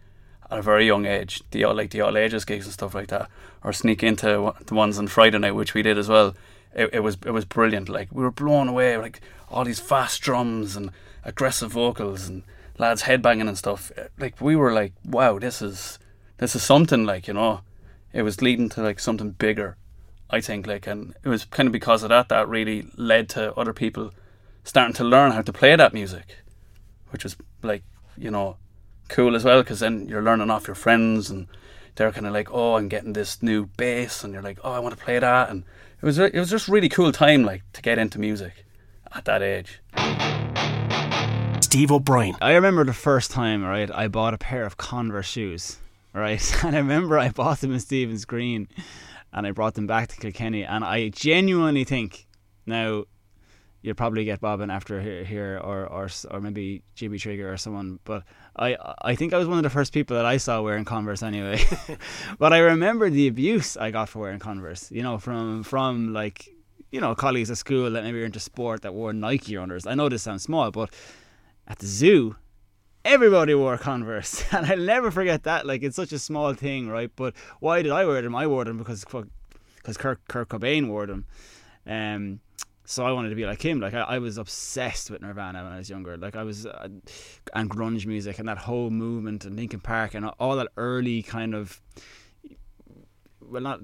at 0.50 0.58
a 0.58 0.62
very 0.62 0.86
young 0.86 1.06
age, 1.06 1.42
the 1.52 1.64
all- 1.64 1.74
like 1.74 1.90
the 1.90 2.00
all 2.00 2.16
ages 2.16 2.44
gigs 2.44 2.66
and 2.66 2.72
stuff 2.72 2.94
like 2.94 3.08
that, 3.08 3.30
or 3.62 3.72
sneak 3.72 4.02
into 4.02 4.52
the 4.66 4.74
ones 4.74 4.98
on 4.98 5.06
Friday 5.06 5.38
night, 5.38 5.52
which 5.52 5.74
we 5.74 5.82
did 5.82 5.96
as 5.96 6.08
well. 6.08 6.34
It, 6.74 6.90
it 6.92 7.00
was 7.00 7.16
it 7.24 7.30
was 7.30 7.44
brilliant. 7.44 7.88
Like 7.88 8.08
we 8.10 8.22
were 8.22 8.30
blown 8.30 8.68
away, 8.68 8.96
like 8.96 9.20
all 9.48 9.64
these 9.64 9.80
fast 9.80 10.20
drums 10.22 10.76
and 10.76 10.90
aggressive 11.24 11.72
vocals 11.72 12.28
and 12.28 12.42
lads 12.78 13.02
headbanging 13.02 13.48
and 13.48 13.58
stuff. 13.58 13.92
Eh, 13.96 14.08
like 14.18 14.40
we 14.40 14.56
were 14.56 14.72
like, 14.72 14.92
wow, 15.04 15.38
this 15.38 15.62
is 15.62 15.98
this 16.38 16.54
is 16.54 16.62
something. 16.62 17.04
Like 17.04 17.28
you 17.28 17.34
know, 17.34 17.60
it 18.12 18.22
was 18.22 18.42
leading 18.42 18.68
to 18.70 18.82
like 18.82 19.00
something 19.00 19.30
bigger. 19.32 19.76
I 20.30 20.40
think 20.40 20.66
like, 20.66 20.86
and 20.86 21.14
it 21.24 21.28
was 21.28 21.44
kind 21.44 21.66
of 21.66 21.72
because 21.72 22.02
of 22.02 22.08
that 22.10 22.28
that 22.28 22.48
really 22.48 22.86
led 22.96 23.28
to 23.30 23.52
other 23.54 23.72
people 23.72 24.12
starting 24.62 24.94
to 24.94 25.04
learn 25.04 25.32
how 25.32 25.42
to 25.42 25.52
play 25.52 25.74
that 25.74 25.92
music, 25.92 26.36
which 27.10 27.24
was 27.24 27.36
like 27.62 27.82
you 28.16 28.30
know 28.30 28.56
cool 29.08 29.34
as 29.34 29.44
well 29.44 29.62
because 29.62 29.80
then 29.80 30.08
you're 30.08 30.22
learning 30.22 30.50
off 30.50 30.68
your 30.68 30.74
friends 30.74 31.30
and 31.30 31.48
they're 31.96 32.12
kind 32.12 32.26
of 32.26 32.32
like 32.32 32.48
oh 32.52 32.76
I'm 32.76 32.88
getting 32.88 33.12
this 33.12 33.42
new 33.42 33.66
bass 33.66 34.22
and 34.22 34.32
you're 34.32 34.42
like 34.42 34.58
oh 34.62 34.72
I 34.72 34.78
want 34.78 34.96
to 34.96 35.04
play 35.04 35.18
that 35.18 35.50
and 35.50 35.64
it 36.00 36.06
was 36.06 36.18
it 36.18 36.34
was 36.34 36.50
just 36.50 36.68
really 36.68 36.88
cool 36.88 37.10
time 37.10 37.44
like 37.44 37.62
to 37.72 37.82
get 37.82 37.98
into 37.98 38.20
music 38.20 38.64
at 39.12 39.24
that 39.24 39.42
age 39.42 39.80
Steve 41.70 41.92
O'Brien. 41.92 42.34
I 42.42 42.54
remember 42.54 42.84
the 42.84 42.92
first 42.92 43.30
time, 43.30 43.62
right, 43.62 43.88
I 43.94 44.08
bought 44.08 44.34
a 44.34 44.38
pair 44.38 44.66
of 44.66 44.76
Converse 44.76 45.28
shoes, 45.28 45.78
right? 46.12 46.42
And 46.64 46.74
I 46.74 46.80
remember 46.80 47.16
I 47.16 47.28
bought 47.28 47.60
them 47.60 47.72
in 47.72 47.78
Stephen's 47.78 48.24
Green 48.24 48.66
and 49.32 49.46
I 49.46 49.52
brought 49.52 49.74
them 49.74 49.86
back 49.86 50.08
to 50.08 50.16
Kilkenny. 50.16 50.64
And 50.64 50.82
I 50.82 51.10
genuinely 51.10 51.84
think, 51.84 52.26
now, 52.66 53.04
you'll 53.82 53.94
probably 53.94 54.24
get 54.24 54.40
Bob 54.40 54.58
Ryan 54.58 54.72
after 54.72 55.00
here, 55.00 55.22
here 55.22 55.60
or, 55.62 55.86
or 55.86 56.08
or 56.32 56.40
maybe 56.40 56.82
Jimmy 56.96 57.18
Trigger 57.18 57.52
or 57.52 57.56
someone, 57.56 58.00
but 58.02 58.24
I 58.56 58.76
I 59.02 59.14
think 59.14 59.32
I 59.32 59.38
was 59.38 59.46
one 59.46 59.58
of 59.58 59.62
the 59.62 59.70
first 59.70 59.92
people 59.92 60.16
that 60.16 60.26
I 60.26 60.38
saw 60.38 60.60
wearing 60.62 60.84
Converse 60.84 61.22
anyway. 61.22 61.62
but 62.40 62.52
I 62.52 62.58
remember 62.58 63.10
the 63.10 63.28
abuse 63.28 63.76
I 63.76 63.92
got 63.92 64.08
for 64.08 64.18
wearing 64.18 64.40
Converse, 64.40 64.90
you 64.90 65.04
know, 65.04 65.18
from 65.18 65.62
from 65.62 66.12
like 66.12 66.48
you 66.90 67.00
know 67.00 67.14
colleagues 67.14 67.48
at 67.48 67.58
school 67.58 67.92
that 67.92 68.02
maybe 68.02 68.18
were 68.18 68.26
into 68.26 68.40
sport 68.40 68.82
that 68.82 68.92
wore 68.92 69.12
Nike 69.12 69.56
or 69.56 69.64
unders. 69.64 69.88
I 69.88 69.94
know 69.94 70.08
this 70.08 70.24
sounds 70.24 70.42
small, 70.42 70.72
but 70.72 70.92
at 71.66 71.78
the 71.78 71.86
zoo, 71.86 72.36
everybody 73.04 73.54
wore 73.54 73.78
Converse, 73.78 74.44
and 74.52 74.66
I'll 74.66 74.78
never 74.78 75.10
forget 75.10 75.44
that. 75.44 75.66
Like 75.66 75.82
it's 75.82 75.96
such 75.96 76.12
a 76.12 76.18
small 76.18 76.54
thing, 76.54 76.88
right? 76.88 77.10
But 77.14 77.34
why 77.60 77.82
did 77.82 77.92
I 77.92 78.04
wear 78.04 78.22
them? 78.22 78.34
I 78.34 78.46
wore 78.46 78.64
them 78.64 78.78
because 78.78 79.04
because 79.04 79.96
Kurt 79.96 80.26
Kurt 80.28 80.48
Cobain 80.48 80.88
wore 80.88 81.06
them. 81.06 81.26
Um, 81.86 82.40
so 82.84 83.06
I 83.06 83.12
wanted 83.12 83.28
to 83.28 83.36
be 83.36 83.46
like 83.46 83.62
him. 83.62 83.78
Like 83.80 83.94
I, 83.94 84.00
I 84.00 84.18
was 84.18 84.36
obsessed 84.36 85.10
with 85.10 85.22
Nirvana 85.22 85.62
when 85.62 85.72
I 85.72 85.78
was 85.78 85.88
younger. 85.88 86.16
Like 86.16 86.34
I 86.34 86.42
was, 86.42 86.66
uh, 86.66 86.88
and 87.54 87.70
grunge 87.70 88.04
music 88.04 88.40
and 88.40 88.48
that 88.48 88.58
whole 88.58 88.90
movement 88.90 89.44
and 89.44 89.54
Linkin 89.54 89.78
Park 89.78 90.14
and 90.14 90.26
all 90.40 90.56
that 90.56 90.66
early 90.76 91.22
kind 91.22 91.54
of, 91.54 91.80
well, 93.40 93.62
not 93.62 93.80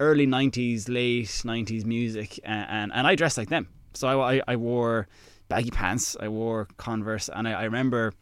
early 0.00 0.26
'90s, 0.26 0.88
late 0.88 1.24
'90s 1.24 1.84
music, 1.86 2.38
and 2.44 2.66
and, 2.68 2.92
and 2.94 3.06
I 3.06 3.14
dressed 3.14 3.38
like 3.38 3.48
them. 3.48 3.68
So 3.94 4.06
I, 4.06 4.36
I, 4.36 4.42
I 4.48 4.56
wore 4.56 5.08
baggy 5.48 5.70
pants, 5.70 6.16
I 6.18 6.28
wore 6.28 6.68
Converse, 6.76 7.28
and 7.32 7.46
I, 7.48 7.52
I 7.52 7.64
remember 7.64 8.12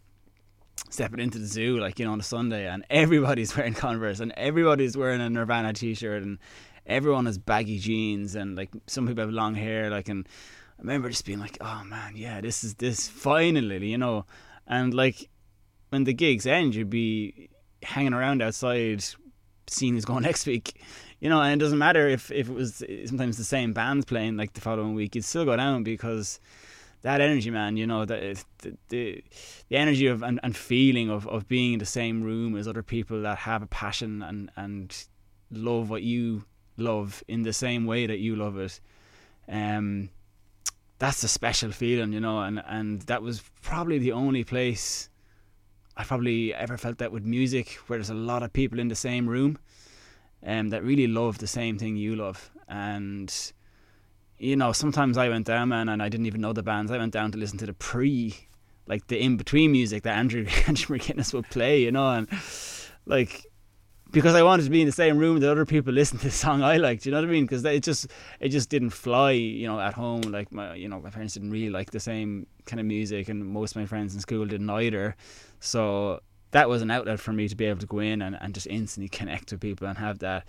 stepping 0.90 1.20
into 1.20 1.38
the 1.38 1.46
zoo 1.46 1.78
like 1.78 1.98
you 1.98 2.04
know 2.04 2.12
on 2.12 2.20
a 2.20 2.24
Sunday, 2.24 2.66
and 2.66 2.84
everybody's 2.90 3.56
wearing 3.56 3.74
Converse, 3.74 4.20
and 4.20 4.32
everybody's 4.36 4.96
wearing 4.96 5.20
a 5.20 5.30
Nirvana 5.30 5.72
t-shirt, 5.72 6.22
and 6.22 6.38
everyone 6.86 7.26
has 7.26 7.38
baggy 7.38 7.78
jeans, 7.78 8.34
and 8.34 8.56
like 8.56 8.70
some 8.86 9.06
people 9.06 9.22
have 9.22 9.32
long 9.32 9.54
hair, 9.54 9.90
like 9.90 10.08
and. 10.08 10.28
I 10.76 10.82
remember 10.82 11.08
just 11.08 11.24
being 11.24 11.38
like, 11.38 11.56
"Oh 11.60 11.84
man, 11.84 12.16
yeah, 12.16 12.40
this 12.40 12.64
is 12.64 12.74
this 12.74 13.08
finally," 13.08 13.88
you 13.88 13.96
know, 13.96 14.26
and 14.66 14.92
like 14.92 15.30
when 15.90 16.02
the 16.02 16.12
gigs 16.12 16.46
end, 16.46 16.74
you'd 16.74 16.90
be 16.90 17.48
hanging 17.84 18.12
around 18.12 18.42
outside, 18.42 19.04
seeing 19.68 19.94
who's 19.94 20.04
going 20.04 20.22
next 20.30 20.46
week, 20.46 20.80
you 21.20 21.28
know, 21.28 21.40
and 21.40 21.60
it 21.60 21.64
doesn't 21.64 21.78
matter 21.78 22.08
if, 22.08 22.30
if 22.30 22.48
it 22.48 22.54
was 22.54 22.82
sometimes 23.06 23.38
the 23.38 23.44
same 23.44 23.72
bands 23.72 24.04
playing 24.04 24.36
like 24.36 24.52
the 24.54 24.60
following 24.60 24.94
week, 24.94 25.14
you'd 25.14 25.24
still 25.24 25.44
go 25.44 25.56
down 25.56 25.82
because 25.84 26.40
that 27.04 27.20
energy, 27.20 27.50
man, 27.50 27.76
you 27.76 27.86
know, 27.86 28.06
the, 28.06 28.42
the 28.88 29.22
the 29.68 29.76
energy 29.76 30.06
of 30.06 30.22
and, 30.22 30.40
and 30.42 30.56
feeling 30.56 31.10
of, 31.10 31.28
of 31.28 31.46
being 31.46 31.74
in 31.74 31.78
the 31.78 31.84
same 31.86 32.22
room 32.22 32.56
as 32.56 32.66
other 32.66 32.82
people 32.82 33.20
that 33.22 33.36
have 33.38 33.62
a 33.62 33.66
passion 33.66 34.22
and 34.22 34.50
and 34.56 35.06
love 35.50 35.90
what 35.90 36.02
you 36.02 36.44
love 36.78 37.22
in 37.28 37.42
the 37.42 37.52
same 37.52 37.84
way 37.84 38.06
that 38.06 38.20
you 38.20 38.34
love 38.34 38.56
it. 38.56 38.80
Um, 39.46 40.08
that's 40.98 41.22
a 41.22 41.28
special 41.28 41.72
feeling, 41.72 42.14
you 42.14 42.20
know, 42.20 42.40
and 42.40 42.62
and 42.66 43.02
that 43.02 43.20
was 43.20 43.42
probably 43.60 43.98
the 43.98 44.12
only 44.12 44.42
place 44.42 45.10
I 45.98 46.04
probably 46.04 46.54
ever 46.54 46.78
felt 46.78 46.96
that 46.98 47.12
with 47.12 47.24
music, 47.26 47.74
where 47.86 47.98
there's 47.98 48.08
a 48.08 48.14
lot 48.14 48.42
of 48.42 48.50
people 48.54 48.78
in 48.78 48.88
the 48.88 48.94
same 48.94 49.28
room, 49.28 49.58
um, 50.42 50.70
that 50.70 50.82
really 50.82 51.06
love 51.06 51.36
the 51.36 51.46
same 51.46 51.76
thing 51.78 51.96
you 51.96 52.16
love, 52.16 52.50
and 52.66 53.52
you 54.44 54.56
know, 54.56 54.72
sometimes 54.72 55.16
I 55.16 55.28
went 55.28 55.46
down, 55.46 55.70
man, 55.70 55.88
and 55.88 56.02
I 56.02 56.08
didn't 56.08 56.26
even 56.26 56.42
know 56.42 56.52
the 56.52 56.62
bands. 56.62 56.90
I 56.90 56.98
went 56.98 57.12
down 57.12 57.32
to 57.32 57.38
listen 57.38 57.58
to 57.58 57.66
the 57.66 57.72
pre, 57.72 58.34
like 58.86 59.06
the 59.06 59.18
in 59.18 59.36
between 59.36 59.72
music 59.72 60.02
that 60.02 60.16
Andrew 60.16 60.46
Andrew 60.66 60.98
would 61.32 61.50
play, 61.50 61.80
you 61.80 61.90
know, 61.90 62.10
and 62.10 62.28
like 63.06 63.46
because 64.10 64.34
I 64.34 64.42
wanted 64.42 64.64
to 64.64 64.70
be 64.70 64.82
in 64.82 64.86
the 64.86 64.92
same 64.92 65.18
room 65.18 65.40
that 65.40 65.50
other 65.50 65.64
people 65.64 65.92
listened 65.92 66.20
to 66.20 66.26
the 66.26 66.32
song 66.32 66.62
I 66.62 66.76
liked. 66.76 67.04
You 67.04 67.12
know 67.12 67.18
what 67.18 67.28
I 67.28 67.32
mean? 67.32 67.44
Because 67.44 67.64
it 67.64 67.82
just 67.82 68.06
it 68.38 68.50
just 68.50 68.68
didn't 68.68 68.90
fly, 68.90 69.32
you 69.32 69.66
know, 69.66 69.80
at 69.80 69.94
home. 69.94 70.20
Like 70.20 70.52
my 70.52 70.74
you 70.74 70.88
know 70.88 71.00
my 71.00 71.10
parents 71.10 71.34
didn't 71.34 71.50
really 71.50 71.70
like 71.70 71.90
the 71.90 72.00
same 72.00 72.46
kind 72.66 72.80
of 72.80 72.86
music, 72.86 73.28
and 73.30 73.44
most 73.44 73.72
of 73.72 73.76
my 73.80 73.86
friends 73.86 74.14
in 74.14 74.20
school 74.20 74.44
didn't 74.44 74.68
either. 74.68 75.16
So 75.60 76.20
that 76.50 76.68
was 76.68 76.82
an 76.82 76.90
outlet 76.90 77.18
for 77.18 77.32
me 77.32 77.48
to 77.48 77.56
be 77.56 77.64
able 77.64 77.80
to 77.80 77.86
go 77.86 77.98
in 77.98 78.20
and, 78.20 78.36
and 78.40 78.54
just 78.54 78.66
instantly 78.66 79.08
connect 79.08 79.50
with 79.50 79.60
people 79.60 79.88
and 79.88 79.98
have 79.98 80.18
that. 80.18 80.46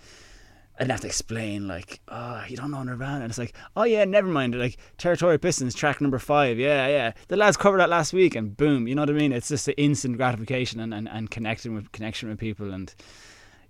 I 0.78 0.82
didn't 0.82 0.92
have 0.92 1.00
to 1.00 1.06
explain 1.06 1.66
like, 1.66 2.00
oh, 2.08 2.44
you 2.46 2.56
don't 2.56 2.70
know 2.70 2.82
Nirvana, 2.82 3.22
and 3.22 3.30
it's 3.30 3.38
like, 3.38 3.54
oh 3.76 3.84
yeah, 3.84 4.04
never 4.04 4.28
mind. 4.28 4.58
Like 4.58 4.76
Territorial 4.98 5.38
Pissings, 5.38 5.74
track 5.74 6.02
number 6.02 6.18
five, 6.18 6.58
yeah, 6.58 6.86
yeah. 6.86 7.12
The 7.28 7.36
lads 7.36 7.56
covered 7.56 7.78
that 7.78 7.88
last 7.88 8.12
week, 8.12 8.34
and 8.34 8.54
boom, 8.54 8.86
you 8.86 8.94
know 8.94 9.02
what 9.02 9.10
I 9.10 9.14
mean? 9.14 9.32
It's 9.32 9.48
just 9.48 9.64
the 9.64 9.80
instant 9.80 10.18
gratification 10.18 10.80
and, 10.80 10.92
and, 10.92 11.08
and 11.08 11.30
connecting 11.30 11.74
with 11.74 11.92
connection 11.92 12.28
with 12.28 12.38
people, 12.38 12.74
and 12.74 12.94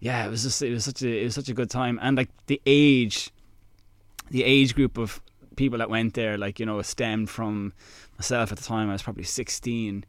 yeah, 0.01 0.27
it 0.27 0.31
was 0.31 0.43
just 0.43 0.61
it 0.63 0.73
was 0.73 0.85
such 0.85 1.03
a 1.03 1.21
it 1.21 1.25
was 1.25 1.35
such 1.35 1.49
a 1.49 1.55
good 1.55 1.71
time, 1.71 1.99
and 2.03 2.17
like 2.17 2.31
the 2.47 2.61
age, 2.67 3.31
the 4.31 4.43
age 4.43 4.75
group 4.75 4.99
of 4.99 5.21
people 5.55 5.79
that 5.79 5.89
went 5.89 6.15
there, 6.15 6.37
like 6.37 6.59
you 6.59 6.67
know, 6.67 6.83
stemmed 6.83 7.31
from 7.31 7.73
myself 8.19 8.51
at 8.51 8.59
the 8.59 8.65
time. 8.65 8.89
I 8.89 8.93
was 8.93 9.03
probably 9.03 9.25
sixteen, 9.25 10.05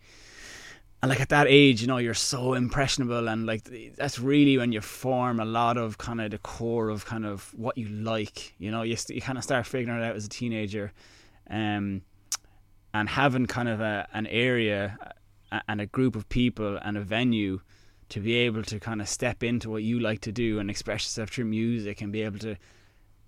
and 1.02 1.10
like 1.10 1.22
at 1.22 1.30
that 1.30 1.46
age, 1.48 1.82
you 1.82 1.88
know, 1.88 1.98
you're 1.98 2.14
so 2.14 2.54
impressionable, 2.54 3.28
and 3.28 3.46
like 3.46 3.70
that's 3.96 4.20
really 4.20 4.58
when 4.58 4.72
you 4.72 4.82
form 4.82 5.40
a 5.40 5.46
lot 5.46 5.78
of 5.78 5.98
kind 5.98 6.20
of 6.20 6.32
the 6.32 6.40
core 6.40 6.90
of 6.90 7.06
kind 7.06 7.26
of 7.26 7.54
what 7.56 7.78
you 7.78 7.88
like. 7.88 8.56
You 8.58 8.72
know, 8.72 8.82
you 8.82 8.96
st- 8.96 9.16
you 9.16 9.22
kind 9.22 9.38
of 9.38 9.44
start 9.44 9.68
figuring 9.68 10.00
it 10.00 10.04
out 10.04 10.16
as 10.16 10.26
a 10.26 10.30
teenager, 10.30 10.92
um, 11.50 12.02
and 12.94 13.10
having 13.10 13.46
kind 13.46 13.70
of 13.70 13.80
a 13.80 14.08
an 14.14 14.26
area 14.28 14.98
and 15.68 15.80
a 15.80 15.86
group 15.86 16.16
of 16.16 16.28
people 16.30 16.78
and 16.78 16.98
a 16.98 17.02
venue 17.02 17.62
to 18.10 18.20
be 18.20 18.36
able 18.36 18.64
to 18.64 18.80
kind 18.80 19.02
of 19.02 19.08
step 19.08 19.44
into 19.44 19.70
what 19.70 19.84
you 19.84 20.00
like 20.00 20.22
to 20.22 20.32
do 20.32 20.60
and 20.60 20.70
express 20.70 21.04
yourself 21.04 21.30
through 21.30 21.46
music 21.46 22.02
and 22.02 22.12
be 22.12 22.22
able 22.22 22.40
to 22.40 22.56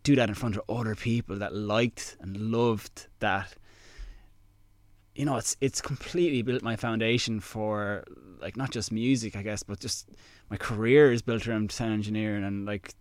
do 0.03 0.15
that 0.15 0.29
in 0.29 0.36
front 0.36 0.55
of 0.55 0.63
other 0.69 0.95
people 0.95 1.38
that 1.38 1.53
liked 1.53 2.17
and 2.21 2.38
loved 2.38 3.08
that 3.19 3.53
you 5.19 5.25
know 5.25 5.36
it's 5.36 5.58
it's 5.60 5.82
completely 5.82 6.41
built 6.41 6.63
my 6.63 6.77
foundation 6.77 7.41
for 7.41 8.05
like 8.39 8.55
not 8.55 8.71
just 8.71 8.89
music 8.89 9.36
I 9.36 9.43
guess 9.43 9.63
but 9.63 9.82
just 9.82 10.10
my 10.49 10.55
career 10.55 11.12
is 11.12 11.21
built 11.21 11.45
around 11.45 11.73
sound 11.73 11.91
engineering 11.91 12.45
and 12.45 12.65
like 12.65 12.93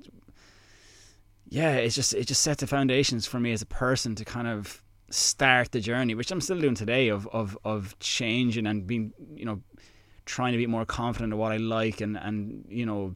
yeah 1.49 1.75
it's 1.75 1.95
just 1.95 2.15
it 2.15 2.27
just 2.27 2.41
set 2.41 2.59
the 2.59 2.67
foundations 2.67 3.25
for 3.25 3.39
me 3.39 3.53
as 3.53 3.63
a 3.63 3.67
person 3.67 4.17
to 4.17 4.25
kind 4.25 4.49
of 4.49 4.83
start 5.11 5.71
the 5.71 5.79
journey 5.81 6.17
which 6.17 6.33
I'm 6.33 6.41
still 6.41 6.59
doing 6.61 6.75
today 6.75 7.07
of 7.07 7.29
of 7.29 7.57
of 7.65 7.97
changing 8.01 8.67
and 8.67 8.85
being 8.85 9.13
you 9.37 9.45
know 9.45 9.63
trying 10.27 10.51
to 10.51 10.59
be 10.59 10.67
more 10.67 10.85
confident 10.85 11.33
of 11.33 11.39
what 11.39 11.53
I 11.53 11.59
like 11.59 12.01
and 12.01 12.17
and 12.17 12.65
you 12.69 12.85
know 12.85 13.15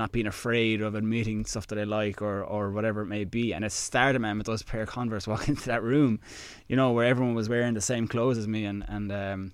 not 0.00 0.12
being 0.12 0.26
afraid 0.26 0.80
of 0.80 0.94
admitting 0.94 1.44
stuff 1.44 1.66
that 1.68 1.78
I 1.78 1.84
like 1.84 2.20
or 2.20 2.42
or 2.42 2.70
whatever 2.70 3.02
it 3.02 3.06
may 3.06 3.24
be. 3.24 3.52
And 3.52 3.64
it 3.64 3.72
started 3.72 4.18
man 4.20 4.38
with 4.38 4.46
those 4.46 4.62
pair 4.62 4.82
of 4.82 4.88
Converse 4.88 5.26
walking 5.28 5.54
into 5.54 5.66
that 5.66 5.82
room, 5.82 6.20
you 6.68 6.76
know, 6.76 6.92
where 6.92 7.06
everyone 7.06 7.34
was 7.34 7.48
wearing 7.48 7.74
the 7.74 7.80
same 7.80 8.08
clothes 8.08 8.38
as 8.38 8.48
me 8.48 8.64
and 8.64 8.84
and 8.88 9.12
um, 9.12 9.52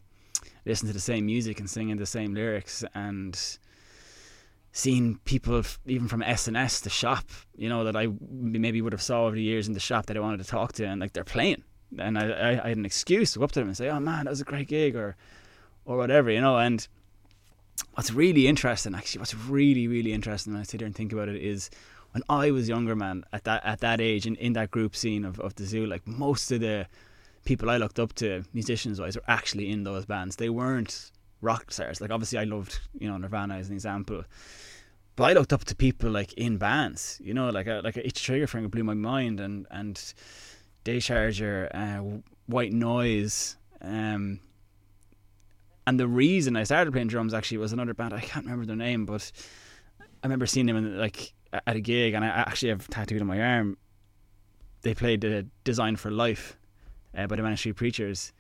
listening 0.64 0.90
to 0.90 0.94
the 0.94 1.00
same 1.00 1.26
music 1.26 1.60
and 1.60 1.68
singing 1.68 1.96
the 1.96 2.06
same 2.06 2.34
lyrics 2.34 2.84
and 2.94 3.58
seeing 4.72 5.18
people 5.24 5.62
even 5.86 6.06
from 6.06 6.22
S&S 6.22 6.80
the 6.80 6.90
shop 6.90 7.24
you 7.56 7.66
know 7.66 7.84
that 7.84 7.96
I 7.96 8.08
maybe 8.30 8.82
would 8.82 8.92
have 8.92 9.00
saw 9.00 9.24
over 9.24 9.34
the 9.34 9.42
years 9.42 9.68
in 9.68 9.72
the 9.72 9.80
shop 9.80 10.04
that 10.06 10.18
I 10.18 10.20
wanted 10.20 10.36
to 10.36 10.44
talk 10.44 10.74
to 10.74 10.84
and 10.84 11.00
like 11.00 11.14
they're 11.14 11.24
playing 11.24 11.62
and 11.98 12.18
I, 12.18 12.28
I, 12.28 12.50
I 12.50 12.68
had 12.68 12.76
an 12.76 12.84
excuse 12.84 13.32
to 13.32 13.38
go 13.38 13.46
up 13.46 13.52
to 13.52 13.60
them 13.60 13.68
and 13.68 13.76
say 13.76 13.88
oh 13.88 14.00
man 14.00 14.26
that 14.26 14.30
was 14.30 14.42
a 14.42 14.44
great 14.44 14.68
gig 14.68 14.94
or 14.94 15.16
or 15.86 15.96
whatever, 15.96 16.30
you 16.30 16.40
know. 16.40 16.58
And 16.58 16.86
what's 17.96 18.12
really 18.12 18.46
interesting, 18.46 18.94
actually, 18.94 19.20
what's 19.20 19.34
really 19.34 19.88
really 19.88 20.12
interesting 20.12 20.52
when 20.52 20.60
I 20.60 20.64
sit 20.64 20.78
there 20.78 20.86
and 20.86 20.94
think 20.94 21.12
about 21.12 21.28
it 21.28 21.42
is 21.42 21.70
when 22.12 22.22
I 22.28 22.50
was 22.50 22.68
younger, 22.68 22.94
man, 22.94 23.24
at 23.32 23.44
that 23.44 23.64
at 23.64 23.80
that 23.80 24.00
age, 24.00 24.26
in, 24.26 24.36
in 24.36 24.52
that 24.52 24.70
group 24.70 24.94
scene 24.94 25.24
of, 25.24 25.40
of 25.40 25.54
the 25.54 25.64
zoo, 25.64 25.86
like 25.86 26.06
most 26.06 26.52
of 26.52 26.60
the 26.60 26.86
people 27.44 27.70
I 27.70 27.78
looked 27.78 27.98
up 27.98 28.14
to, 28.16 28.44
musicians 28.52 29.00
wise, 29.00 29.16
were 29.16 29.22
actually 29.28 29.70
in 29.70 29.84
those 29.84 30.04
bands. 30.04 30.36
They 30.36 30.50
weren't 30.50 31.10
rock 31.40 31.72
stars. 31.72 32.00
Like 32.00 32.10
obviously, 32.10 32.38
I 32.38 32.44
loved 32.44 32.78
you 32.98 33.08
know 33.08 33.16
Nirvana 33.16 33.56
as 33.56 33.68
an 33.68 33.74
example. 33.74 34.24
But 35.16 35.24
I 35.24 35.32
looked 35.32 35.54
up 35.54 35.64
to 35.64 35.74
people 35.74 36.10
like 36.10 36.34
in 36.34 36.58
bands, 36.58 37.18
you 37.24 37.32
know, 37.32 37.48
like 37.48 37.66
a, 37.66 37.80
like 37.82 37.96
a 37.96 38.06
Itchy 38.06 38.22
Trigger 38.22 38.46
Finger 38.46 38.68
blew 38.68 38.84
my 38.84 38.94
mind, 38.94 39.40
and 39.40 39.66
and 39.70 40.14
Day 40.84 41.00
Charger, 41.00 41.70
uh, 41.72 42.20
White 42.46 42.72
Noise, 42.72 43.56
um, 43.80 44.40
and 45.86 46.00
the 46.00 46.08
reason 46.08 46.56
I 46.56 46.64
started 46.64 46.92
playing 46.92 47.08
drums 47.08 47.32
actually 47.32 47.58
was 47.58 47.72
another 47.72 47.94
band. 47.94 48.12
I 48.12 48.20
can't 48.20 48.44
remember 48.44 48.66
their 48.66 48.76
name, 48.76 49.06
but 49.06 49.30
I 50.00 50.26
remember 50.26 50.46
seeing 50.46 50.66
them 50.66 50.76
in, 50.76 50.98
like 50.98 51.32
at 51.52 51.76
a 51.76 51.80
gig, 51.80 52.14
and 52.14 52.24
I 52.24 52.28
actually 52.28 52.70
have 52.70 52.88
tattooed 52.88 53.20
on 53.20 53.26
my 53.26 53.40
arm. 53.40 53.76
They 54.82 54.94
played 54.94 55.20
the 55.20 55.46
"Design 55.64 55.96
for 55.96 56.10
Life" 56.10 56.56
uh, 57.16 57.26
by 57.26 57.36
the 57.36 57.42
Manic 57.42 57.58
Street 57.58 57.76
Preachers, 57.76 58.32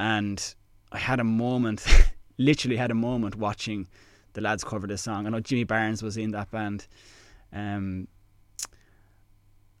and 0.00 0.54
I 0.90 0.98
had 0.98 1.20
a 1.20 1.24
moment, 1.24 1.86
literally 2.38 2.76
had 2.76 2.90
a 2.90 2.94
moment 2.94 3.36
watching 3.36 3.88
the 4.32 4.40
lads 4.40 4.64
cover 4.64 4.86
this 4.86 5.02
song. 5.02 5.26
I 5.26 5.30
know 5.30 5.40
Jimmy 5.40 5.64
Barnes 5.64 6.02
was 6.02 6.16
in 6.16 6.32
that 6.32 6.50
band, 6.50 6.86
um, 7.52 8.08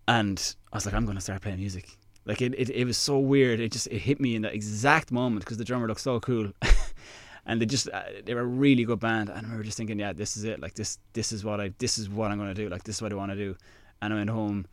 and 0.06 0.54
I 0.72 0.76
was 0.76 0.86
like, 0.86 0.94
I'm 0.94 1.04
going 1.04 1.16
to 1.16 1.22
start 1.22 1.42
playing 1.42 1.58
music. 1.58 1.96
Like 2.30 2.42
it, 2.42 2.54
it, 2.56 2.70
it 2.70 2.84
was 2.84 2.96
so 2.96 3.18
weird. 3.18 3.58
It 3.58 3.72
just 3.72 3.88
it 3.88 3.98
hit 3.98 4.20
me 4.20 4.36
in 4.36 4.42
that 4.42 4.54
exact 4.54 5.10
moment 5.10 5.44
because 5.44 5.56
the 5.56 5.64
drummer 5.64 5.88
looked 5.88 6.00
so 6.00 6.20
cool, 6.20 6.52
and 7.44 7.60
they 7.60 7.66
just 7.66 7.88
uh, 7.88 8.04
they 8.24 8.34
were 8.34 8.42
a 8.42 8.46
really 8.46 8.84
good 8.84 9.00
band. 9.00 9.30
And 9.30 9.38
I 9.38 9.40
remember 9.40 9.64
just 9.64 9.76
thinking, 9.76 9.98
yeah, 9.98 10.12
this 10.12 10.36
is 10.36 10.44
it. 10.44 10.60
Like 10.60 10.74
this 10.74 11.00
this 11.12 11.32
is 11.32 11.44
what 11.44 11.60
I 11.60 11.72
this 11.78 11.98
is 11.98 12.08
what 12.08 12.30
I'm 12.30 12.38
gonna 12.38 12.54
do. 12.54 12.68
Like 12.68 12.84
this 12.84 12.94
is 12.98 13.02
what 13.02 13.10
I 13.12 13.16
want 13.16 13.32
to 13.32 13.36
do. 13.36 13.56
And 14.00 14.14
I 14.14 14.16
went 14.18 14.30
home 14.30 14.68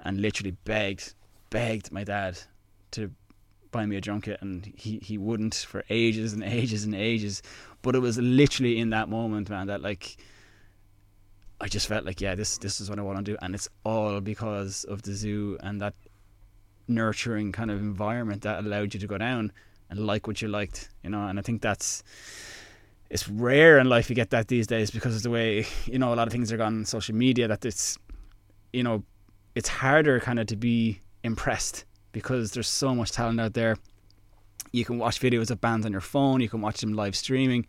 and 0.00 0.20
literally 0.20 0.56
begged 0.64 1.14
begged 1.50 1.92
my 1.92 2.02
dad 2.02 2.36
to 2.90 3.12
buy 3.70 3.86
me 3.86 3.94
a 3.94 4.00
drum 4.00 4.20
kit, 4.20 4.38
and 4.40 4.66
he 4.74 4.98
he 4.98 5.18
wouldn't 5.18 5.54
for 5.54 5.84
ages 5.90 6.32
and 6.32 6.42
ages 6.42 6.82
and 6.82 6.96
ages. 6.96 7.42
But 7.82 7.94
it 7.94 8.00
was 8.00 8.18
literally 8.18 8.80
in 8.80 8.90
that 8.90 9.08
moment, 9.08 9.50
man, 9.50 9.68
that 9.68 9.82
like. 9.82 10.16
I 11.60 11.66
just 11.66 11.88
felt 11.88 12.04
like, 12.04 12.20
yeah, 12.20 12.36
this 12.36 12.58
this 12.58 12.80
is 12.80 12.88
what 12.90 13.00
I 13.00 13.02
want 13.02 13.18
to 13.18 13.32
do, 13.32 13.36
and 13.40 13.52
it's 13.54 13.68
all 13.84 14.20
because 14.20 14.84
of 14.84 15.02
the 15.02 15.12
zoo 15.12 15.58
and 15.60 15.80
that 15.80 15.94
nurturing 16.88 17.52
kind 17.52 17.70
of 17.70 17.78
environment 17.78 18.42
that 18.42 18.64
allowed 18.64 18.94
you 18.94 19.00
to 19.00 19.06
go 19.06 19.18
down 19.18 19.52
and 19.90 20.06
like 20.06 20.26
what 20.26 20.42
you 20.42 20.48
liked, 20.48 20.88
you 21.02 21.10
know. 21.10 21.26
And 21.26 21.38
I 21.38 21.42
think 21.42 21.62
that's 21.62 22.02
it's 23.10 23.28
rare 23.28 23.78
in 23.78 23.88
life 23.88 24.10
you 24.10 24.16
get 24.16 24.30
that 24.30 24.48
these 24.48 24.66
days 24.66 24.90
because 24.90 25.16
of 25.16 25.22
the 25.22 25.30
way 25.30 25.66
you 25.86 25.98
know 25.98 26.12
a 26.12 26.16
lot 26.16 26.26
of 26.26 26.32
things 26.32 26.52
are 26.52 26.56
gone 26.56 26.78
on 26.78 26.84
social 26.84 27.14
media. 27.14 27.48
That 27.48 27.64
it's 27.64 27.98
you 28.72 28.82
know 28.82 29.02
it's 29.54 29.68
harder 29.68 30.20
kind 30.20 30.38
of 30.38 30.46
to 30.48 30.56
be 30.56 31.00
impressed 31.24 31.84
because 32.12 32.52
there's 32.52 32.68
so 32.68 32.94
much 32.94 33.12
talent 33.12 33.40
out 33.40 33.54
there. 33.54 33.76
You 34.72 34.84
can 34.84 34.98
watch 34.98 35.20
videos 35.20 35.50
of 35.50 35.60
bands 35.60 35.86
on 35.86 35.92
your 35.92 36.02
phone, 36.02 36.40
you 36.40 36.48
can 36.48 36.60
watch 36.60 36.80
them 36.80 36.92
live 36.92 37.16
streaming, 37.16 37.66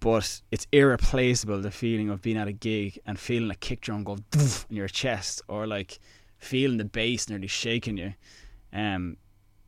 but 0.00 0.40
it's 0.50 0.66
irreplaceable 0.72 1.60
the 1.60 1.70
feeling 1.70 2.08
of 2.08 2.22
being 2.22 2.38
at 2.38 2.48
a 2.48 2.52
gig 2.52 2.98
and 3.04 3.18
feeling 3.18 3.50
a 3.50 3.54
kick 3.54 3.82
drum 3.82 4.04
go 4.04 4.16
in 4.70 4.76
your 4.76 4.88
chest 4.88 5.42
or 5.48 5.66
like 5.66 5.98
feeling 6.38 6.78
the 6.78 6.84
bass 6.84 7.28
nearly 7.28 7.46
shaking 7.46 7.96
you. 7.96 8.14
Um, 8.72 9.16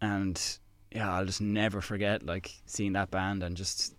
and 0.01 0.59
yeah, 0.91 1.13
I'll 1.13 1.27
just 1.27 1.41
never 1.41 1.81
forget 1.81 2.25
like 2.25 2.53
seeing 2.67 2.93
that 2.95 3.11
band 3.11 3.43
and 3.43 3.57
just 3.57 3.95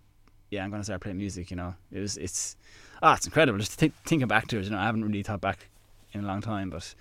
yeah, 0.50 0.64
I'm 0.64 0.70
gonna 0.70 0.84
start 0.84 1.00
playing 1.00 1.18
music. 1.18 1.50
You 1.50 1.56
know, 1.56 1.74
it 1.90 2.00
was 2.00 2.16
it's 2.16 2.56
ah, 3.02 3.14
it's 3.14 3.26
incredible. 3.26 3.58
Just 3.58 3.72
think, 3.72 3.94
thinking 4.04 4.28
back 4.28 4.48
to 4.48 4.58
it, 4.58 4.64
you 4.64 4.70
know, 4.70 4.78
I 4.78 4.84
haven't 4.84 5.04
really 5.04 5.22
thought 5.22 5.40
back 5.40 5.68
in 6.12 6.24
a 6.24 6.26
long 6.26 6.40
time, 6.42 6.70
but 6.70 6.94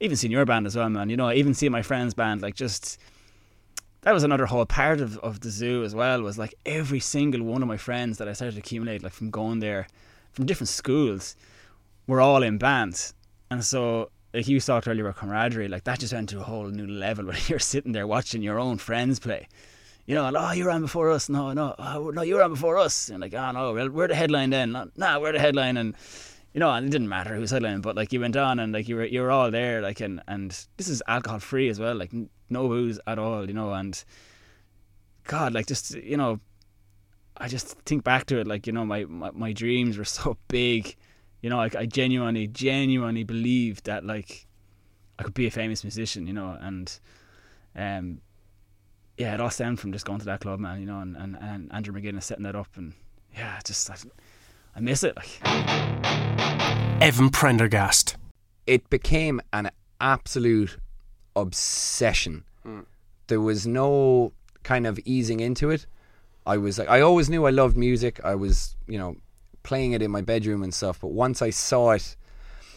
even 0.00 0.16
seeing 0.16 0.32
your 0.32 0.46
band 0.46 0.66
as 0.66 0.76
well, 0.76 0.88
man. 0.88 1.10
You 1.10 1.16
know, 1.16 1.30
even 1.30 1.54
seeing 1.54 1.72
my 1.72 1.82
friend's 1.82 2.14
band, 2.14 2.40
like 2.40 2.54
just 2.54 2.98
that 4.02 4.12
was 4.12 4.22
another 4.22 4.46
whole 4.46 4.64
part 4.64 5.00
of, 5.00 5.18
of 5.18 5.40
the 5.40 5.50
zoo 5.50 5.84
as 5.84 5.94
well. 5.94 6.22
Was 6.22 6.38
like 6.38 6.54
every 6.64 7.00
single 7.00 7.42
one 7.42 7.62
of 7.62 7.68
my 7.68 7.76
friends 7.76 8.18
that 8.18 8.28
I 8.28 8.32
started 8.32 8.54
to 8.54 8.60
accumulate, 8.60 9.02
like 9.02 9.12
from 9.12 9.30
going 9.30 9.60
there, 9.60 9.86
from 10.32 10.46
different 10.46 10.68
schools, 10.68 11.36
were 12.06 12.20
all 12.20 12.42
in 12.42 12.56
bands, 12.56 13.12
and 13.50 13.64
so 13.64 14.10
like 14.34 14.48
you 14.48 14.60
talked 14.60 14.86
earlier 14.88 15.04
about 15.04 15.16
camaraderie, 15.16 15.68
like 15.68 15.84
that 15.84 16.00
just 16.00 16.12
went 16.12 16.28
to 16.30 16.40
a 16.40 16.44
whole 16.44 16.66
new 16.66 16.86
level 16.86 17.26
when 17.26 17.36
you're 17.46 17.58
sitting 17.58 17.92
there 17.92 18.06
watching 18.06 18.42
your 18.42 18.58
own 18.58 18.78
friends 18.78 19.18
play. 19.18 19.48
You 20.06 20.14
know, 20.14 20.24
and, 20.24 20.36
oh, 20.38 20.52
you're 20.52 20.70
on 20.70 20.80
before 20.80 21.10
us. 21.10 21.28
No, 21.28 21.52
no, 21.52 21.74
oh, 21.78 22.10
no, 22.10 22.22
you're 22.22 22.42
on 22.42 22.54
before 22.54 22.78
us. 22.78 23.10
And 23.10 23.20
like, 23.20 23.34
oh 23.34 23.50
no, 23.50 23.74
well, 23.74 23.90
we're 23.90 24.08
the 24.08 24.14
headline 24.14 24.50
then. 24.50 24.72
No, 24.72 24.90
nah, 24.96 25.18
we're 25.18 25.32
the 25.32 25.38
headline, 25.38 25.76
and 25.76 25.94
you 26.54 26.60
know, 26.60 26.70
and 26.70 26.86
it 26.86 26.90
didn't 26.90 27.08
matter 27.08 27.34
who 27.34 27.40
was 27.40 27.52
headlining, 27.52 27.82
but 27.82 27.94
like 27.94 28.12
you 28.12 28.20
went 28.20 28.36
on 28.36 28.58
and 28.58 28.72
like 28.72 28.88
you 28.88 28.96
were 28.96 29.04
you 29.04 29.20
were 29.20 29.30
all 29.30 29.50
there, 29.50 29.82
like 29.82 30.00
and 30.00 30.22
and 30.26 30.66
this 30.76 30.88
is 30.88 31.02
alcohol 31.06 31.38
free 31.38 31.68
as 31.68 31.78
well, 31.78 31.94
like 31.94 32.12
no 32.50 32.68
booze 32.68 32.98
at 33.06 33.18
all, 33.18 33.46
you 33.46 33.52
know, 33.52 33.72
and 33.72 34.02
God, 35.24 35.52
like 35.52 35.66
just 35.66 35.94
you 35.94 36.16
know, 36.16 36.40
I 37.36 37.48
just 37.48 37.78
think 37.82 38.02
back 38.02 38.26
to 38.26 38.40
it, 38.40 38.46
like 38.46 38.66
you 38.66 38.72
know, 38.72 38.84
my 38.84 39.04
my, 39.04 39.30
my 39.32 39.52
dreams 39.52 39.98
were 39.98 40.04
so 40.04 40.38
big, 40.48 40.96
you 41.42 41.50
know, 41.50 41.56
like 41.56 41.76
I 41.76 41.86
genuinely, 41.86 42.46
genuinely 42.46 43.24
believed 43.24 43.84
that 43.86 44.04
like 44.04 44.46
I 45.18 45.22
could 45.22 45.34
be 45.34 45.46
a 45.46 45.50
famous 45.50 45.84
musician, 45.84 46.26
you 46.26 46.32
know, 46.32 46.56
and 46.60 46.98
um, 47.76 48.20
yeah, 49.16 49.34
it 49.34 49.40
all 49.40 49.50
stemmed 49.50 49.80
from 49.80 49.92
just 49.92 50.04
going 50.04 50.18
to 50.20 50.24
that 50.26 50.40
club, 50.40 50.60
man, 50.60 50.80
you 50.80 50.86
know, 50.86 51.00
and, 51.00 51.16
and, 51.16 51.36
and 51.40 51.72
Andrew 51.72 51.94
McGuinness 51.94 52.24
setting 52.24 52.44
that 52.44 52.54
up, 52.54 52.68
and 52.76 52.92
yeah, 53.36 53.58
just 53.64 53.90
I, 53.90 53.96
I 54.76 54.80
miss 54.80 55.02
it. 55.02 55.16
Like, 55.16 55.40
Evan 57.00 57.30
Prendergast. 57.30 58.16
it 58.66 58.88
became 58.90 59.40
an 59.52 59.70
absolute 60.00 60.78
obsession. 61.34 62.44
There 63.28 63.40
was 63.40 63.66
no 63.66 64.32
kind 64.62 64.86
of 64.86 64.98
easing 65.04 65.40
into 65.40 65.70
it. 65.70 65.86
I 66.46 66.56
was 66.58 66.78
like, 66.78 66.88
I 66.88 67.00
always 67.00 67.28
knew 67.30 67.46
I 67.46 67.50
loved 67.50 67.76
music. 67.76 68.20
I 68.24 68.34
was, 68.34 68.76
you 68.86 68.98
know, 68.98 69.16
playing 69.62 69.92
it 69.92 70.02
in 70.02 70.10
my 70.10 70.22
bedroom 70.22 70.62
and 70.62 70.72
stuff. 70.72 71.00
But 71.00 71.08
once 71.08 71.42
I 71.42 71.50
saw 71.50 71.92
it, 71.92 72.16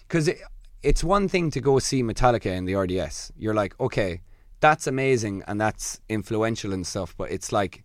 because 0.08 0.28
it, 0.28 0.40
it's 0.84 1.04
one 1.04 1.28
thing 1.28 1.52
to 1.52 1.62
go 1.62 1.80
see 1.80 2.04
Metallica 2.04 2.56
in 2.56 2.66
the 2.66 2.76
RDS. 2.76 3.32
You're 3.38 3.54
like, 3.54 3.80
okay, 3.80 4.22
that's 4.60 4.88
amazing 4.88 5.44
and 5.48 5.60
that's 5.60 6.02
influential 6.10 6.74
and 6.74 6.86
stuff. 6.86 7.16
But 7.18 7.32
it's 7.32 7.52
like 7.52 7.84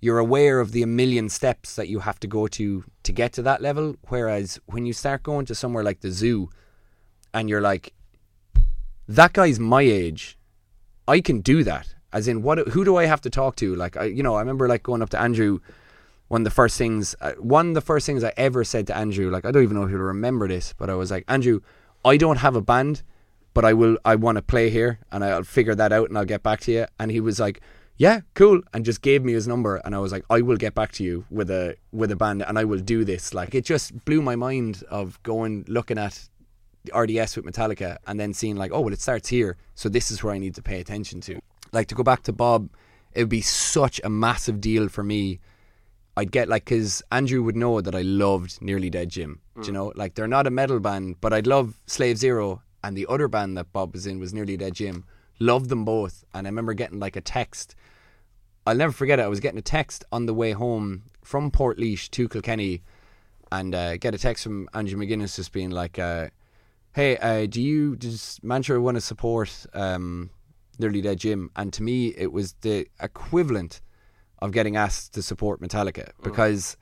you're 0.00 0.18
aware 0.18 0.60
of 0.60 0.72
the 0.72 0.82
a 0.82 0.86
million 0.86 1.28
steps 1.28 1.76
that 1.76 1.88
you 1.88 2.00
have 2.00 2.20
to 2.20 2.26
go 2.26 2.46
to 2.48 2.84
to 3.04 3.12
get 3.12 3.32
to 3.34 3.42
that 3.42 3.62
level. 3.62 3.96
Whereas 4.08 4.58
when 4.66 4.84
you 4.84 4.92
start 4.92 5.22
going 5.22 5.46
to 5.46 5.54
somewhere 5.54 5.84
like 5.84 6.00
the 6.00 6.10
zoo, 6.10 6.50
and 7.32 7.48
you're 7.48 7.60
like, 7.60 7.92
that 9.08 9.32
guy's 9.32 9.58
my 9.58 9.82
age. 9.82 10.38
I 11.06 11.20
can 11.20 11.40
do 11.40 11.64
that. 11.64 11.94
As 12.12 12.28
in, 12.28 12.42
what? 12.42 12.58
Who 12.68 12.84
do 12.84 12.96
I 12.96 13.06
have 13.06 13.20
to 13.22 13.30
talk 13.30 13.56
to? 13.56 13.74
Like, 13.74 13.96
I, 13.96 14.04
you 14.04 14.22
know, 14.22 14.36
I 14.36 14.40
remember 14.40 14.68
like 14.68 14.82
going 14.82 15.02
up 15.02 15.10
to 15.10 15.20
Andrew. 15.20 15.58
One 16.28 16.40
of 16.40 16.44
the 16.44 16.50
first 16.50 16.78
things, 16.78 17.14
uh, 17.20 17.32
one 17.32 17.68
of 17.68 17.74
the 17.74 17.80
first 17.80 18.06
things 18.06 18.24
I 18.24 18.32
ever 18.36 18.64
said 18.64 18.86
to 18.88 18.96
Andrew, 18.96 19.30
like 19.30 19.44
I 19.44 19.50
don't 19.50 19.62
even 19.62 19.76
know 19.76 19.84
if 19.84 19.90
he'll 19.90 19.98
remember 19.98 20.48
this, 20.48 20.74
but 20.76 20.90
I 20.90 20.94
was 20.94 21.10
like, 21.10 21.24
Andrew, 21.28 21.60
I 22.04 22.16
don't 22.16 22.38
have 22.38 22.56
a 22.56 22.60
band, 22.60 23.02
but 23.52 23.64
I 23.64 23.72
will. 23.72 23.98
I 24.04 24.16
want 24.16 24.36
to 24.36 24.42
play 24.42 24.68
here, 24.70 24.98
and 25.12 25.24
I'll 25.24 25.44
figure 25.44 25.74
that 25.74 25.92
out, 25.92 26.08
and 26.08 26.18
I'll 26.18 26.24
get 26.24 26.42
back 26.42 26.60
to 26.60 26.72
you. 26.72 26.86
And 26.98 27.10
he 27.10 27.20
was 27.20 27.38
like, 27.38 27.60
Yeah, 27.96 28.20
cool, 28.34 28.60
and 28.72 28.84
just 28.84 29.00
gave 29.00 29.24
me 29.24 29.32
his 29.32 29.46
number, 29.46 29.76
and 29.84 29.94
I 29.94 29.98
was 29.98 30.12
like, 30.12 30.24
I 30.28 30.40
will 30.40 30.56
get 30.56 30.74
back 30.74 30.92
to 30.92 31.04
you 31.04 31.24
with 31.30 31.50
a 31.50 31.76
with 31.92 32.10
a 32.10 32.16
band, 32.16 32.42
and 32.42 32.58
I 32.58 32.64
will 32.64 32.80
do 32.80 33.04
this. 33.04 33.32
Like, 33.32 33.54
it 33.54 33.64
just 33.64 34.04
blew 34.04 34.20
my 34.20 34.36
mind 34.36 34.82
of 34.90 35.22
going 35.22 35.64
looking 35.68 35.98
at 35.98 36.28
the 36.84 36.98
RDS 36.98 37.36
with 37.36 37.44
Metallica 37.46 37.96
and 38.06 38.20
then 38.20 38.34
seeing 38.34 38.56
like, 38.56 38.70
oh 38.72 38.80
well, 38.80 38.92
it 38.92 39.00
starts 39.00 39.28
here, 39.28 39.56
so 39.74 39.88
this 39.88 40.10
is 40.10 40.22
where 40.22 40.34
I 40.34 40.38
need 40.38 40.54
to 40.56 40.62
pay 40.62 40.80
attention 40.80 41.20
to. 41.22 41.40
Like 41.72 41.88
to 41.88 41.94
go 41.94 42.02
back 42.02 42.22
to 42.24 42.32
Bob, 42.32 42.70
it 43.12 43.20
would 43.20 43.28
be 43.28 43.40
such 43.40 44.00
a 44.04 44.10
massive 44.10 44.60
deal 44.60 44.88
for 44.88 45.02
me. 45.02 45.40
I'd 46.16 46.30
get 46.30 46.48
like 46.48 46.64
because 46.64 47.02
Andrew 47.10 47.42
would 47.42 47.56
know 47.56 47.80
that 47.80 47.94
I 47.94 48.02
loved 48.02 48.62
Nearly 48.62 48.88
Dead 48.90 49.08
Jim. 49.08 49.40
Do 49.60 49.66
you 49.66 49.72
know, 49.72 49.92
like 49.96 50.14
they're 50.14 50.28
not 50.28 50.46
a 50.46 50.50
metal 50.50 50.80
band, 50.80 51.16
but 51.20 51.32
I'd 51.32 51.46
love 51.46 51.78
Slave 51.86 52.18
Zero 52.18 52.62
and 52.84 52.96
the 52.96 53.06
other 53.08 53.28
band 53.28 53.56
that 53.56 53.72
Bob 53.72 53.94
was 53.94 54.06
in 54.06 54.20
was 54.20 54.34
Nearly 54.34 54.56
Dead 54.56 54.74
Jim. 54.74 55.04
Loved 55.40 55.70
them 55.70 55.84
both, 55.84 56.24
and 56.32 56.46
I 56.46 56.50
remember 56.50 56.74
getting 56.74 57.00
like 57.00 57.16
a 57.16 57.20
text. 57.20 57.74
I'll 58.66 58.76
never 58.76 58.92
forget 58.92 59.18
it. 59.18 59.22
I 59.22 59.28
was 59.28 59.40
getting 59.40 59.58
a 59.58 59.62
text 59.62 60.04
on 60.12 60.26
the 60.26 60.34
way 60.34 60.52
home 60.52 61.04
from 61.22 61.50
Port 61.50 61.78
to 61.78 62.28
Kilkenny, 62.28 62.82
and 63.50 63.74
uh, 63.74 63.96
get 63.96 64.14
a 64.14 64.18
text 64.18 64.44
from 64.44 64.68
Andrew 64.74 64.98
McGuinness 64.98 65.36
just 65.36 65.52
being 65.52 65.70
like, 65.70 65.98
uh, 65.98 66.28
"Hey, 66.92 67.16
uh, 67.16 67.46
do 67.46 67.60
you 67.60 67.96
does 67.96 68.38
Manchester 68.42 68.80
want 68.80 68.96
to 68.96 69.00
support 69.00 69.66
um, 69.74 70.30
Nearly 70.78 71.00
Dead 71.00 71.18
Jim?" 71.18 71.50
And 71.56 71.72
to 71.72 71.82
me, 71.82 72.14
it 72.16 72.32
was 72.32 72.54
the 72.60 72.86
equivalent 73.02 73.80
of 74.40 74.52
getting 74.52 74.76
asked 74.76 75.14
to 75.14 75.22
support 75.22 75.60
Metallica 75.60 76.06
mm. 76.06 76.22
because 76.22 76.76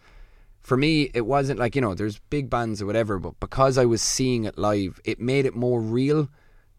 for 0.61 0.77
me, 0.77 1.11
it 1.13 1.27
wasn't 1.27 1.59
like, 1.59 1.75
you 1.75 1.81
know, 1.81 1.95
there's 1.95 2.21
big 2.31 2.49
bands 2.49 2.81
or 2.81 2.87
whatever, 2.87 3.19
but 3.19 3.39
because 3.41 3.77
I 3.77 3.85
was 3.85 4.01
seeing 4.01 4.45
it 4.45 4.57
live, 4.57 5.01
it 5.05 5.19
made 5.19 5.45
it 5.45 5.57
more 5.57 5.81
real 5.81 6.29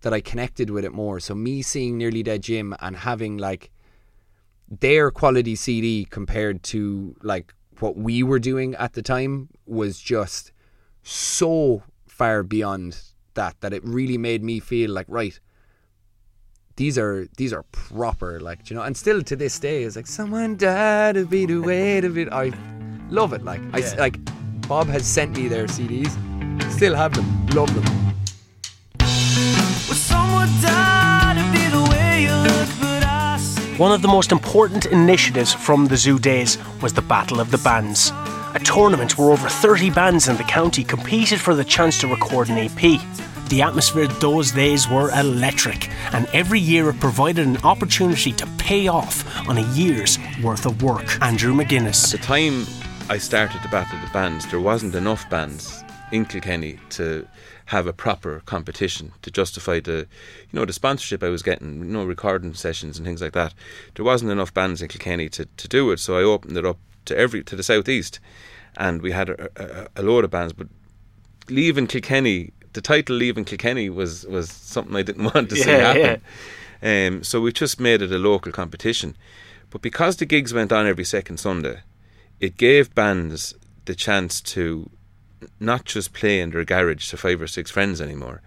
that 0.02 0.14
I 0.14 0.22
connected 0.22 0.70
with 0.70 0.86
it 0.86 0.94
more. 0.94 1.20
So 1.20 1.36
me 1.36 1.62
seeing 1.62 1.98
Nearly 1.98 2.24
Dead 2.24 2.44
Jim 2.44 2.76
and 2.80 2.96
having 2.96 3.38
like 3.38 3.72
their 4.70 5.12
quality 5.12 5.56
CD 5.56 6.06
compared 6.10 6.64
to 6.64 7.16
like 7.22 7.54
what 7.80 7.98
we 7.98 8.24
were 8.24 8.40
doing 8.40 8.76
at 8.76 8.94
the 8.94 9.02
time 9.02 9.50
was 9.66 10.00
just 10.00 10.52
so 11.04 11.84
far 12.08 12.44
beyond 12.44 13.02
that 13.34 13.60
that 13.62 13.74
it 13.74 13.84
really 13.84 14.18
made 14.18 14.44
me 14.44 14.60
feel 14.60 14.92
like 14.92 15.08
right 15.10 15.40
these 16.76 16.98
are 16.98 17.28
these 17.38 17.54
are 17.54 17.64
proper 17.72 18.40
like 18.40 18.70
you 18.70 18.76
know? 18.76 18.82
And 18.84 18.96
still 18.98 19.22
to 19.24 19.36
this 19.36 19.60
day 19.60 19.84
it's 19.84 19.96
like 19.96 20.08
someone 20.08 20.58
died 20.58 21.16
to 21.16 21.26
be 21.26 21.46
the 21.46 21.60
weight 21.60 22.04
of 22.06 22.18
it. 22.18 22.30
I 22.32 22.52
love 23.10 23.34
it 23.34 23.44
like 23.44 23.62
I 23.74 23.80
s- 23.82 23.96
like 23.98 24.18
Bob 24.68 24.88
has 24.88 25.06
sent 25.06 25.36
me 25.38 25.48
their 25.48 25.68
CDs 25.68 26.12
still 26.72 26.96
have 26.96 27.14
them. 27.14 27.26
Love 27.48 27.74
them. 27.74 27.84
Well, 29.00 29.98
someone 29.98 30.48
died 30.62 31.36
to 31.38 31.46
be 31.52 31.68
the 31.68 31.84
way 31.92 32.24
you 32.24 32.32
look, 32.36 32.70
but 32.80 33.04
I 33.04 33.38
see. 33.38 33.76
One 33.78 33.92
of 33.92 34.02
the 34.02 34.08
most 34.08 34.32
important 34.32 34.86
initiatives 34.86 35.54
from 35.54 35.88
the 35.88 35.98
zoo 35.98 36.18
days 36.20 36.58
was 36.82 36.94
the 36.94 37.02
Battle 37.02 37.40
of 37.40 37.52
the 37.52 37.58
Bands, 37.60 38.12
a 38.56 38.60
tournament 38.64 39.18
where 39.18 39.32
over 39.32 39.48
30 39.50 39.90
bands 39.92 40.28
in 40.28 40.38
the 40.38 40.44
county 40.44 40.84
competed 40.84 41.40
for 41.42 41.54
the 41.56 41.64
chance 41.64 42.00
to 42.02 42.08
record 42.08 42.50
an 42.50 42.58
EP. 42.58 43.00
The 43.50 43.62
atmosphere 43.62 44.08
those 44.08 44.52
days 44.52 44.90
were 44.90 45.12
electric, 45.12 45.90
and 46.14 46.28
every 46.34 46.60
year 46.60 46.90
it 46.90 47.00
provided 47.00 47.46
an 47.46 47.58
opportunity 47.58 48.32
to 48.32 48.48
pay 48.58 48.88
off 48.88 49.48
on 49.48 49.58
a 49.58 49.68
year's 49.74 50.18
worth 50.42 50.66
of 50.66 50.82
work. 50.82 51.22
Andrew 51.22 51.54
McGuinness. 51.54 52.12
the 52.12 52.18
time 52.18 52.66
I 53.10 53.18
started 53.18 53.62
the 53.62 53.68
Battle 53.68 54.00
of 54.00 54.06
the 54.06 54.12
Bands, 54.12 54.50
there 54.50 54.60
wasn't 54.60 54.96
enough 54.96 55.30
bands 55.30 55.84
in 56.12 56.26
Kilkenny 56.26 56.80
to 56.92 57.28
have 57.66 57.86
a 57.88 57.94
proper 57.94 58.42
competition 58.46 59.12
to 59.22 59.32
justify 59.32 59.80
the, 59.80 60.08
you 60.52 60.54
know, 60.60 60.66
the 60.66 60.74
sponsorship 60.74 61.24
I 61.24 61.30
was 61.30 61.44
getting, 61.44 61.80
you 61.80 61.86
know, 61.86 62.06
recording 62.06 62.54
sessions 62.54 62.98
and 62.98 63.06
things 63.06 63.22
like 63.22 63.34
that. 63.34 63.54
There 63.96 64.06
wasn't 64.06 64.32
enough 64.32 64.54
bands 64.54 64.82
in 64.82 64.88
Kilkenny 64.88 65.30
to, 65.30 65.46
to 65.46 65.68
do 65.68 65.92
it, 65.92 66.00
so 66.00 66.18
I 66.18 66.24
opened 66.24 66.58
it 66.58 66.66
up 66.66 66.78
to 67.06 67.18
every 67.18 67.44
to 67.44 67.56
the 67.56 67.64
southeast, 67.64 68.20
and 68.78 69.02
we 69.02 69.12
had 69.12 69.30
a, 69.30 69.50
a, 69.56 70.02
a 70.02 70.04
load 70.04 70.24
of 70.24 70.32
bands. 70.32 70.54
But 70.54 70.68
leaving 71.50 71.88
Kilkenny, 71.88 72.52
the 72.74 72.82
title 72.82 73.16
"Leaving 73.16 73.46
Kilkenny" 73.46 73.90
was 73.90 74.26
was 74.26 74.52
something 74.52 74.96
I 74.96 75.04
didn't 75.04 75.24
want 75.34 75.50
to 75.50 75.56
see 75.56 75.70
Yeah, 75.72 75.94
happen. 75.94 76.22
Um, 76.82 77.24
so 77.24 77.40
we 77.40 77.54
just 77.54 77.80
made 77.80 78.02
it 78.02 78.12
a 78.12 78.18
local 78.18 78.52
competition. 78.52 79.16
But 79.70 79.82
because 79.82 80.18
the 80.18 80.26
gigs 80.26 80.54
went 80.54 80.72
on 80.72 80.86
every 80.86 81.06
second 81.06 81.38
Sunday, 81.38 81.82
it 82.40 82.58
gave 82.58 82.94
bands 82.94 83.56
the 83.86 83.96
chance 83.96 84.42
to 84.42 84.90
not 85.60 85.86
just 85.86 86.14
play 86.14 86.40
in 86.40 86.52
their 86.52 86.64
garage 86.64 87.10
to 87.10 87.18
five 87.18 87.42
or 87.42 87.48
six 87.48 87.72
friends 87.72 88.00
anymore, 88.02 88.42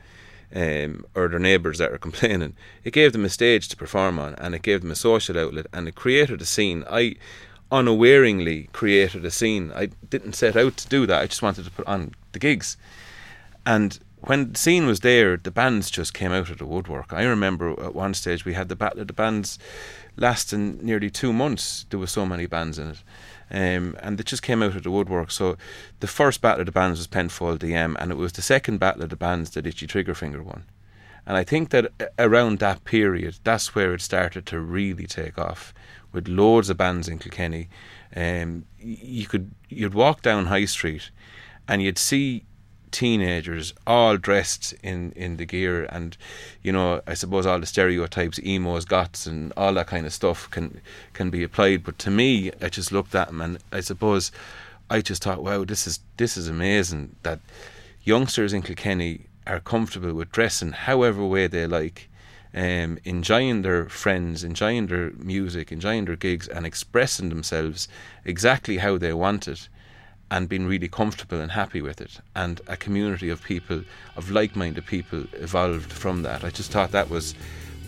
um, 0.55 1.05
or 1.15 1.29
their 1.29 1.39
neighbours 1.39 1.79
that 1.79 1.93
are 1.93 1.99
complaining. 2.09 2.55
It 2.85 2.93
gave 2.93 3.12
them 3.12 3.25
a 3.25 3.29
stage 3.31 3.69
to 3.69 3.77
perform 3.77 4.19
on, 4.19 4.35
and 4.35 4.55
it 4.55 4.62
gave 4.62 4.83
them 4.83 4.91
a 4.91 4.97
social 4.97 5.39
outlet, 5.39 5.67
and 5.73 5.89
it 5.89 5.95
created 5.95 6.41
a 6.41 6.47
scene. 6.47 6.85
I 6.91 7.17
unawareingly 7.73 8.69
created 8.73 9.25
a 9.25 9.31
scene. 9.31 9.73
I 9.75 9.87
didn't 10.09 10.35
set 10.35 10.57
out 10.57 10.77
to 10.77 10.89
do 10.89 11.07
that. 11.07 11.23
I 11.23 11.27
just 11.27 11.43
wanted 11.43 11.65
to 11.65 11.71
put 11.71 11.87
on 11.87 12.15
the 12.33 12.39
gigs, 12.39 12.77
and 13.65 13.99
when 14.27 14.53
the 14.53 14.59
scene 14.59 14.87
was 14.87 15.01
there, 15.01 15.37
the 15.37 15.51
bands 15.51 15.91
just 15.91 16.12
came 16.12 16.33
out 16.33 16.51
of 16.51 16.59
the 16.59 16.67
woodwork. 16.67 17.12
I 17.12 17.23
remember 17.23 17.71
at 17.83 17.95
one 17.95 18.12
stage 18.12 18.45
we 18.45 18.55
had 18.55 18.69
the 18.69 18.77
battle 18.77 19.01
of 19.01 19.07
the 19.07 19.12
bands 19.12 19.59
lasting 20.17 20.85
nearly 20.85 21.11
two 21.11 21.33
months. 21.33 21.87
There 21.91 22.01
were 22.01 22.09
so 22.09 22.27
many 22.27 22.47
bands 22.47 22.79
in 22.79 22.89
it. 22.89 23.03
Um, 23.49 23.97
and 24.01 24.19
it 24.19 24.27
just 24.27 24.43
came 24.43 24.62
out 24.62 24.75
of 24.75 24.83
the 24.83 24.91
woodwork. 24.91 25.31
So 25.31 25.57
the 26.01 26.09
first 26.09 26.41
battle 26.41 26.61
of 26.61 26.67
the 26.67 26.73
bands 26.73 26.99
was 26.99 27.07
Penfold 27.07 27.61
DM, 27.61 27.95
and 28.01 28.11
it 28.11 28.17
was 28.17 28.33
the 28.33 28.43
second 28.43 28.79
battle 28.79 29.05
of 29.05 29.11
the 29.11 29.17
bands 29.17 29.51
that 29.51 29.67
Itchy 29.67 29.87
Trigger 29.87 30.15
Finger 30.15 30.43
won. 30.43 30.65
And 31.25 31.37
I 31.37 31.45
think 31.45 31.71
that 31.71 31.93
around 32.19 32.59
that 32.59 32.85
period, 32.85 33.39
that's 33.45 33.75
where 33.75 33.95
it 33.95 34.01
started 34.01 34.47
to 34.47 34.61
really 34.61 35.07
take 35.07 35.39
off, 35.39 35.73
with 36.12 36.27
loads 36.27 36.69
of 36.71 36.77
bands 36.77 37.09
in 37.09 37.19
Kilkenny. 37.19 37.69
Um, 38.15 38.65
you 38.79 39.27
could 39.27 39.53
you'd 39.69 39.95
walk 39.95 40.23
down 40.23 40.47
High 40.47 40.65
Street, 40.65 41.11
and 41.69 41.83
you'd 41.83 41.99
see 41.99 42.45
teenagers 42.97 43.75
all 43.87 44.17
dressed 44.17 44.73
in, 44.83 45.13
in 45.13 45.37
the 45.37 45.45
gear. 45.45 45.85
And 45.85 46.17
you 46.63 46.73
know 46.73 47.03
I 47.07 47.13
suppose 47.13 47.45
all 47.45 47.61
the 47.61 47.67
stereotypes 47.67 48.41
emos 48.43 48.87
goths 48.87 49.27
and 49.27 49.53
all 49.55 49.75
that 49.75 49.89
kind 49.89 50.07
of 50.07 50.15
stuff 50.15 50.51
can 50.51 50.81
can 51.13 51.29
be 51.29 51.43
applied. 51.43 51.85
But 51.85 51.99
to 52.01 52.11
me 52.11 52.53
I 52.63 52.71
just 52.71 52.93
looked 52.93 53.15
at 53.15 53.27
them 53.27 53.43
and 53.43 53.59
I 53.71 53.81
suppose 53.81 54.33
I 54.89 55.03
just 55.03 55.25
thought 55.25 55.43
wow 55.43 55.65
this 55.65 55.87
is 55.87 56.01
this 56.17 56.39
is 56.39 56.49
amazing 56.49 57.17
that 57.23 57.41
youngsters 58.03 58.55
in 58.55 58.63
Kilkenny 58.63 59.27
are 59.47 59.61
comfortable 59.61 60.15
with 60.15 60.33
dressing 60.33 60.73
however 60.73 61.23
way 61.23 61.49
they 61.49 61.67
like 61.67 62.09
um, 62.55 62.99
enjoying 63.05 63.61
their 63.61 63.87
friends, 63.91 64.43
enjoying 64.43 64.87
their 64.87 65.11
music, 65.19 65.71
enjoying 65.71 66.07
their 66.07 66.17
gigs, 66.17 66.49
and 66.49 66.65
expressing 66.65 67.29
themselves 67.29 67.87
exactly 68.25 68.79
how 68.79 68.97
they 68.97 69.13
want 69.13 69.47
it, 69.47 69.69
and 70.31 70.49
been 70.49 70.67
really 70.67 70.89
comfortable 70.89 71.41
and 71.41 71.53
happy 71.53 71.81
with 71.81 72.01
it. 72.01 72.21
And 72.35 72.61
a 72.67 72.77
community 72.77 73.29
of 73.29 73.43
people, 73.43 73.83
of 74.17 74.31
like 74.31 74.57
minded 74.57 74.87
people, 74.87 75.25
evolved 75.35 75.93
from 75.93 76.23
that. 76.23 76.45
I 76.45 76.51
just 76.51 76.71
thought 76.71 76.91
that 76.93 77.11
was 77.11 77.35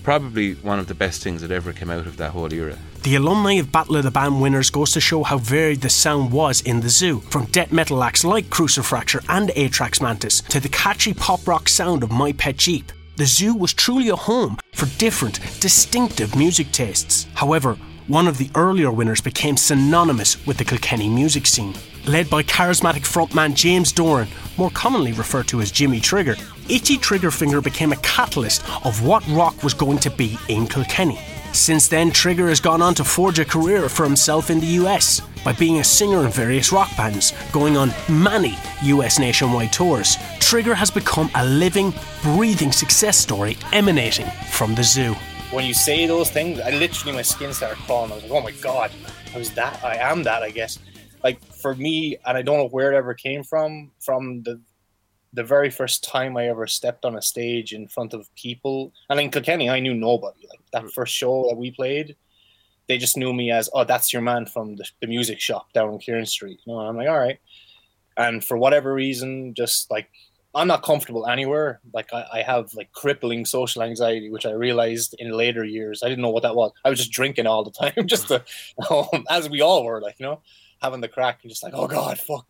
probably 0.05 0.55
one 0.55 0.79
of 0.79 0.87
the 0.87 0.95
best 0.95 1.23
things 1.23 1.43
that 1.43 1.51
ever 1.51 1.73
came 1.73 1.91
out 1.91 2.07
of 2.07 2.17
that 2.17 2.31
whole 2.31 2.53
era. 2.53 2.79
The 3.03 3.17
alumni 3.17 3.55
of 3.55 3.71
Battle 3.73 3.97
of 3.97 4.05
the 4.05 4.11
Band 4.11 4.41
winners 4.41 4.71
goes 4.71 4.93
to 4.93 5.01
show 5.01 5.23
how 5.23 5.39
varied 5.39 5.81
the 5.83 5.91
sound 5.91 6.33
was 6.33 6.61
in 6.63 6.81
the 6.81 6.89
zoo, 6.89 7.21
from 7.21 7.47
death 7.47 7.73
metal 7.73 8.03
acts 8.03 8.25
like 8.25 8.49
Crucifracture 8.49 9.23
and 9.29 9.51
Atrax 9.51 10.01
Mantis 10.01 10.41
to 10.43 10.61
the 10.61 10.69
catchy 10.69 11.13
pop 11.13 11.47
rock 11.47 11.69
sound 11.69 12.03
of 12.03 12.11
My 12.11 12.33
Pet 12.33 12.57
Jeep. 12.57 12.93
the 13.17 13.27
zoo 13.27 13.53
was 13.53 13.75
truly 13.75 14.09
a 14.11 14.17
home 14.17 14.57
for 14.73 14.87
different, 14.99 15.41
distinctive 15.61 16.37
music 16.37 16.71
tastes. 16.71 17.27
However, 17.35 17.77
one 18.07 18.29
of 18.29 18.39
the 18.39 18.49
earlier 18.55 18.93
winners 18.93 19.21
became 19.21 19.57
synonymous 19.57 20.47
with 20.47 20.57
the 20.57 20.65
Kilkenny 20.65 21.09
music 21.09 21.47
scene. 21.47 21.75
Led 22.07 22.31
by 22.31 22.43
charismatic 22.43 23.03
frontman 23.03 23.55
James 23.55 23.93
Doran, 23.93 24.29
more 24.57 24.71
commonly 24.71 25.13
referred 25.13 25.49
to 25.49 25.61
as 25.61 25.71
Jimmy 25.71 26.01
Trigger, 26.01 26.37
Itchy 26.69 26.97
Trigger 26.97 27.31
Finger 27.31 27.61
became 27.61 27.93
a 27.93 27.97
catalyst 27.97 28.63
of 28.85 29.05
what 29.05 29.27
rock 29.29 29.63
was 29.63 29.75
going 29.75 29.99
to 29.99 30.11
be 30.11 30.39
in 30.49 30.67
Kilkenny. 30.67 31.19
Since 31.53 31.89
then, 31.89 32.11
Trigger 32.11 32.49
has 32.49 32.61
gone 32.61 32.83
on 32.83 32.95
to 32.95 33.05
forge 33.05 33.39
a 33.39 33.45
career 33.45 33.89
for 33.89 34.05
himself 34.05 34.51
in 34.51 34.61
the 34.61 34.67
US 34.83 35.21
by 35.45 35.53
being 35.53 35.79
a 35.79 35.85
singer 35.85 36.25
in 36.25 36.31
various 36.31 36.73
rock 36.73 36.95
bands, 36.97 37.33
going 37.53 37.77
on 37.77 37.93
many 38.09 38.57
US 38.83 39.19
nationwide 39.19 39.73
tours. 39.73 40.17
Trigger 40.41 40.75
has 40.75 40.91
become 40.91 41.31
a 41.35 41.45
living, 41.45 41.93
breathing 42.23 42.73
success 42.73 43.17
story 43.17 43.57
emanating 43.73 44.27
from 44.51 44.75
the 44.75 44.83
zoo. 44.83 45.15
when 45.51 45.65
you 45.65 45.73
say 45.73 46.07
those 46.07 46.31
things, 46.31 46.61
I 46.61 46.71
literally 46.71 47.15
my 47.17 47.23
skin 47.23 47.55
started 47.55 47.79
crawling. 47.87 48.13
I 48.13 48.17
was 48.17 48.25
like, 48.25 48.33
oh 48.33 48.43
my 48.43 48.53
god, 48.61 48.91
I 49.35 49.39
was 49.39 49.51
that. 49.53 49.83
I 49.83 49.97
am 49.97 50.23
that. 50.25 50.43
I 50.43 50.51
guess. 50.51 50.79
Like 51.25 51.41
for 51.61 51.75
me, 51.75 52.17
and 52.27 52.37
I 52.37 52.43
don't 52.43 52.59
know 52.59 52.69
where 52.69 52.93
it 52.93 52.97
ever 52.97 53.15
came 53.15 53.43
from. 53.43 53.91
From 54.01 54.43
the 54.43 54.61
the 55.35 55.45
very 55.45 55.71
first 55.71 56.05
time 56.05 56.37
I 56.37 56.49
ever 56.49 56.67
stepped 56.67 57.05
on 57.05 57.17
a 57.17 57.23
stage 57.23 57.75
in 57.75 57.87
front 57.87 58.15
of 58.15 58.35
people, 58.35 58.93
and 59.11 59.21
in 59.21 59.31
Kilkenny, 59.31 59.69
I 59.69 59.81
knew 59.81 59.95
nobody. 59.95 60.47
Like 60.49 60.61
that 60.73 60.85
mm. 60.85 60.93
first 60.93 61.15
show 61.15 61.47
that 61.49 61.57
we 61.57 61.71
played, 61.71 62.17
they 62.89 62.99
just 62.99 63.17
knew 63.17 63.33
me 63.33 63.51
as, 63.51 63.69
oh, 63.75 63.85
that's 63.85 64.13
your 64.13 64.23
man 64.23 64.47
from 64.47 64.77
the, 64.77 64.89
the 65.01 65.07
music 65.07 65.41
shop 65.41 65.73
down 65.73 65.91
on 65.91 65.99
Kieran 65.99 66.27
Street. 66.27 66.61
You 66.65 66.73
know, 66.73 66.81
and 66.81 66.89
I'm 66.89 66.97
like, 66.97 67.09
all 67.09 67.19
right. 67.19 67.39
And 68.17 68.43
for 68.43 68.57
whatever 68.57 68.93
reason, 68.93 69.55
just 69.55 69.91
like 69.91 70.09
I'm 70.55 70.67
not 70.67 70.83
comfortable 70.83 71.27
anywhere. 71.27 71.81
Like 71.93 72.13
I, 72.13 72.25
I 72.33 72.43
have 72.43 72.73
like 72.75 72.91
crippling 72.93 73.45
social 73.45 73.83
anxiety, 73.83 74.31
which 74.31 74.47
I 74.47 74.53
realized 74.53 75.15
in 75.19 75.31
later 75.31 75.65
years. 75.65 76.03
I 76.03 76.09
didn't 76.09 76.23
know 76.23 76.31
what 76.31 76.43
that 76.43 76.57
was. 76.57 76.73
I 76.85 76.91
was 76.91 76.99
just 76.99 77.13
drinking 77.13 77.47
all 77.47 77.63
the 77.63 77.71
time, 77.71 77.93
just 78.07 78.29
to, 78.29 78.43
as 79.31 79.49
we 79.51 79.61
all 79.61 79.85
were, 79.85 80.01
like 80.01 80.17
you 80.19 80.27
know, 80.27 80.41
having 80.81 81.01
the 81.01 81.09
crack 81.09 81.41
and 81.43 81.51
just 81.51 81.63
like, 81.63 81.75
oh 81.75 81.87
god, 81.87 82.19
fuck. 82.19 82.47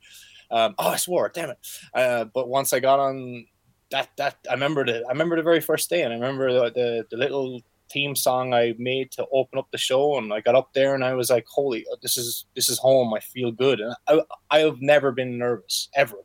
Um, 0.50 0.74
oh, 0.78 0.88
I 0.88 0.96
swore, 0.96 1.30
damn 1.32 1.50
it. 1.50 1.58
Uh, 1.94 2.24
but 2.24 2.48
once 2.48 2.72
I 2.72 2.80
got 2.80 3.00
on 3.00 3.46
that, 3.90 4.10
that 4.16 4.36
I 4.48 4.54
remembered 4.54 4.88
it. 4.88 5.02
I 5.06 5.12
remember 5.12 5.36
the 5.36 5.42
very 5.42 5.60
first 5.60 5.90
day, 5.90 6.02
and 6.02 6.12
I 6.12 6.16
remember 6.16 6.52
the 6.52 6.70
the, 6.70 7.06
the 7.10 7.16
little 7.16 7.60
theme 7.90 8.14
song 8.14 8.52
I 8.52 8.74
made 8.78 9.10
to 9.12 9.26
open 9.32 9.58
up 9.58 9.68
the 9.70 9.78
show, 9.78 10.18
and 10.18 10.32
I 10.32 10.40
got 10.40 10.54
up 10.54 10.72
there 10.74 10.94
and 10.94 11.04
I 11.04 11.14
was 11.14 11.30
like, 11.30 11.46
holy, 11.48 11.86
this 12.02 12.16
is 12.16 12.46
this 12.54 12.68
is 12.68 12.78
home. 12.78 13.12
I 13.14 13.20
feel 13.20 13.50
good, 13.50 13.80
and 13.80 13.94
I 14.06 14.20
I 14.50 14.58
have 14.60 14.80
never 14.80 15.12
been 15.12 15.38
nervous 15.38 15.88
ever. 15.94 16.16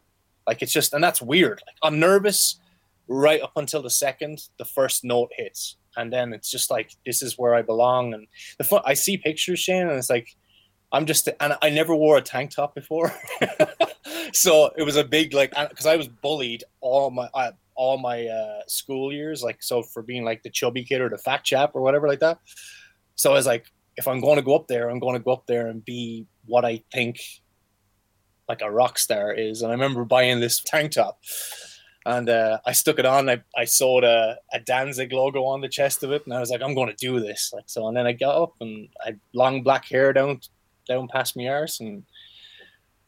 Like 0.48 0.62
it's 0.62 0.74
just, 0.74 0.94
and 0.94 1.04
that's 1.04 1.22
weird. 1.22 1.62
Like 1.66 1.78
I'm 1.84 2.00
nervous 2.00 2.60
right 3.08 3.42
up 3.42 3.54
until 3.56 3.82
the 3.82 3.90
second 3.90 4.48
the 4.58 4.66
first 4.66 5.04
note 5.04 5.32
hits, 5.36 5.78
and 5.96 6.12
then 6.12 6.34
it's 6.34 6.52
just 6.52 6.70
like 6.70 6.92
this 7.06 7.22
is 7.22 7.38
where 7.38 7.56
I 7.56 7.62
belong. 7.62 8.14
And 8.14 8.28
the 8.58 8.64
fun, 8.64 8.82
I 8.86 8.94
see 8.94 9.18
pictures, 9.18 9.60
Shane, 9.60 9.88
and 9.88 9.98
it's 9.98 10.10
like 10.10 10.36
I'm 10.94 11.06
just, 11.08 11.28
and 11.40 11.58
I 11.62 11.70
never 11.70 11.96
wore 11.96 12.18
a 12.18 12.22
tank 12.22 12.52
top 12.52 12.76
before, 12.76 13.12
so 14.34 14.72
it 14.78 14.84
was 14.84 14.96
a 14.96 15.04
big 15.04 15.34
like 15.34 15.52
because 15.70 15.88
I 15.88 15.98
was 15.98 16.08
bullied 16.08 16.64
all 16.82 17.10
my 17.10 17.28
all 17.76 17.98
my 17.98 18.28
uh, 18.28 18.62
school 18.68 19.12
years, 19.12 19.42
like 19.42 19.62
so 19.64 19.82
for 19.82 20.04
being 20.04 20.24
like 20.24 20.44
the 20.44 20.50
chubby 20.52 20.84
kid 20.84 21.02
or 21.02 21.10
the 21.10 21.18
fat 21.18 21.44
chap 21.44 21.72
or 21.74 21.82
whatever 21.82 22.08
like 22.08 22.20
that. 22.20 22.40
So 23.16 23.32
I 23.32 23.34
was 23.34 23.48
like, 23.48 23.66
if 23.98 24.08
I'm 24.08 24.22
going 24.22 24.36
to 24.38 24.42
go 24.42 24.56
up 24.56 24.68
there, 24.68 24.90
I'm 24.90 25.00
going 25.00 25.16
to 25.16 25.24
go 25.24 25.34
up 25.34 25.46
there 25.48 25.68
and 25.68 25.84
be 25.84 26.28
what 26.46 26.64
I 26.66 26.84
think 26.94 27.20
like 28.48 28.62
a 28.62 28.72
rock 28.72 29.00
star 29.00 29.34
is. 29.34 29.62
And 29.62 29.72
I 29.72 29.76
remember 29.76 30.06
buying 30.06 30.40
this 30.40 30.60
tank 30.60 30.92
top 30.92 31.20
and 32.06 32.30
uh, 32.30 32.60
I 32.66 32.74
stuck 32.74 33.00
it 33.00 33.06
on. 33.06 33.30
I, 33.30 33.42
I 33.56 33.66
sewed 33.66 34.04
a, 34.04 34.38
a 34.52 34.60
Danzig 34.60 35.14
logo 35.14 35.44
on 35.46 35.62
the 35.62 35.70
chest 35.70 36.04
of 36.04 36.12
it, 36.12 36.24
and 36.26 36.34
I 36.34 36.40
was 36.40 36.50
like, 36.50 36.62
I'm 36.62 36.76
going 36.76 36.90
to 36.90 36.96
do 36.96 37.20
this. 37.20 37.52
Like 37.54 37.66
so, 37.68 37.88
and 37.88 37.96
then 37.96 38.06
I 38.06 38.12
got 38.12 38.42
up 38.42 38.54
and 38.60 38.90
I 39.02 39.08
had 39.08 39.20
long 39.34 39.64
black 39.64 39.86
hair 39.86 40.12
down 40.14 40.42
down 40.88 41.08
past 41.08 41.36
my 41.38 41.48
arse, 41.48 41.80
and 41.80 42.04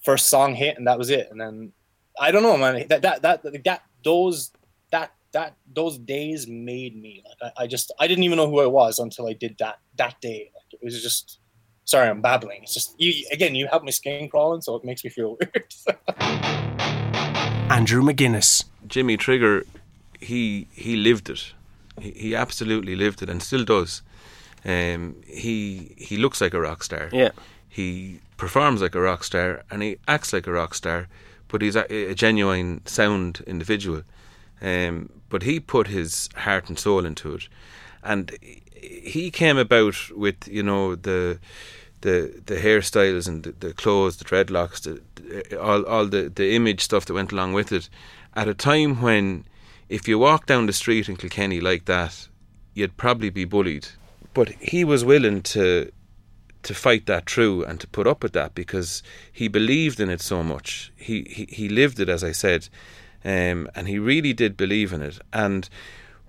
first 0.03 0.27
song 0.27 0.55
hit, 0.55 0.77
and 0.77 0.87
that 0.87 0.97
was 0.97 1.09
it. 1.09 1.27
And 1.31 1.39
then 1.39 1.73
I 2.19 2.31
don't 2.31 2.43
know, 2.43 2.57
man. 2.57 2.87
That 2.87 3.01
that 3.01 3.21
that 3.21 3.43
that, 3.43 3.63
that 3.63 3.83
those 4.03 4.51
that 4.91 5.13
that 5.33 5.55
those 5.73 5.97
days 5.97 6.47
made 6.47 6.99
me 6.99 7.23
like 7.27 7.53
I, 7.57 7.63
I 7.63 7.67
just 7.67 7.91
I 7.99 8.07
didn't 8.07 8.23
even 8.23 8.37
know 8.37 8.49
who 8.49 8.61
I 8.61 8.67
was 8.67 8.99
until 8.99 9.27
I 9.27 9.33
did 9.33 9.57
that 9.59 9.79
that 9.97 10.19
day. 10.21 10.51
Like 10.55 10.73
it 10.73 10.83
was 10.83 11.01
just. 11.01 11.39
Sorry, 11.87 12.09
I'm 12.09 12.19
babbling. 12.19 12.63
It's 12.63 12.73
just 12.73 12.99
you 12.99 13.27
again. 13.31 13.53
You 13.53 13.67
help 13.67 13.83
my 13.83 13.91
skin 13.91 14.27
crawling, 14.27 14.61
so 14.61 14.75
it 14.75 14.83
makes 14.83 15.03
me 15.03 15.11
feel 15.11 15.37
weird. 15.39 15.71
Andrew 17.69 18.01
McGuinness. 18.01 18.63
Jimmy 18.87 19.17
Trigger, 19.17 19.65
he 20.19 20.67
he 20.73 20.95
lived 20.95 21.29
it. 21.29 21.53
He, 22.01 22.09
he 22.11 22.35
absolutely 22.35 22.95
lived 22.95 23.21
it 23.21 23.29
and 23.29 23.41
still 23.41 23.63
does. 23.63 24.01
Um, 24.65 25.17
he 25.27 25.93
he 25.97 26.17
looks 26.17 26.41
like 26.41 26.53
a 26.53 26.59
rock 26.59 26.83
star. 26.83 27.09
Yeah. 27.11 27.29
He 27.75 28.21
performs 28.37 28.81
like 28.81 28.95
a 28.95 29.01
rock 29.01 29.25
star 29.25 29.65
and 29.69 29.83
he 29.83 29.97
acts 30.07 30.31
like 30.31 30.47
a 30.47 30.53
rock 30.53 30.73
star, 30.73 31.09
but 31.49 31.61
he's 31.61 31.75
a, 31.75 32.11
a 32.11 32.15
genuine 32.15 32.81
sound 32.85 33.43
individual. 33.45 34.03
Um, 34.61 35.09
but 35.27 35.43
he 35.43 35.59
put 35.59 35.87
his 35.87 36.29
heart 36.37 36.69
and 36.69 36.79
soul 36.79 37.05
into 37.05 37.33
it, 37.33 37.49
and 38.01 38.31
he 38.81 39.29
came 39.29 39.57
about 39.57 40.09
with 40.11 40.47
you 40.47 40.63
know 40.63 40.95
the 40.95 41.37
the 41.99 42.41
the 42.45 42.55
hairstyles 42.55 43.27
and 43.27 43.43
the, 43.43 43.51
the 43.51 43.73
clothes, 43.73 44.15
the 44.15 44.23
dreadlocks, 44.23 44.79
the, 44.83 45.01
the 45.15 45.61
all 45.61 45.83
all 45.83 46.05
the 46.05 46.31
the 46.33 46.55
image 46.55 46.79
stuff 46.79 47.03
that 47.07 47.13
went 47.13 47.33
along 47.33 47.51
with 47.51 47.73
it, 47.73 47.89
at 48.35 48.47
a 48.47 48.53
time 48.53 49.01
when 49.01 49.43
if 49.89 50.07
you 50.07 50.17
walk 50.17 50.45
down 50.45 50.65
the 50.65 50.71
street 50.73 51.09
in 51.09 51.17
Kilkenny 51.17 51.59
like 51.59 51.83
that, 51.85 52.29
you'd 52.73 52.95
probably 52.95 53.29
be 53.29 53.43
bullied. 53.43 53.89
But 54.33 54.47
he 54.61 54.85
was 54.85 55.03
willing 55.03 55.41
to 55.41 55.91
to 56.65 56.73
fight 56.73 57.05
that 57.05 57.29
through 57.29 57.63
and 57.63 57.79
to 57.79 57.87
put 57.87 58.07
up 58.07 58.23
with 58.23 58.33
that 58.33 58.55
because 58.55 59.03
he 59.31 59.47
believed 59.47 59.99
in 59.99 60.09
it 60.09 60.19
so 60.19 60.43
much. 60.43 60.91
He 60.95 61.21
he, 61.29 61.45
he 61.49 61.69
lived 61.69 61.99
it, 61.99 62.09
as 62.09 62.23
I 62.23 62.31
said, 62.31 62.69
um, 63.23 63.69
and 63.75 63.87
he 63.87 63.99
really 63.99 64.33
did 64.33 64.57
believe 64.57 64.91
in 64.91 65.01
it. 65.03 65.19
And 65.31 65.69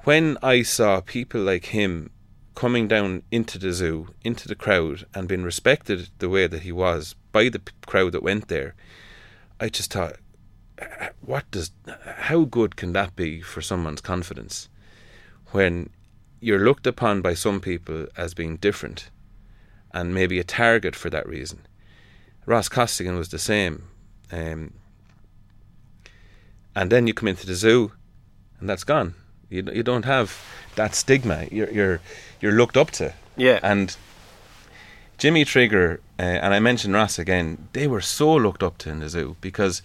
when 0.05 0.37
I 0.42 0.62
saw 0.62 1.01
people 1.01 1.40
like 1.40 1.66
him 1.66 2.11
coming 2.55 2.87
down 2.87 3.22
into 3.31 3.59
the 3.59 3.72
zoo, 3.72 4.09
into 4.25 4.46
the 4.46 4.55
crowd, 4.55 5.07
and 5.14 5.27
being 5.27 5.42
respected 5.42 6.11
the 6.18 6.29
way 6.29 6.46
that 6.46 6.62
he 6.62 6.72
was 6.72 7.14
by 7.33 7.49
the 7.49 7.62
crowd 7.87 8.12
that 8.12 8.22
went 8.22 8.49
there, 8.49 8.75
I 9.59 9.70
just 9.70 9.92
thought, 9.94 10.16
what 11.22 11.51
does, 11.51 11.70
how 12.05 12.44
good 12.44 12.77
can 12.77 12.92
that 12.92 13.16
be 13.16 13.40
for 13.40 13.62
someone's 13.62 14.03
confidence 14.03 14.68
when 15.53 15.88
you're 16.40 16.64
looked 16.64 16.87
upon 16.87 17.22
by 17.22 17.33
some 17.33 17.61
people 17.61 18.07
as 18.18 18.35
being 18.35 18.57
different 18.57 19.09
and 19.97 20.15
maybe 20.15 20.39
a 20.39 20.45
target 20.45 20.95
for 20.95 21.11
that 21.11 21.27
reason? 21.29 21.59
Ross 22.47 22.69
Costigan 22.69 23.17
was 23.17 23.29
the 23.31 23.39
same. 23.39 23.85
Um, 24.31 24.73
and 26.75 26.93
then 26.93 27.07
you 27.07 27.15
come 27.15 27.29
into 27.29 27.47
the 27.47 27.55
zoo, 27.55 27.93
and 28.61 28.69
that's 28.69 28.85
gone. 28.85 29.15
You 29.49 29.69
you 29.73 29.83
don't 29.83 30.05
have 30.05 30.29
that 30.75 30.95
stigma. 30.95 31.47
You're 31.51 31.71
you're 31.71 32.01
you're 32.41 32.53
looked 32.53 32.77
up 32.77 32.91
to. 32.93 33.15
Yeah. 33.37 33.61
And 33.63 33.97
Jimmy 35.19 35.45
Trigger 35.45 36.01
uh, 36.19 36.23
and 36.23 36.55
I 36.55 36.61
mentioned 36.61 36.95
Ross 36.95 37.19
again. 37.19 37.69
They 37.73 37.87
were 37.87 38.01
so 38.01 38.35
looked 38.35 38.63
up 38.63 38.79
to 38.79 38.91
in 38.91 39.01
the 39.01 39.09
zoo 39.09 39.37
because 39.41 39.83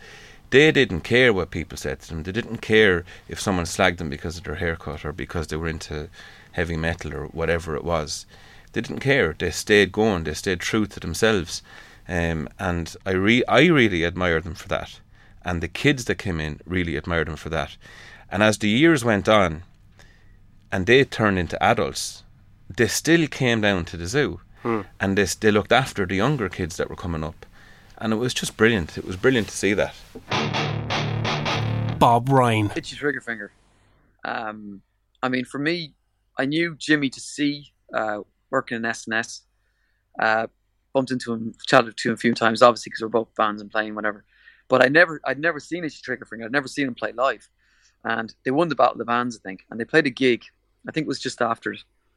they 0.49 0.71
didn't 0.71 1.01
care 1.01 1.33
what 1.33 1.51
people 1.51 1.77
said 1.77 1.99
to 2.01 2.09
them. 2.09 2.23
They 2.23 2.31
didn't 2.31 2.57
care 2.57 3.03
if 3.27 3.39
someone 3.39 3.65
slagged 3.65 3.97
them 3.97 4.09
because 4.09 4.37
of 4.37 4.43
their 4.43 4.55
haircut 4.55 5.03
or 5.05 5.11
because 5.11 5.47
they 5.47 5.57
were 5.57 5.67
into 5.67 6.09
heavy 6.53 6.77
metal 6.77 7.13
or 7.13 7.25
whatever 7.27 7.75
it 7.75 7.83
was. 7.83 8.25
They 8.73 8.81
didn't 8.81 8.99
care. 8.99 9.35
They 9.37 9.51
stayed 9.51 9.91
going. 9.91 10.23
They 10.23 10.33
stayed 10.33 10.59
true 10.59 10.85
to 10.87 10.99
themselves. 10.99 11.61
Um, 12.07 12.49
and 12.59 12.95
I 13.05 13.11
re- 13.11 13.45
I 13.47 13.65
really 13.67 14.05
admire 14.05 14.41
them 14.41 14.55
for 14.55 14.67
that. 14.69 14.99
And 15.43 15.61
the 15.61 15.67
kids 15.67 16.05
that 16.05 16.15
came 16.15 16.39
in 16.39 16.59
really 16.65 16.95
admired 16.95 17.27
them 17.27 17.35
for 17.35 17.49
that. 17.49 17.77
And 18.29 18.41
as 18.43 18.57
the 18.57 18.69
years 18.69 19.03
went 19.03 19.27
on, 19.27 19.63
and 20.71 20.85
they 20.85 21.03
turned 21.03 21.37
into 21.37 21.61
adults, 21.61 22.23
they 22.77 22.87
still 22.87 23.27
came 23.27 23.61
down 23.61 23.85
to 23.85 23.97
the 23.97 24.07
zoo, 24.07 24.39
and 24.99 25.17
they 25.17 25.25
they 25.39 25.51
looked 25.51 25.71
after 25.71 26.05
the 26.05 26.15
younger 26.15 26.47
kids 26.49 26.77
that 26.77 26.89
were 26.89 26.95
coming 26.95 27.23
up, 27.23 27.45
and 27.97 28.13
it 28.13 28.17
was 28.17 28.33
just 28.33 28.55
brilliant. 28.55 28.97
It 28.97 29.05
was 29.05 29.17
brilliant 29.17 29.49
to 29.49 29.57
see 29.57 29.73
that. 29.73 29.93
Bob 31.99 32.29
Ryan. 32.29 32.71
Itchy 32.75 32.95
trigger 32.95 33.21
finger. 33.21 33.51
Um, 34.23 34.81
I 35.21 35.29
mean, 35.29 35.45
for 35.45 35.59
me, 35.59 35.93
I 36.37 36.45
knew 36.45 36.75
Jimmy 36.75 37.09
to 37.09 37.19
see 37.19 37.73
uh, 37.93 38.19
working 38.51 38.77
in 38.77 38.83
SNS. 38.83 39.41
Uh, 40.19 40.47
bumped 40.93 41.11
into 41.11 41.33
him, 41.33 41.53
chatted 41.65 41.95
to 41.97 42.09
him 42.09 42.13
a 42.13 42.17
few 42.17 42.33
times, 42.33 42.61
obviously 42.61 42.89
because 42.89 43.01
we're 43.01 43.07
both 43.07 43.29
fans 43.35 43.61
and 43.61 43.71
playing 43.71 43.95
whatever. 43.95 44.25
But 44.67 44.83
I 44.83 44.89
never, 44.89 45.21
I'd 45.25 45.39
never 45.39 45.59
seen 45.59 45.83
Itchy 45.83 46.01
Trigger 46.01 46.25
Finger. 46.25 46.45
I'd 46.45 46.51
never 46.51 46.67
seen 46.67 46.87
him 46.87 46.95
play 46.95 47.11
live. 47.13 47.47
And 48.03 48.33
they 48.43 48.51
won 48.51 48.67
the 48.67 48.75
Battle 48.75 48.93
of 48.93 48.97
the 48.97 49.05
Bands, 49.05 49.37
I 49.37 49.47
think, 49.47 49.65
and 49.69 49.79
they 49.79 49.85
played 49.85 50.07
a 50.07 50.09
gig. 50.09 50.43
I 50.87 50.91
think 50.91 51.05
it 51.05 51.07
was 51.07 51.19
just 51.19 51.41
after 51.41 51.75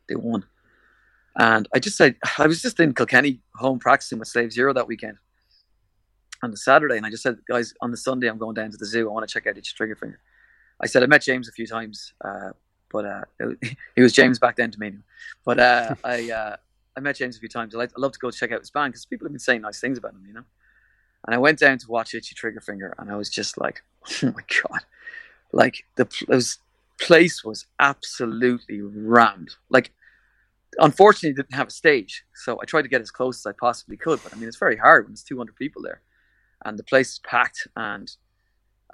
they 0.08 0.16
won. 0.16 0.44
And 1.36 1.68
I 1.74 1.78
just 1.78 1.96
said, 1.96 2.16
I 2.38 2.46
was 2.46 2.62
just 2.62 2.80
in 2.80 2.94
Kilkenny 2.94 3.40
home 3.56 3.78
practicing 3.78 4.18
with 4.18 4.28
Slave 4.28 4.52
Zero 4.52 4.72
that 4.72 4.86
weekend 4.86 5.18
on 6.42 6.50
the 6.50 6.56
Saturday, 6.56 6.96
and 6.96 7.06
I 7.06 7.10
just 7.10 7.22
said, 7.22 7.38
guys, 7.48 7.74
on 7.80 7.90
the 7.90 7.96
Sunday 7.96 8.28
I'm 8.28 8.38
going 8.38 8.54
down 8.54 8.70
to 8.70 8.76
the 8.76 8.86
zoo. 8.86 9.08
I 9.08 9.12
want 9.12 9.26
to 9.28 9.32
check 9.32 9.46
out 9.46 9.58
Itchy 9.58 9.74
Trigger 9.74 9.96
Finger. 9.96 10.20
I 10.80 10.86
said 10.86 11.02
I 11.02 11.06
met 11.06 11.22
James 11.22 11.48
a 11.48 11.52
few 11.52 11.66
times, 11.66 12.12
uh, 12.24 12.50
but 12.94 13.04
uh, 13.04 13.22
it, 13.40 13.44
was- 13.44 13.56
he 13.96 14.02
was 14.02 14.12
James 14.12 14.38
back 14.38 14.54
then 14.56 14.70
to 14.70 14.78
me. 14.78 14.92
But 15.44 15.58
uh, 15.58 15.94
I 16.04 16.30
uh, 16.30 16.56
I 16.96 17.00
met 17.00 17.16
James 17.16 17.36
a 17.36 17.40
few 17.40 17.48
times. 17.48 17.74
I 17.74 17.78
like 17.78 17.90
I 17.94 18.00
love 18.00 18.12
to 18.12 18.18
go 18.20 18.30
check 18.30 18.52
out 18.52 18.60
his 18.60 18.70
band 18.70 18.92
because 18.92 19.04
people 19.04 19.26
have 19.26 19.32
been 19.32 19.40
saying 19.40 19.62
nice 19.62 19.80
things 19.80 19.98
about 19.98 20.12
him, 20.14 20.24
you 20.26 20.32
know. 20.32 20.44
And 21.26 21.34
I 21.34 21.38
went 21.38 21.58
down 21.58 21.78
to 21.78 21.86
watch 21.88 22.14
Itchy 22.14 22.34
Trigger 22.34 22.60
Finger, 22.60 22.94
and 22.98 23.10
I 23.10 23.16
was 23.16 23.28
just 23.28 23.58
like, 23.58 23.82
oh 24.22 24.32
my 24.32 24.44
god, 24.62 24.82
like 25.52 25.84
the 25.96 26.06
pl- 26.06 26.28
it 26.30 26.36
was, 26.36 26.58
place 27.00 27.42
was 27.42 27.66
absolutely 27.80 28.80
rammed. 28.80 29.56
Like, 29.70 29.90
unfortunately, 30.78 31.30
it 31.30 31.36
didn't 31.36 31.54
have 31.54 31.68
a 31.68 31.72
stage, 31.72 32.24
so 32.34 32.60
I 32.62 32.64
tried 32.64 32.82
to 32.82 32.88
get 32.88 33.00
as 33.00 33.10
close 33.10 33.38
as 33.40 33.46
I 33.46 33.52
possibly 33.58 33.96
could. 33.96 34.20
But 34.22 34.32
I 34.32 34.36
mean, 34.36 34.46
it's 34.48 34.58
very 34.58 34.76
hard 34.76 35.04
when 35.06 35.12
there's 35.12 35.24
200 35.24 35.56
people 35.56 35.82
there, 35.82 36.00
and 36.64 36.78
the 36.78 36.84
place 36.84 37.14
is 37.14 37.20
packed 37.20 37.66
and 37.74 38.08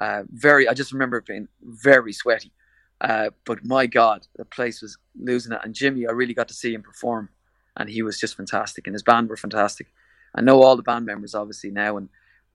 uh, 0.01 0.23
very. 0.31 0.67
I 0.69 0.73
just 0.73 0.93
remember 0.93 1.19
it 1.19 1.27
being 1.27 1.49
very 1.63 2.15
sweaty. 2.15 2.53
Uh, 3.01 3.31
but 3.47 3.65
my 3.65 3.87
God, 3.87 4.27
the 4.37 4.45
place 4.45 4.83
was 4.83 4.99
losing 5.19 5.53
it. 5.53 5.61
And 5.65 5.75
Jimmy, 5.75 6.07
I 6.07 6.13
really 6.13 6.35
got 6.35 6.49
to 6.49 6.55
see 6.55 6.75
him 6.75 6.83
perform, 6.83 7.31
and 7.77 7.89
he 7.89 8.03
was 8.03 8.19
just 8.19 8.37
fantastic, 8.37 8.87
and 8.87 8.95
his 8.95 9.03
band 9.03 9.29
were 9.29 9.37
fantastic. 9.37 9.89
I 10.35 10.43
know 10.43 10.63
all 10.63 10.77
the 10.77 10.83
band 10.83 11.07
members 11.07 11.35
obviously 11.35 11.71
now, 11.71 11.97
and 11.97 12.09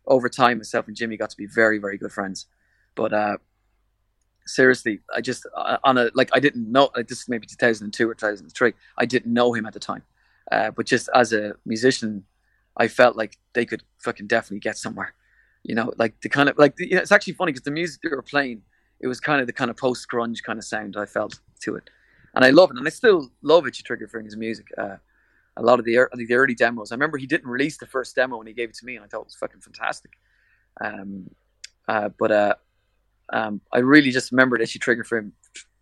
over 0.07 0.29
time, 0.29 0.57
myself 0.57 0.87
and 0.87 0.95
Jimmy 0.95 1.17
got 1.17 1.31
to 1.31 1.37
be 1.37 1.47
very, 1.47 1.79
very 1.79 1.97
good 1.97 2.11
friends. 2.11 2.45
But 2.95 3.13
uh, 3.13 3.37
seriously, 4.45 4.99
I 5.13 5.21
just 5.21 5.47
uh, 5.55 5.77
on 5.83 5.97
a 5.97 6.09
like 6.13 6.29
I 6.33 6.39
didn't 6.39 6.71
know. 6.71 6.89
Like, 6.95 7.07
this 7.07 7.21
is 7.21 7.29
maybe 7.29 7.47
2002 7.47 8.09
or 8.09 8.13
2003. 8.13 8.73
I 8.97 9.05
didn't 9.05 9.33
know 9.33 9.53
him 9.53 9.65
at 9.65 9.73
the 9.73 9.79
time, 9.79 10.03
uh, 10.51 10.71
but 10.71 10.85
just 10.85 11.09
as 11.13 11.33
a 11.33 11.53
musician, 11.65 12.23
I 12.77 12.87
felt 12.87 13.15
like 13.15 13.37
they 13.53 13.65
could 13.65 13.83
fucking 14.03 14.27
definitely 14.27 14.59
get 14.59 14.77
somewhere. 14.77 15.13
You 15.63 15.75
know, 15.75 15.91
like 15.97 16.21
the 16.21 16.29
kind 16.29 16.49
of 16.49 16.57
like 16.57 16.75
the, 16.75 16.87
you 16.87 16.95
know, 16.95 17.01
it's 17.01 17.11
actually 17.11 17.33
funny 17.33 17.51
because 17.51 17.63
the 17.63 17.71
music 17.71 18.01
they 18.03 18.09
were 18.09 18.21
playing, 18.21 18.61
it 19.05 19.07
was 19.07 19.19
kind 19.19 19.39
of 19.39 19.45
the 19.45 19.53
kind 19.53 19.69
of 19.69 19.77
post 19.77 20.07
grunge 20.11 20.41
kind 20.41 20.57
of 20.57 20.65
sound 20.65 20.95
I 20.97 21.05
felt 21.05 21.39
to 21.61 21.75
it, 21.75 21.91
and 22.33 22.43
I 22.43 22.49
love 22.49 22.71
it, 22.71 22.77
and 22.77 22.87
I 22.87 22.89
still 22.89 23.29
love 23.43 23.67
Itchy 23.67 23.83
Trigger 23.83 24.07
Finger's 24.07 24.35
music. 24.35 24.65
Uh, 24.75 24.95
a 25.57 25.61
lot 25.61 25.77
of 25.77 25.85
the, 25.85 25.93
ear- 25.93 26.09
the 26.13 26.33
early 26.33 26.55
demos. 26.55 26.91
I 26.91 26.95
remember 26.95 27.17
he 27.19 27.27
didn't 27.27 27.47
release 27.47 27.77
the 27.77 27.85
first 27.85 28.15
demo 28.15 28.37
when 28.37 28.47
he 28.47 28.53
gave 28.53 28.69
it 28.69 28.75
to 28.77 28.85
me, 28.85 28.95
and 28.95 29.05
I 29.05 29.07
thought 29.07 29.21
it 29.21 29.25
was 29.25 29.35
fucking 29.35 29.61
fantastic. 29.61 30.11
Um, 30.81 31.29
uh, 31.87 32.09
but 32.17 32.31
uh, 32.31 32.55
um, 33.31 33.61
I 33.71 33.77
really 33.77 34.09
just 34.09 34.31
remembered 34.31 34.59
Itchy 34.59 34.79
Trigger 34.79 35.03
Finger, 35.03 35.31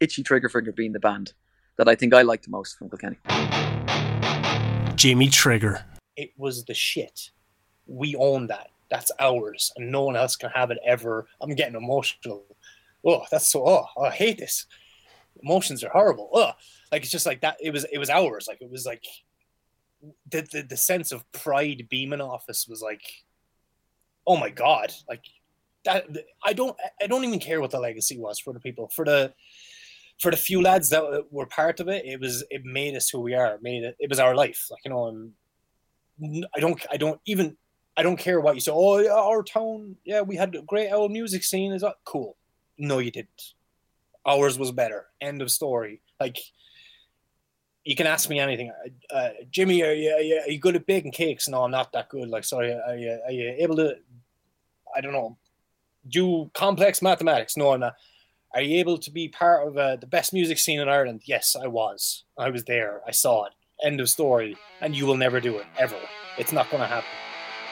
Itchy 0.01 0.21
Trigger 0.21 0.49
Finger 0.49 0.73
being 0.73 0.91
the 0.91 0.99
band 0.99 1.31
that 1.77 1.87
I 1.87 1.95
think 1.95 2.13
I 2.13 2.23
liked 2.23 2.43
the 2.43 2.51
most 2.51 2.77
from 2.77 2.89
Kilkenny. 2.89 3.17
Jamie 4.95 5.29
Trigger. 5.29 5.85
it 6.17 6.31
was 6.37 6.65
the 6.65 6.73
shit. 6.73 7.31
We 7.87 8.17
own 8.17 8.47
that. 8.47 8.67
That's 8.89 9.11
ours, 9.19 9.71
and 9.75 9.91
no 9.91 10.03
one 10.03 10.15
else 10.15 10.35
can 10.35 10.51
have 10.51 10.69
it 10.69 10.77
ever. 10.85 11.25
I'm 11.41 11.55
getting 11.55 11.75
emotional. 11.75 12.43
Oh, 13.05 13.23
that's 13.31 13.51
so. 13.51 13.67
Oh, 13.67 13.85
I 14.01 14.11
hate 14.11 14.37
this. 14.37 14.65
Emotions 15.41 15.83
are 15.83 15.89
horrible. 15.89 16.29
Oh, 16.33 16.51
like 16.91 17.01
it's 17.01 17.11
just 17.11 17.25
like 17.25 17.41
that. 17.41 17.57
It 17.59 17.71
was. 17.71 17.85
It 17.91 17.97
was 17.97 18.09
ours. 18.09 18.45
Like 18.47 18.61
it 18.61 18.71
was 18.71 18.85
like 18.85 19.03
the 20.29 20.47
the, 20.51 20.61
the 20.61 20.77
sense 20.77 21.11
of 21.11 21.29
pride 21.31 21.87
beaming 21.89 22.21
off 22.21 22.49
us 22.49 22.67
was 22.67 22.81
like, 22.81 23.01
oh 24.25 24.37
my 24.37 24.49
god, 24.49 24.93
like 25.09 25.23
that. 25.85 26.05
I 26.43 26.53
don't. 26.53 26.77
I 27.01 27.07
don't 27.07 27.25
even 27.25 27.39
care 27.39 27.59
what 27.61 27.71
the 27.71 27.79
legacy 27.79 28.17
was 28.17 28.39
for 28.39 28.53
the 28.53 28.59
people. 28.59 28.89
For 28.95 29.05
the 29.05 29.33
for 30.21 30.31
the 30.31 30.37
few 30.37 30.61
lads 30.61 30.89
that 30.89 31.25
were 31.31 31.47
part 31.47 31.79
of 31.79 31.89
it, 31.89 32.05
it 32.05 32.19
was. 32.19 32.43
It 32.49 32.63
made 32.63 32.95
us 32.95 33.09
who 33.09 33.19
we 33.19 33.33
are. 33.33 33.55
It 33.55 33.63
made 33.63 33.83
it. 33.83 33.95
It 33.99 34.09
was 34.09 34.19
our 34.19 34.35
life. 34.35 34.67
Like 34.71 34.81
you 34.85 34.91
know. 34.91 35.07
N- 35.07 36.45
I 36.55 36.59
don't. 36.59 36.85
I 36.91 36.97
don't 36.97 37.19
even. 37.25 37.57
I 37.95 38.03
don't 38.03 38.17
care 38.17 38.39
what 38.39 38.55
you 38.55 38.61
say. 38.61 38.71
Oh, 38.73 38.97
yeah, 38.97 39.13
our 39.13 39.43
town. 39.43 39.95
Yeah, 40.03 40.21
we 40.21 40.35
had 40.35 40.55
a 40.55 40.61
great 40.61 40.91
old 40.91 41.11
music 41.11 41.43
scene. 41.43 41.73
Is 41.73 41.81
that 41.81 41.95
cool? 42.05 42.37
No, 42.77 42.99
you 42.99 43.11
didn't. 43.11 43.53
Ours 44.25 44.57
was 44.57 44.71
better. 44.71 45.07
End 45.21 45.41
of 45.41 45.51
story. 45.51 46.01
Like, 46.19 46.37
you 47.83 47.95
can 47.95 48.07
ask 48.07 48.29
me 48.29 48.39
anything. 48.39 48.71
Uh, 49.11 49.13
uh, 49.13 49.29
Jimmy, 49.51 49.83
are 49.83 49.93
you, 49.93 50.11
are 50.11 50.21
you 50.21 50.41
are 50.45 50.49
you 50.49 50.59
good 50.59 50.75
at 50.75 50.85
baking 50.85 51.11
cakes? 51.11 51.47
No, 51.47 51.63
I'm 51.63 51.71
not 51.71 51.91
that 51.93 52.09
good. 52.09 52.29
Like, 52.29 52.45
sorry, 52.45 52.73
are 52.73 52.95
you, 52.95 53.19
are 53.25 53.31
you 53.31 53.55
able 53.57 53.75
to? 53.77 53.95
I 54.95 55.01
don't 55.01 55.13
know. 55.13 55.37
Do 56.07 56.49
complex 56.53 57.01
mathematics? 57.01 57.57
No, 57.57 57.71
I'm 57.71 57.81
not. 57.81 57.95
Are 58.53 58.61
you 58.61 58.79
able 58.79 58.99
to 58.99 59.11
be 59.11 59.29
part 59.29 59.67
of 59.67 59.77
uh, 59.77 59.95
the 59.95 60.05
best 60.05 60.31
music 60.31 60.59
scene 60.59 60.79
in 60.79 60.87
Ireland? 60.87 61.23
Yes, 61.25 61.55
I 61.59 61.67
was. 61.67 62.23
I 62.37 62.49
was 62.51 62.63
there. 62.65 63.01
I 63.07 63.11
saw 63.11 63.45
it. 63.45 63.53
End 63.83 63.99
of 63.99 64.09
story. 64.09 64.55
And 64.79 64.95
you 64.95 65.07
will 65.07 65.17
never 65.17 65.39
do 65.39 65.57
it 65.57 65.65
ever. 65.79 65.97
It's 66.37 66.51
not 66.51 66.69
going 66.69 66.81
to 66.81 66.87
happen. 66.87 67.09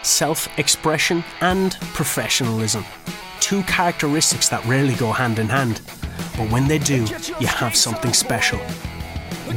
Self 0.02 0.48
expression 0.58 1.24
and 1.40 1.74
professionalism. 1.94 2.84
Two 3.52 3.64
characteristics 3.64 4.48
that 4.48 4.64
rarely 4.64 4.96
go 4.96 5.12
hand 5.12 5.38
in 5.38 5.50
hand. 5.50 5.82
But 6.38 6.50
when 6.50 6.70
they 6.70 6.78
do, 6.78 7.06
you 7.38 7.48
have 7.48 7.76
something 7.76 8.14
special. 8.14 8.60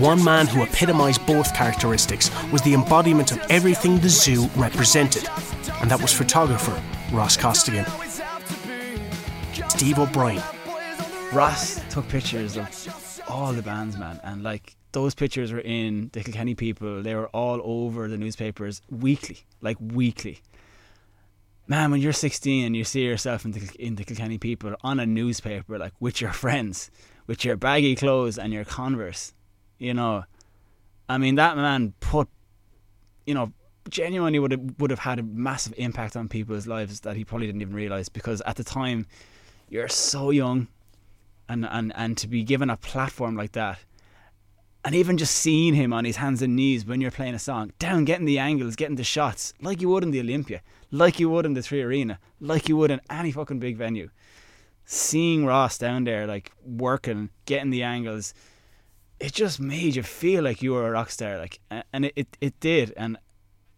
One 0.00 0.24
man 0.24 0.48
who 0.48 0.62
epitomised 0.62 1.24
both 1.28 1.54
characteristics 1.54 2.28
was 2.50 2.60
the 2.62 2.74
embodiment 2.74 3.30
of 3.30 3.38
everything 3.50 4.00
the 4.00 4.08
zoo 4.08 4.50
represented, 4.56 5.28
and 5.80 5.88
that 5.92 6.02
was 6.02 6.12
photographer 6.12 6.82
Ross 7.12 7.36
Costigan. 7.36 7.86
Steve 9.68 10.00
O'Brien. 10.00 10.42
Ross 11.32 11.80
took 11.88 12.08
pictures 12.08 12.56
of 12.56 13.22
all 13.28 13.52
the 13.52 13.62
bands, 13.62 13.96
man, 13.96 14.18
and 14.24 14.42
like 14.42 14.74
those 14.90 15.14
pictures 15.14 15.52
were 15.52 15.60
in 15.60 16.10
the 16.14 16.24
Kilkenny 16.24 16.56
People. 16.56 17.00
They 17.00 17.14
were 17.14 17.28
all 17.28 17.60
over 17.62 18.08
the 18.08 18.18
newspapers 18.18 18.82
weekly, 18.90 19.44
like 19.60 19.76
weekly. 19.80 20.40
Man, 21.66 21.90
when 21.90 22.00
you're 22.00 22.12
16 22.12 22.66
and 22.66 22.76
you 22.76 22.84
see 22.84 23.04
yourself 23.04 23.44
in 23.44 23.52
the 23.52 23.70
in 23.78 23.94
the 23.94 24.04
Kilkenny 24.04 24.36
People 24.36 24.74
on 24.82 25.00
a 25.00 25.06
newspaper, 25.06 25.78
like 25.78 25.94
with 25.98 26.20
your 26.20 26.32
friends, 26.32 26.90
with 27.26 27.44
your 27.44 27.56
baggy 27.56 27.96
clothes 27.96 28.38
and 28.38 28.52
your 28.52 28.64
Converse, 28.64 29.32
you 29.78 29.94
know, 29.94 30.24
I 31.08 31.16
mean 31.16 31.36
that 31.36 31.56
man 31.56 31.94
put, 32.00 32.28
you 33.26 33.32
know, 33.32 33.52
genuinely 33.88 34.38
would 34.38 34.52
have 34.52 34.60
would 34.78 34.90
have 34.90 35.00
had 35.00 35.18
a 35.18 35.22
massive 35.22 35.72
impact 35.78 36.16
on 36.16 36.28
people's 36.28 36.66
lives 36.66 37.00
that 37.00 37.16
he 37.16 37.24
probably 37.24 37.46
didn't 37.46 37.62
even 37.62 37.74
realize 37.74 38.10
because 38.10 38.42
at 38.42 38.56
the 38.56 38.64
time, 38.64 39.06
you're 39.70 39.88
so 39.88 40.30
young 40.30 40.68
and, 41.48 41.66
and, 41.70 41.92
and 41.96 42.16
to 42.18 42.28
be 42.28 42.44
given 42.44 42.70
a 42.70 42.76
platform 42.76 43.36
like 43.36 43.52
that 43.52 43.78
and 44.84 44.94
even 44.94 45.16
just 45.16 45.34
seeing 45.34 45.74
him 45.74 45.92
on 45.92 46.04
his 46.04 46.16
hands 46.16 46.42
and 46.42 46.54
knees 46.54 46.84
when 46.84 47.00
you're 47.00 47.10
playing 47.10 47.34
a 47.34 47.38
song 47.38 47.72
down 47.78 48.04
getting 48.04 48.26
the 48.26 48.38
angles 48.38 48.76
getting 48.76 48.96
the 48.96 49.04
shots 49.04 49.54
like 49.60 49.80
you 49.80 49.88
would 49.88 50.02
in 50.02 50.10
the 50.10 50.20
Olympia 50.20 50.60
like 50.90 51.18
you 51.18 51.30
would 51.30 51.46
in 51.46 51.54
the 51.54 51.62
Three 51.62 51.82
Arena 51.82 52.18
like 52.40 52.68
you 52.68 52.76
would 52.76 52.90
in 52.90 53.00
any 53.10 53.32
fucking 53.32 53.58
big 53.58 53.76
venue. 53.76 54.10
Seeing 54.84 55.46
Ross 55.46 55.78
down 55.78 56.04
there 56.04 56.26
like 56.26 56.52
working 56.62 57.30
getting 57.46 57.70
the 57.70 57.82
angles 57.82 58.34
it 59.18 59.32
just 59.32 59.58
made 59.58 59.96
you 59.96 60.02
feel 60.02 60.42
like 60.44 60.60
you 60.60 60.72
were 60.72 60.86
a 60.86 60.90
rock 60.90 61.10
star 61.10 61.38
like 61.38 61.58
and 61.70 62.04
it, 62.04 62.12
it, 62.16 62.36
it 62.40 62.60
did. 62.60 62.92
And 62.96 63.16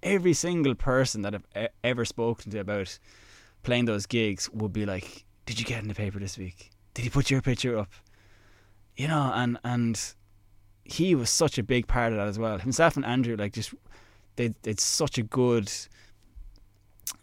every 0.02 0.32
single 0.32 0.74
person 0.74 1.22
that 1.22 1.34
I've 1.34 1.68
ever 1.84 2.04
spoken 2.04 2.50
to 2.50 2.59
about 2.59 2.98
playing 3.62 3.84
those 3.84 4.07
gigs 4.07 4.50
would 4.50 4.72
be 4.72 4.84
like 4.84 5.24
did 5.46 5.61
you 5.61 5.64
get 5.64 5.80
in 5.80 5.86
the 5.86 5.94
paper 5.94 6.18
this 6.18 6.36
week? 6.36 6.70
Did 6.94 7.02
he 7.02 7.11
put 7.11 7.30
your 7.30 7.40
picture 7.40 7.78
up? 7.78 7.92
You 8.96 9.07
know, 9.07 9.30
and 9.32 9.59
and 9.62 10.14
he 10.89 11.14
was 11.14 11.30
such 11.30 11.59
a 11.59 11.62
big 11.62 11.87
part 11.87 12.12
of 12.12 12.18
that 12.18 12.28
as 12.28 12.39
well. 12.39 12.59
Himself 12.59 12.97
and 12.97 13.05
Andrew, 13.05 13.37
like 13.37 13.53
just 13.53 13.74
they 14.37 14.55
it's 14.64 14.82
such 14.82 15.18
a 15.18 15.22
good, 15.22 15.70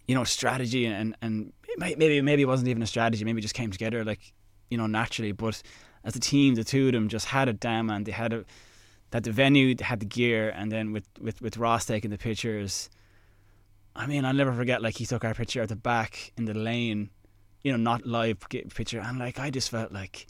you 0.08 0.16
know, 0.16 0.24
strategy 0.24 0.86
and 0.86 1.16
and 1.22 1.54
maybe 1.78 2.22
maybe 2.22 2.42
it 2.42 2.48
wasn't 2.48 2.70
even 2.70 2.84
a 2.84 2.88
strategy. 2.88 3.24
Maybe 3.24 3.40
it 3.40 3.44
just 3.44 3.56
came 3.56 3.72
together 3.72 4.04
like 4.04 4.34
you 4.70 4.78
know 4.78 4.88
naturally. 4.88 5.32
But 5.32 5.62
as 6.04 6.16
a 6.16 6.20
team, 6.20 6.56
the 6.56 6.64
two 6.64 6.88
of 6.88 6.94
them 6.94 7.08
just 7.08 7.28
had 7.28 7.48
it 7.48 7.60
down, 7.60 7.90
and 7.90 8.06
they 8.06 8.12
had 8.12 8.34
a 8.34 8.46
that 9.12 9.24
the 9.24 9.32
venue 9.32 9.76
had 9.80 10.00
the 10.00 10.06
gear, 10.06 10.50
and 10.50 10.72
then 10.72 10.92
with 10.92 11.08
with 11.20 11.42
with 11.42 11.58
Ross 11.58 11.86
taking 11.86 12.12
the 12.12 12.18
pictures. 12.18 12.90
I 13.96 14.08
mean, 14.08 14.26
I'll 14.26 14.34
never 14.34 14.54
forget. 14.54 14.82
Like 14.82 14.98
he 14.98 15.06
took 15.06 15.24
our 15.24 15.36
picture 15.36 15.62
at 15.62 15.70
the 15.70 15.76
back 15.76 16.34
in 16.36 16.46
the 16.46 16.56
lane 16.56 17.12
you 17.64 17.72
know, 17.72 17.78
not 17.78 18.06
live 18.06 18.38
picture, 18.50 19.00
and 19.00 19.18
like 19.18 19.40
I 19.40 19.50
just 19.50 19.72
felt 19.72 19.92
like, 19.92 20.28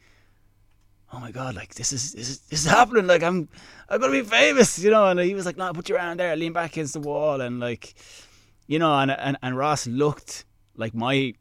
oh 1.14 1.20
my 1.20 1.32
god, 1.32 1.55
like 1.55 1.76
this 1.76 1.93
is 1.93 2.14
this 2.14 2.30
is 2.30 2.39
this 2.39 2.66
is 2.66 2.72
happening. 2.80 3.07
Like 3.07 3.24
I'm 3.24 3.47
I'm 3.88 4.01
gonna 4.01 4.11
be 4.11 4.24
famous, 4.24 4.80
you 4.80 4.89
know. 4.89 5.07
And 5.07 5.20
he 5.20 5.36
was 5.36 5.45
like, 5.45 5.57
no, 5.57 5.72
put 5.74 5.89
your 5.89 5.99
hand 5.99 6.20
there, 6.20 6.36
lean 6.36 6.53
back 6.53 6.72
against 6.72 6.93
the 6.93 6.99
wall, 6.99 7.39
and 7.39 7.59
like, 7.59 7.93
you 8.68 8.80
know, 8.80 8.93
and 8.97 9.11
and, 9.11 9.38
and 9.41 9.57
Ross 9.57 9.88
looked 9.88 10.45
like 10.76 10.93
my 10.93 11.36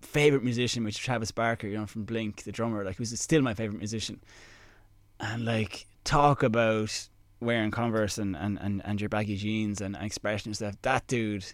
favorite 0.00 0.42
musician, 0.42 0.84
which 0.84 0.94
is 0.94 1.00
Travis 1.00 1.30
Barker, 1.30 1.66
you 1.66 1.76
know, 1.76 1.86
from 1.86 2.04
Blink, 2.04 2.44
the 2.44 2.52
drummer. 2.52 2.84
Like 2.84 2.96
he 2.96 3.02
was 3.02 3.18
still 3.20 3.42
my 3.42 3.54
favorite 3.54 3.78
musician, 3.78 4.20
and 5.20 5.44
like 5.44 5.86
talk 6.04 6.42
about 6.42 7.08
wearing 7.40 7.70
Converse 7.70 8.16
and 8.16 8.34
and 8.34 8.58
and, 8.60 8.80
and 8.84 9.00
your 9.00 9.10
baggy 9.10 9.36
jeans 9.36 9.80
and, 9.80 9.96
and 9.96 10.56
stuff. 10.56 10.74
That 10.82 11.06
dude, 11.06 11.44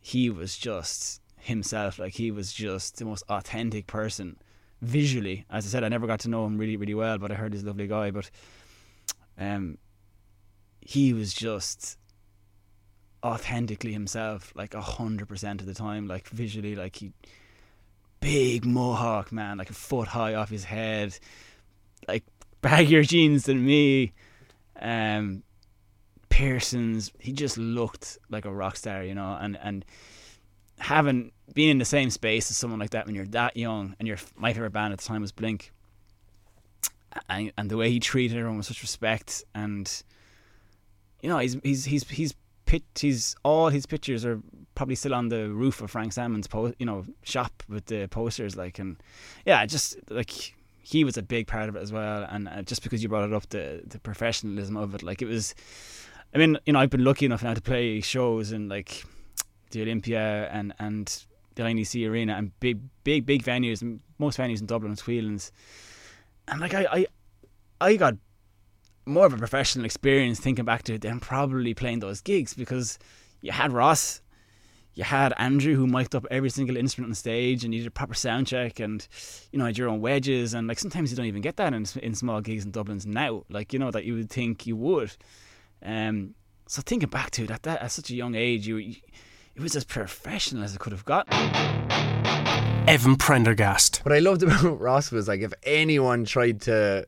he 0.00 0.30
was 0.30 0.56
just 0.56 1.20
himself. 1.38 1.98
Like 1.98 2.14
he 2.14 2.30
was 2.30 2.52
just 2.52 2.98
the 2.98 3.04
most 3.04 3.24
authentic 3.28 3.88
person 3.88 4.36
visually. 4.86 5.44
As 5.50 5.66
I 5.66 5.68
said, 5.68 5.84
I 5.84 5.88
never 5.88 6.06
got 6.06 6.20
to 6.20 6.28
know 6.28 6.46
him 6.46 6.56
really, 6.56 6.76
really 6.76 6.94
well, 6.94 7.18
but 7.18 7.30
I 7.30 7.34
heard 7.34 7.52
he's 7.52 7.62
a 7.62 7.66
lovely 7.66 7.86
guy. 7.86 8.10
But 8.10 8.30
um, 9.38 9.78
he 10.80 11.12
was 11.12 11.34
just 11.34 11.98
authentically 13.24 13.92
himself, 13.92 14.52
like 14.54 14.74
a 14.74 14.80
hundred 14.80 15.28
percent 15.28 15.60
of 15.60 15.66
the 15.66 15.74
time. 15.74 16.06
Like 16.06 16.28
visually, 16.28 16.76
like 16.76 16.96
he 16.96 17.12
big 18.20 18.64
mohawk 18.64 19.32
man, 19.32 19.58
like 19.58 19.70
a 19.70 19.74
foot 19.74 20.08
high 20.08 20.34
off 20.34 20.50
his 20.50 20.64
head, 20.64 21.18
like 22.08 22.24
baggier 22.62 23.06
jeans 23.06 23.44
than 23.44 23.64
me. 23.64 24.12
Um, 24.80 25.42
Pearsons, 26.28 27.12
he 27.18 27.32
just 27.32 27.56
looked 27.56 28.18
like 28.28 28.44
a 28.44 28.52
rock 28.52 28.76
star, 28.76 29.02
you 29.02 29.14
know, 29.14 29.36
and 29.40 29.58
and 29.62 29.84
having 30.78 31.32
been 31.54 31.70
in 31.70 31.78
the 31.78 31.84
same 31.84 32.10
space 32.10 32.50
as 32.50 32.56
someone 32.56 32.78
like 32.78 32.90
that 32.90 33.06
when 33.06 33.14
you're 33.14 33.26
that 33.26 33.56
young, 33.56 33.94
and 33.98 34.06
your 34.08 34.18
my 34.36 34.52
favorite 34.52 34.72
band 34.72 34.92
at 34.92 34.98
the 34.98 35.04
time 35.04 35.22
was 35.22 35.32
Blink, 35.32 35.72
and 37.28 37.52
and 37.56 37.70
the 37.70 37.76
way 37.76 37.90
he 37.90 38.00
treated 38.00 38.36
everyone 38.36 38.58
with 38.58 38.66
such 38.66 38.82
respect, 38.82 39.44
and 39.54 40.02
you 41.22 41.28
know, 41.28 41.38
he's 41.38 41.56
he's 41.62 41.84
he's 41.84 42.08
he's 42.08 42.34
pit 42.66 42.82
he's 42.98 43.36
all 43.44 43.68
his 43.68 43.86
pictures 43.86 44.24
are 44.24 44.40
probably 44.74 44.96
still 44.96 45.14
on 45.14 45.28
the 45.28 45.48
roof 45.48 45.80
of 45.80 45.90
Frank 45.90 46.12
Salmon's 46.12 46.48
po- 46.48 46.74
you 46.78 46.86
know 46.86 47.04
shop 47.22 47.62
with 47.68 47.86
the 47.86 48.08
posters 48.08 48.56
like 48.56 48.78
and 48.78 48.96
yeah 49.46 49.64
just 49.64 49.96
like 50.10 50.54
he 50.82 51.02
was 51.02 51.16
a 51.16 51.22
big 51.22 51.48
part 51.48 51.68
of 51.68 51.74
it 51.74 51.82
as 51.82 51.90
well. 51.90 52.24
And 52.30 52.48
uh, 52.48 52.62
just 52.62 52.84
because 52.84 53.02
you 53.02 53.08
brought 53.08 53.24
it 53.24 53.32
up 53.32 53.48
the 53.48 53.82
the 53.86 53.98
professionalism 53.98 54.76
of 54.76 54.94
it 54.94 55.02
like 55.02 55.22
it 55.22 55.26
was 55.26 55.54
I 56.34 56.38
mean 56.38 56.58
you 56.66 56.72
know 56.72 56.80
I've 56.80 56.90
been 56.90 57.04
lucky 57.04 57.26
enough 57.26 57.42
now 57.42 57.54
to 57.54 57.60
play 57.60 58.00
shows 58.00 58.52
and 58.52 58.68
like 58.68 59.04
the 59.70 59.82
Olympia 59.82 60.48
and 60.52 60.74
and 60.78 61.24
the 61.54 61.62
INEC 61.62 62.08
Arena 62.08 62.34
and 62.34 62.58
big 62.60 62.80
big 63.04 63.24
big 63.26 63.42
venues 63.42 63.98
most 64.18 64.38
venues 64.38 64.60
in 64.60 64.66
Dublin 64.66 64.92
and 64.92 65.00
Sweelands 65.00 65.50
and 66.48 66.60
like 66.60 66.74
I 66.74 66.86
I 66.90 67.06
I 67.80 67.96
got 67.96 68.14
more 69.06 69.26
of 69.26 69.32
a 69.32 69.38
professional 69.38 69.84
experience 69.84 70.40
thinking 70.40 70.64
back 70.64 70.82
to 70.84 70.94
it 70.94 71.02
than 71.02 71.20
probably 71.20 71.74
playing 71.74 72.00
those 72.00 72.20
gigs 72.20 72.54
because 72.54 72.98
you 73.40 73.52
had 73.52 73.72
Ross, 73.72 74.20
you 74.94 75.04
had 75.04 75.32
Andrew 75.38 75.76
who 75.76 75.86
mic'd 75.86 76.14
up 76.14 76.26
every 76.30 76.50
single 76.50 76.76
instrument 76.76 77.10
on 77.10 77.14
stage 77.14 77.64
and 77.64 77.72
you 77.72 77.80
did 77.80 77.86
a 77.86 77.92
proper 77.92 78.14
sound 78.14 78.48
check 78.48 78.80
and 78.80 79.06
you 79.52 79.58
know 79.58 79.66
had 79.66 79.78
your 79.78 79.88
own 79.88 80.00
wedges 80.00 80.54
and 80.54 80.66
like 80.66 80.78
sometimes 80.78 81.10
you 81.10 81.16
don't 81.16 81.26
even 81.26 81.42
get 81.42 81.56
that 81.56 81.72
in 81.72 81.86
in 82.02 82.14
small 82.14 82.40
gigs 82.40 82.64
in 82.64 82.70
Dublin's 82.70 83.06
now 83.06 83.44
like 83.48 83.72
you 83.72 83.78
know 83.78 83.90
that 83.90 84.04
you 84.04 84.14
would 84.14 84.30
think 84.30 84.66
you 84.66 84.76
would. 84.76 85.14
Um, 85.82 86.34
so 86.66 86.82
thinking 86.84 87.08
back 87.08 87.30
to 87.32 87.44
it 87.44 87.50
at 87.50 87.62
that 87.62 87.82
at 87.82 87.92
such 87.92 88.10
a 88.10 88.14
young 88.14 88.34
age, 88.34 88.66
you 88.66 88.96
it 89.56 89.62
was 89.62 89.74
as 89.74 89.84
professional 89.84 90.62
as 90.62 90.74
it 90.74 90.78
could 90.78 90.92
have 90.92 91.04
got. 91.06 91.26
Evan 92.88 93.16
Prendergast. 93.16 94.04
What 94.04 94.12
I 94.12 94.18
loved 94.18 94.42
about 94.42 94.62
Ross 94.80 95.10
was 95.10 95.26
like 95.28 95.40
if 95.40 95.52
anyone 95.62 96.24
tried 96.24 96.60
to, 96.62 97.06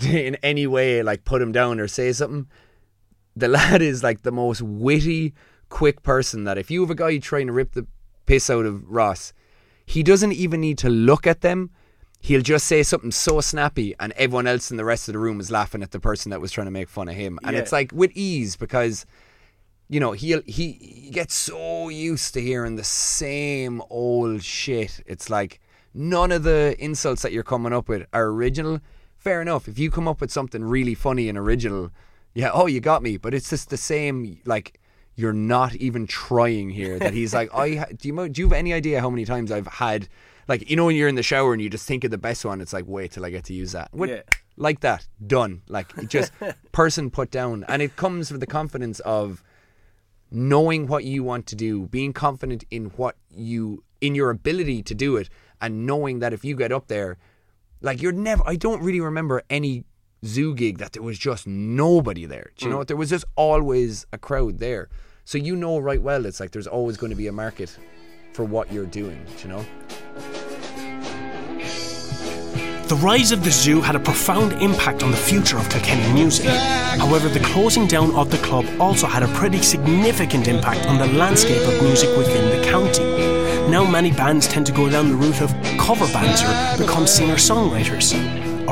in 0.00 0.36
any 0.36 0.66
way, 0.66 1.02
like 1.02 1.24
put 1.24 1.42
him 1.42 1.50
down 1.52 1.80
or 1.80 1.88
say 1.88 2.12
something, 2.12 2.46
the 3.34 3.48
lad 3.48 3.82
is 3.82 4.02
like 4.02 4.22
the 4.22 4.30
most 4.32 4.62
witty, 4.62 5.34
quick 5.68 6.02
person 6.02 6.44
that 6.44 6.58
if 6.58 6.70
you 6.70 6.80
have 6.82 6.90
a 6.90 6.94
guy 6.94 7.18
trying 7.18 7.48
to 7.48 7.52
rip 7.52 7.72
the 7.72 7.86
piss 8.26 8.48
out 8.48 8.64
of 8.64 8.88
Ross, 8.88 9.32
he 9.84 10.02
doesn't 10.02 10.32
even 10.32 10.60
need 10.60 10.78
to 10.78 10.88
look 10.88 11.26
at 11.26 11.40
them. 11.40 11.70
He'll 12.20 12.40
just 12.40 12.66
say 12.68 12.84
something 12.84 13.10
so 13.10 13.40
snappy, 13.40 13.96
and 13.98 14.12
everyone 14.12 14.46
else 14.46 14.70
in 14.70 14.76
the 14.76 14.84
rest 14.84 15.08
of 15.08 15.12
the 15.14 15.18
room 15.18 15.40
is 15.40 15.50
laughing 15.50 15.82
at 15.82 15.90
the 15.90 15.98
person 15.98 16.30
that 16.30 16.40
was 16.40 16.52
trying 16.52 16.68
to 16.68 16.70
make 16.70 16.88
fun 16.88 17.08
of 17.08 17.16
him. 17.16 17.40
And 17.42 17.54
Yeah. 17.54 17.62
it's 17.62 17.72
like 17.72 17.90
with 17.92 18.12
ease 18.14 18.54
because 18.54 19.04
you 19.92 20.00
know, 20.00 20.12
he 20.12 20.28
he 20.46 20.66
he 20.80 21.10
gets 21.10 21.34
so 21.34 21.88
used 21.90 22.32
to 22.34 22.40
hearing 22.40 22.76
the 22.76 22.84
same 22.84 23.82
old 23.90 24.42
shit. 24.42 25.02
It's 25.06 25.28
like 25.28 25.60
none 25.94 26.32
of 26.32 26.42
the 26.44 26.74
insults 26.78 27.22
that 27.22 27.32
you're 27.32 27.42
coming 27.54 27.72
up 27.72 27.88
with 27.88 28.06
are 28.12 28.26
original. 28.26 28.80
Fair 29.18 29.40
enough. 29.42 29.68
If 29.68 29.78
you 29.78 29.90
come 29.90 30.08
up 30.08 30.20
with 30.20 30.30
something 30.32 30.64
really 30.64 30.94
funny 30.94 31.28
and 31.28 31.36
original, 31.38 31.90
yeah, 32.34 32.50
oh, 32.52 32.66
you 32.66 32.80
got 32.80 33.02
me. 33.02 33.18
But 33.18 33.34
it's 33.34 33.50
just 33.50 33.68
the 33.70 33.76
same. 33.76 34.40
Like 34.46 34.80
you're 35.14 35.34
not 35.34 35.74
even 35.76 36.06
trying 36.06 36.70
here. 36.70 36.98
That 36.98 37.12
he's 37.12 37.34
like, 37.34 37.50
I 37.54 37.74
ha- 37.76 37.92
do 37.96 38.08
you 38.08 38.28
do 38.30 38.40
you 38.42 38.46
have 38.48 38.54
any 38.58 38.72
idea 38.72 39.00
how 39.02 39.10
many 39.10 39.24
times 39.26 39.52
I've 39.52 39.66
had 39.66 40.08
like 40.48 40.68
you 40.70 40.74
know 40.76 40.86
when 40.86 40.96
you're 40.96 41.08
in 41.08 41.16
the 41.16 41.22
shower 41.22 41.52
and 41.52 41.60
you 41.62 41.68
just 41.68 41.86
think 41.86 42.02
of 42.04 42.10
the 42.10 42.18
best 42.18 42.44
one. 42.46 42.62
It's 42.62 42.72
like 42.72 42.86
wait 42.88 43.12
till 43.12 43.24
I 43.26 43.30
get 43.30 43.44
to 43.44 43.52
use 43.54 43.72
that. 43.72 43.88
What- 43.92 44.08
Yeah. 44.08 44.22
Like 44.56 44.80
that, 44.80 45.06
done. 45.26 45.62
Like 45.68 45.88
just 46.08 46.30
person 46.72 47.10
put 47.10 47.30
down, 47.30 47.64
and 47.68 47.80
it 47.80 47.96
comes 47.96 48.30
with 48.30 48.40
the 48.40 48.46
confidence 48.46 49.00
of 49.00 49.42
knowing 50.32 50.86
what 50.86 51.04
you 51.04 51.22
want 51.22 51.46
to 51.46 51.56
do, 51.56 51.86
being 51.88 52.12
confident 52.12 52.64
in 52.70 52.86
what 52.96 53.16
you 53.30 53.84
in 54.00 54.14
your 54.14 54.30
ability 54.30 54.82
to 54.82 54.94
do 54.94 55.16
it, 55.16 55.28
and 55.60 55.86
knowing 55.86 56.18
that 56.18 56.32
if 56.32 56.44
you 56.44 56.56
get 56.56 56.72
up 56.72 56.88
there, 56.88 57.18
like 57.80 58.02
you're 58.02 58.12
never. 58.12 58.42
I 58.46 58.56
don't 58.56 58.82
really 58.82 59.00
remember 59.00 59.42
any 59.50 59.84
zoo 60.24 60.54
gig 60.54 60.78
that 60.78 60.92
there 60.92 61.02
was 61.02 61.18
just 61.18 61.46
nobody 61.46 62.26
there. 62.26 62.50
Do 62.56 62.64
you 62.64 62.70
know 62.70 62.76
mm. 62.76 62.78
what? 62.80 62.88
There 62.88 62.96
was 62.96 63.10
just 63.10 63.24
always 63.36 64.06
a 64.12 64.18
crowd 64.18 64.58
there. 64.58 64.88
So 65.24 65.38
you 65.38 65.54
know 65.54 65.78
right 65.78 66.02
well 66.02 66.26
it's 66.26 66.40
like 66.40 66.50
there's 66.50 66.66
always 66.66 66.96
going 66.96 67.10
to 67.10 67.16
be 67.16 67.28
a 67.28 67.32
market 67.32 67.76
for 68.32 68.44
what 68.44 68.72
you're 68.72 68.86
doing. 68.86 69.24
Do 69.36 69.42
you 69.42 69.48
know? 69.54 70.41
The 72.92 72.98
rise 72.98 73.32
of 73.32 73.42
the 73.42 73.50
zoo 73.50 73.80
had 73.80 73.96
a 73.96 73.98
profound 73.98 74.52
impact 74.60 75.02
on 75.02 75.10
the 75.10 75.16
future 75.16 75.56
of 75.56 75.66
Kilkenny 75.70 76.12
music. 76.12 76.44
However, 76.44 77.30
the 77.30 77.40
closing 77.40 77.86
down 77.86 78.14
of 78.14 78.30
the 78.30 78.36
club 78.36 78.66
also 78.78 79.06
had 79.06 79.22
a 79.22 79.28
pretty 79.28 79.62
significant 79.62 80.46
impact 80.46 80.84
on 80.84 80.98
the 80.98 81.06
landscape 81.06 81.66
of 81.66 81.82
music 81.82 82.14
within 82.18 82.50
the 82.50 82.62
county. 82.70 83.02
Now, 83.70 83.90
many 83.90 84.10
bands 84.10 84.46
tend 84.46 84.66
to 84.66 84.72
go 84.72 84.90
down 84.90 85.08
the 85.08 85.14
route 85.14 85.40
of 85.40 85.54
cover 85.78 86.06
bands 86.12 86.42
or 86.42 86.84
become 86.84 87.06
singer 87.06 87.36
songwriters. 87.36 88.12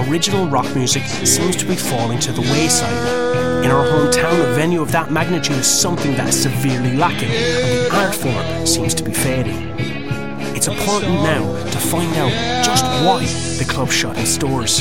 Original 0.06 0.46
rock 0.50 0.66
music 0.76 1.04
seems 1.24 1.56
to 1.56 1.64
be 1.64 1.74
falling 1.74 2.18
to 2.18 2.30
the 2.30 2.42
wayside. 2.42 3.64
In 3.64 3.70
our 3.70 3.86
hometown, 3.86 4.38
a 4.38 4.54
venue 4.54 4.82
of 4.82 4.92
that 4.92 5.10
magnitude 5.10 5.56
is 5.56 5.66
something 5.66 6.14
that 6.16 6.28
is 6.28 6.42
severely 6.42 6.94
lacking, 6.94 7.30
and 7.30 7.90
the 7.90 7.96
art 7.96 8.14
form 8.14 8.66
seems 8.66 8.92
to 8.96 9.02
be 9.02 9.14
fading. 9.14 9.89
It's 10.54 10.68
important 10.68 11.12
now 11.22 11.64
to 11.70 11.78
find 11.78 12.14
out 12.16 12.64
just 12.64 12.84
why 13.04 13.24
the 13.58 13.64
club 13.70 13.90
shut 13.90 14.18
its 14.18 14.36
doors. 14.36 14.80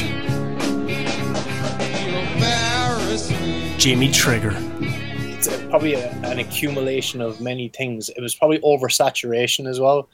Jimmy 3.82 4.12
Trigger. 4.12 4.54
it's 4.82 5.48
probably 5.70 5.94
a, 5.94 6.10
an 6.26 6.40
accumulation 6.40 7.22
of 7.22 7.40
many 7.40 7.70
things. 7.70 8.10
It 8.10 8.22
was 8.22 8.36
probably 8.36 8.60
oversaturation 8.60 9.68
as 9.70 9.80
well, 9.80 10.10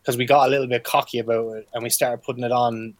because 0.00 0.16
we 0.16 0.24
got 0.24 0.46
a 0.46 0.50
little 0.50 0.66
bit 0.66 0.82
cocky 0.84 1.18
about 1.18 1.56
it 1.56 1.68
and 1.74 1.82
we 1.82 1.90
started 1.90 2.22
putting 2.22 2.44
it 2.44 2.52
on 2.52 2.94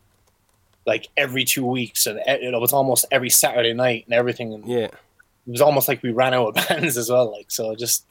like 0.85 1.09
every 1.17 1.45
two 1.45 1.65
weeks, 1.65 2.07
and 2.07 2.21
it 2.27 2.61
was 2.61 2.73
almost 2.73 3.07
every 3.11 3.31
Saturday 3.31 3.73
night 3.73 4.05
and 4.05 4.15
everything. 4.15 4.53
And 4.55 4.67
Yeah. 4.69 4.85
it 4.87 4.95
was 5.47 5.61
almost 5.63 5.89
like 5.89 6.03
we 6.03 6.11
ran 6.13 6.35
out 6.35 6.49
of 6.49 6.55
bands 6.69 6.97
as 6.99 7.11
well. 7.11 7.33
Like 7.33 7.51
so, 7.51 7.75
just 7.75 8.05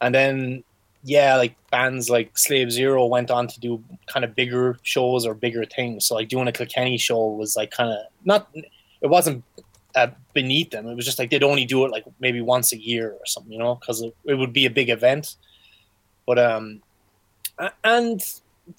and 0.00 0.14
then 0.14 0.64
yeah, 1.02 1.36
like 1.36 1.56
bands 1.70 2.10
like 2.10 2.36
Slave 2.36 2.70
Zero 2.70 3.06
went 3.06 3.30
on 3.30 3.46
to 3.48 3.60
do 3.60 3.82
kind 4.06 4.24
of 4.24 4.34
bigger 4.34 4.78
shows 4.82 5.24
or 5.24 5.34
bigger 5.34 5.64
things. 5.64 6.06
So 6.06 6.14
like 6.14 6.28
doing 6.28 6.48
a 6.48 6.52
Kilkenny 6.52 6.98
show 6.98 7.28
was 7.28 7.56
like 7.56 7.70
kind 7.70 7.90
of 7.90 7.98
not. 8.24 8.48
It 9.02 9.06
wasn't 9.06 9.42
uh, 9.94 10.08
beneath 10.34 10.70
them. 10.70 10.86
It 10.86 10.94
was 10.94 11.06
just 11.06 11.18
like 11.18 11.30
they'd 11.30 11.42
only 11.42 11.64
do 11.64 11.84
it 11.84 11.90
like 11.90 12.04
maybe 12.20 12.40
once 12.42 12.72
a 12.72 12.78
year 12.78 13.12
or 13.12 13.26
something, 13.26 13.52
you 13.52 13.58
know, 13.58 13.76
because 13.76 14.02
it, 14.02 14.14
it 14.24 14.34
would 14.34 14.52
be 14.52 14.66
a 14.66 14.70
big 14.70 14.90
event. 14.90 15.36
But 16.26 16.38
um, 16.38 16.82
and 17.82 18.22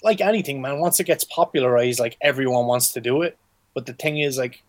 like 0.03 0.21
anything, 0.21 0.61
man, 0.61 0.79
once 0.79 0.99
it 0.99 1.05
gets 1.05 1.23
popularized, 1.23 1.99
like 1.99 2.17
everyone 2.21 2.67
wants 2.67 2.93
to 2.93 3.01
do 3.01 3.23
it. 3.23 3.37
But 3.73 3.85
the 3.87 3.93
thing 3.93 4.19
is, 4.19 4.37
like 4.37 4.61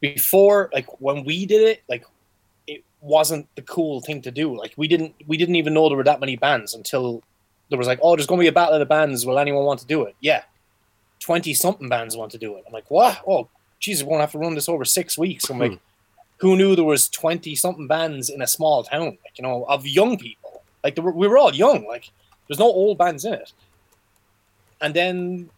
before, 0.00 0.70
like 0.72 1.00
when 1.00 1.24
we 1.24 1.46
did 1.46 1.62
it, 1.62 1.82
like 1.88 2.04
it 2.68 2.84
wasn't 3.00 3.48
the 3.56 3.62
cool 3.62 4.00
thing 4.00 4.22
to 4.22 4.30
do. 4.30 4.56
Like 4.56 4.74
we 4.76 4.86
didn't 4.86 5.14
we 5.26 5.36
didn't 5.36 5.56
even 5.56 5.74
know 5.74 5.88
there 5.88 5.96
were 5.96 6.04
that 6.04 6.20
many 6.20 6.36
bands 6.36 6.74
until 6.74 7.22
there 7.70 7.78
was 7.78 7.88
like, 7.88 7.98
oh, 8.02 8.14
there's 8.14 8.26
going 8.26 8.38
to 8.38 8.44
be 8.44 8.48
a 8.48 8.52
battle 8.52 8.74
of 8.74 8.80
the 8.80 8.86
bands. 8.86 9.26
Will 9.26 9.38
anyone 9.38 9.64
want 9.64 9.80
to 9.80 9.86
do 9.86 10.04
it? 10.04 10.14
Yeah, 10.20 10.42
twenty 11.18 11.54
something 11.54 11.88
bands 11.88 12.16
want 12.16 12.30
to 12.32 12.38
do 12.38 12.56
it. 12.56 12.64
I'm 12.66 12.72
like, 12.72 12.90
what? 12.90 13.20
Oh, 13.26 13.48
Jesus, 13.80 14.04
we're 14.04 14.16
to 14.16 14.20
have 14.20 14.32
to 14.32 14.38
run 14.38 14.54
this 14.54 14.68
over 14.68 14.84
six 14.84 15.16
weeks. 15.16 15.48
I'm 15.48 15.58
like, 15.58 15.72
hmm. 15.72 15.78
who 16.36 16.56
knew 16.56 16.76
there 16.76 16.84
was 16.84 17.08
twenty 17.08 17.56
something 17.56 17.86
bands 17.86 18.28
in 18.28 18.42
a 18.42 18.46
small 18.46 18.84
town? 18.84 19.18
Like 19.24 19.38
you 19.38 19.42
know, 19.42 19.64
of 19.64 19.86
young 19.86 20.18
people. 20.18 20.62
Like 20.84 20.96
were, 20.98 21.12
we 21.12 21.26
were 21.26 21.38
all 21.38 21.54
young. 21.54 21.86
Like 21.86 22.10
there's 22.46 22.58
no 22.58 22.66
old 22.66 22.98
bands 22.98 23.24
in 23.24 23.32
it. 23.32 23.52
And 24.80 24.94
then, 24.94 25.50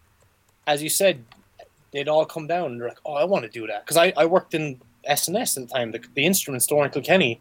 as 0.67 0.83
you 0.83 0.89
said, 0.89 1.25
they'd 1.93 2.09
all 2.09 2.25
come 2.25 2.47
down 2.47 2.73
and 2.73 2.81
they're 2.81 2.89
like, 2.89 3.01
"Oh, 3.05 3.15
I 3.15 3.25
want 3.25 3.45
to 3.45 3.51
do 3.51 3.67
that," 3.67 3.85
because 3.85 3.97
I, 3.97 4.13
I 4.17 4.27
worked 4.27 4.55
in 4.55 4.81
SNS 5.09 5.57
at 5.57 5.69
the 5.69 5.75
time, 5.75 5.93
the, 5.93 6.03
the 6.15 6.25
instrument 6.25 6.63
store 6.63 6.85
in 6.85 6.91
Kilkenny, 6.91 7.41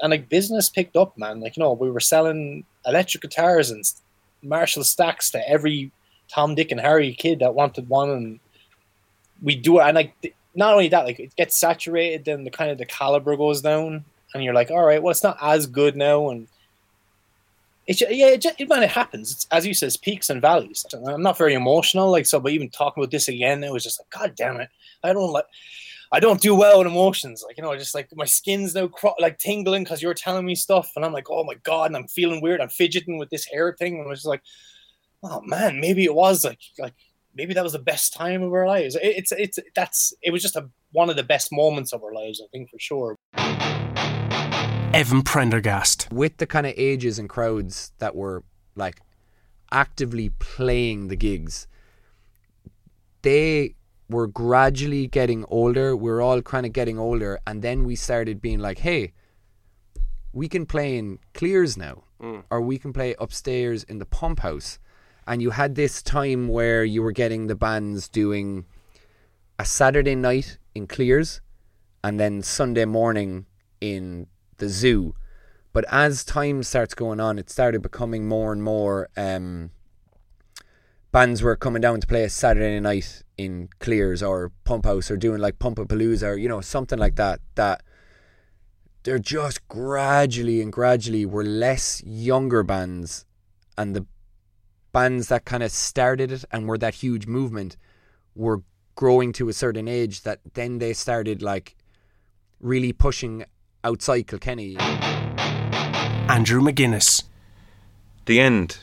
and 0.00 0.10
like 0.10 0.28
business 0.28 0.68
picked 0.68 0.96
up, 0.96 1.16
man. 1.18 1.40
Like 1.40 1.56
you 1.56 1.62
know, 1.62 1.72
we 1.72 1.90
were 1.90 2.00
selling 2.00 2.64
electric 2.86 3.22
guitars 3.22 3.70
and 3.70 3.84
Marshall 4.42 4.84
stacks 4.84 5.30
to 5.30 5.48
every 5.48 5.90
Tom, 6.28 6.54
Dick, 6.54 6.70
and 6.70 6.80
Harry 6.80 7.14
kid 7.14 7.40
that 7.40 7.54
wanted 7.54 7.88
one, 7.88 8.10
and 8.10 8.40
we 9.42 9.54
do 9.54 9.80
it. 9.80 9.84
And 9.84 9.94
like, 9.94 10.34
not 10.54 10.72
only 10.72 10.88
that, 10.88 11.04
like 11.04 11.18
it 11.18 11.34
gets 11.36 11.56
saturated, 11.56 12.24
then 12.24 12.44
the 12.44 12.50
kind 12.50 12.70
of 12.70 12.78
the 12.78 12.86
caliber 12.86 13.36
goes 13.36 13.60
down, 13.60 14.04
and 14.34 14.44
you're 14.44 14.54
like, 14.54 14.70
all 14.70 14.84
right, 14.84 15.02
well, 15.02 15.10
it's 15.10 15.22
not 15.22 15.38
as 15.40 15.66
good 15.66 15.96
now, 15.96 16.30
and 16.30 16.46
it's 17.86 18.02
yeah, 18.02 18.28
it, 18.28 18.42
ju- 18.42 18.50
it 18.58 18.68
man, 18.68 18.82
it 18.82 18.90
happens. 18.90 19.32
It's, 19.32 19.46
as 19.50 19.66
you 19.66 19.72
says, 19.72 19.96
peaks 19.96 20.28
and 20.28 20.42
valleys. 20.42 20.84
I'm 20.92 21.22
not 21.22 21.38
very 21.38 21.54
emotional, 21.54 22.10
like 22.10 22.26
so, 22.26 22.38
but 22.38 22.52
even 22.52 22.68
talking 22.68 23.02
about 23.02 23.10
this 23.10 23.28
again, 23.28 23.64
it 23.64 23.72
was 23.72 23.82
just 23.82 23.98
like, 23.98 24.10
God 24.10 24.36
damn 24.36 24.60
it, 24.60 24.68
I 25.02 25.12
don't 25.12 25.32
like. 25.32 25.46
I 26.10 26.20
don't 26.20 26.40
do 26.40 26.54
well 26.54 26.78
with 26.78 26.86
emotions. 26.86 27.44
Like, 27.46 27.58
you 27.58 27.62
know, 27.62 27.72
I 27.72 27.76
just 27.76 27.94
like 27.94 28.08
my 28.14 28.24
skin's 28.24 28.74
now 28.74 28.88
cro- 28.88 29.14
like 29.18 29.38
tingling 29.38 29.84
because 29.84 30.02
you're 30.02 30.14
telling 30.14 30.46
me 30.46 30.54
stuff. 30.54 30.90
And 30.96 31.04
I'm 31.04 31.12
like, 31.12 31.30
oh 31.30 31.44
my 31.44 31.54
God. 31.62 31.86
And 31.86 31.96
I'm 31.96 32.08
feeling 32.08 32.40
weird. 32.40 32.60
I'm 32.60 32.70
fidgeting 32.70 33.18
with 33.18 33.30
this 33.30 33.44
hair 33.44 33.74
thing. 33.78 33.98
And 33.98 34.06
I 34.06 34.08
was 34.08 34.20
just 34.20 34.26
like, 34.26 34.42
oh 35.22 35.42
man, 35.42 35.80
maybe 35.80 36.04
it 36.04 36.14
was 36.14 36.44
like, 36.44 36.60
like 36.78 36.94
maybe 37.34 37.54
that 37.54 37.62
was 37.62 37.72
the 37.72 37.78
best 37.78 38.14
time 38.14 38.42
of 38.42 38.52
our 38.52 38.66
lives. 38.66 38.96
It, 38.96 39.02
it's 39.02 39.32
it's 39.32 39.58
that's 39.74 40.12
it 40.22 40.30
was 40.30 40.42
just 40.42 40.56
a 40.56 40.68
one 40.92 41.10
of 41.10 41.16
the 41.16 41.22
best 41.22 41.52
moments 41.52 41.92
of 41.92 42.02
our 42.02 42.12
lives, 42.12 42.40
I 42.42 42.48
think 42.50 42.70
for 42.70 42.78
sure. 42.78 43.16
Evan 44.94 45.22
Prendergast. 45.22 46.08
with 46.10 46.38
the 46.38 46.46
kind 46.46 46.66
of 46.66 46.72
ages 46.76 47.18
and 47.18 47.28
crowds 47.28 47.92
that 47.98 48.16
were 48.16 48.42
like 48.74 49.00
actively 49.70 50.30
playing 50.30 51.08
the 51.08 51.16
gigs, 51.16 51.66
they 53.22 53.74
were 54.08 54.26
gradually 54.26 55.06
getting 55.06 55.44
older. 55.48 55.96
We're 55.96 56.20
all 56.20 56.40
kind 56.42 56.64
of 56.66 56.72
getting 56.72 56.98
older, 56.98 57.38
and 57.46 57.62
then 57.62 57.84
we 57.84 57.94
started 57.96 58.40
being 58.40 58.58
like, 58.58 58.78
"Hey, 58.78 59.12
we 60.32 60.48
can 60.48 60.66
play 60.66 60.96
in 60.96 61.18
Cleere's 61.34 61.76
now, 61.76 62.04
or 62.50 62.60
we 62.60 62.78
can 62.78 62.92
play 62.92 63.14
upstairs 63.18 63.84
in 63.84 63.98
the 63.98 64.06
Pump 64.06 64.40
House." 64.40 64.78
And 65.26 65.42
you 65.42 65.50
had 65.50 65.74
this 65.74 66.02
time 66.02 66.48
where 66.48 66.84
you 66.84 67.02
were 67.02 67.12
getting 67.12 67.46
the 67.46 67.54
bands 67.54 68.08
doing 68.08 68.64
a 69.58 69.64
Saturday 69.64 70.14
night 70.14 70.58
in 70.74 70.86
Cleere's, 70.86 71.40
and 72.02 72.18
then 72.18 72.42
Sunday 72.42 72.86
morning 72.86 73.46
in 73.80 74.26
the 74.56 74.68
zoo. 74.68 75.14
But 75.72 75.84
as 75.92 76.24
time 76.24 76.62
starts 76.62 76.94
going 76.94 77.20
on, 77.20 77.38
it 77.38 77.50
started 77.50 77.82
becoming 77.82 78.26
more 78.26 78.52
and 78.52 78.62
more. 78.62 79.08
Um, 79.16 79.70
bands 81.10 81.42
were 81.42 81.56
coming 81.56 81.80
down 81.80 82.00
to 82.00 82.06
play 82.06 82.24
a 82.24 82.28
Saturday 82.28 82.80
night 82.80 83.22
in 83.36 83.68
Cleere's 83.80 84.22
or 84.22 84.52
Pump 84.64 84.84
House 84.84 85.10
or 85.10 85.16
doing 85.16 85.40
like 85.40 85.58
Pumpapalooza 85.58 86.26
or 86.26 86.36
you 86.36 86.48
know 86.48 86.60
something 86.60 86.98
like 86.98 87.16
that. 87.16 87.40
That 87.54 87.82
they're 89.02 89.18
just 89.18 89.66
gradually 89.68 90.60
and 90.60 90.72
gradually 90.72 91.24
were 91.24 91.44
less 91.44 92.02
younger 92.04 92.62
bands, 92.62 93.24
and 93.76 93.94
the 93.94 94.06
bands 94.92 95.28
that 95.28 95.44
kind 95.44 95.62
of 95.62 95.70
started 95.70 96.32
it 96.32 96.44
and 96.50 96.66
were 96.66 96.78
that 96.78 96.94
huge 96.94 97.26
movement 97.26 97.76
were 98.34 98.62
growing 98.94 99.32
to 99.32 99.48
a 99.48 99.52
certain 99.52 99.86
age 99.86 100.22
that 100.22 100.40
then 100.54 100.78
they 100.78 100.92
started 100.92 101.42
like 101.42 101.76
really 102.60 102.92
pushing 102.92 103.44
outside 103.84 104.26
Kilkenny. 104.26 104.76
Andrew 106.28 106.60
McGuinness. 106.60 107.22
the 108.26 108.40
end 108.40 108.78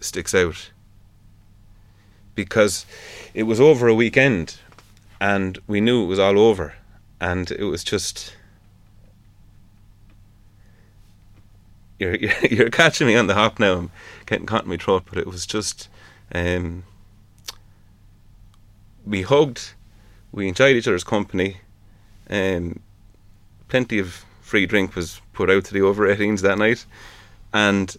sticks 0.00 0.34
out 0.34 0.70
because 2.38 2.86
it 3.34 3.42
was 3.42 3.60
over 3.60 3.88
a 3.88 3.94
weekend 3.94 4.58
and 5.20 5.58
we 5.66 5.80
knew 5.80 6.04
it 6.04 6.06
was 6.06 6.20
all 6.20 6.38
over 6.38 6.76
and 7.20 7.50
it 7.50 7.64
was 7.64 7.82
just 7.82 8.32
you're 11.98 12.14
you're, 12.14 12.70
catching 12.70 13.08
me 13.08 13.16
on 13.16 13.26
the 13.26 13.34
hop 13.34 13.58
now. 13.58 13.72
I'm 13.72 13.90
getting 14.24 14.46
caught 14.46 14.62
in 14.62 14.70
my 14.70 14.76
throat 14.76 15.02
but 15.10 15.18
it 15.18 15.26
was 15.26 15.46
just 15.46 15.88
um, 16.32 16.84
we 19.04 19.22
hugged 19.22 19.72
we 20.30 20.46
enjoyed 20.46 20.76
each 20.76 20.86
other's 20.86 21.02
company. 21.02 21.56
Um, 22.30 22.78
plenty 23.66 23.98
of 23.98 24.24
free 24.42 24.64
drink 24.64 24.94
was 24.94 25.20
put 25.32 25.50
out 25.50 25.64
to 25.64 25.74
the 25.74 25.82
over 25.82 26.06
18s 26.06 26.42
that 26.42 26.58
night 26.58 26.86
and 27.52 27.96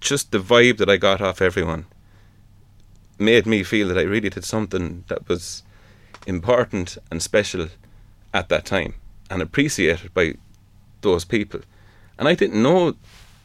just 0.00 0.30
the 0.30 0.38
vibe 0.38 0.78
that 0.78 0.88
I 0.88 0.96
got 0.96 1.20
off 1.20 1.42
everyone 1.42 1.84
made 3.22 3.46
me 3.46 3.62
feel 3.62 3.88
that 3.88 3.98
I 3.98 4.02
really 4.02 4.30
did 4.30 4.44
something 4.44 5.04
that 5.08 5.28
was 5.28 5.62
important 6.26 6.98
and 7.10 7.22
special 7.22 7.68
at 8.34 8.48
that 8.48 8.64
time 8.64 8.94
and 9.30 9.42
appreciated 9.42 10.12
by 10.14 10.34
those 11.00 11.24
people. 11.24 11.60
And 12.18 12.28
I 12.28 12.34
didn't 12.34 12.62
know 12.62 12.94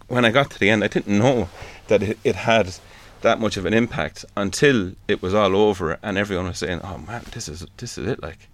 when 0.07 0.25
I 0.25 0.31
got 0.31 0.51
to 0.51 0.59
the 0.59 0.69
end, 0.69 0.83
I 0.83 0.87
didn't 0.87 1.17
know 1.17 1.49
that 1.87 2.03
it, 2.03 2.19
it 2.23 2.35
had 2.35 2.75
that 3.21 3.39
much 3.39 3.57
of 3.57 3.65
an 3.65 3.73
impact 3.73 4.25
until 4.35 4.93
it 5.07 5.21
was 5.21 5.33
all 5.33 5.55
over 5.55 5.97
and 6.03 6.17
everyone 6.17 6.47
was 6.47 6.59
saying, 6.59 6.81
"Oh 6.83 6.97
man, 6.99 7.23
this 7.31 7.49
is 7.49 7.65
this 7.77 7.97
is 7.97 8.07
it!" 8.07 8.21
Like, 8.21 8.47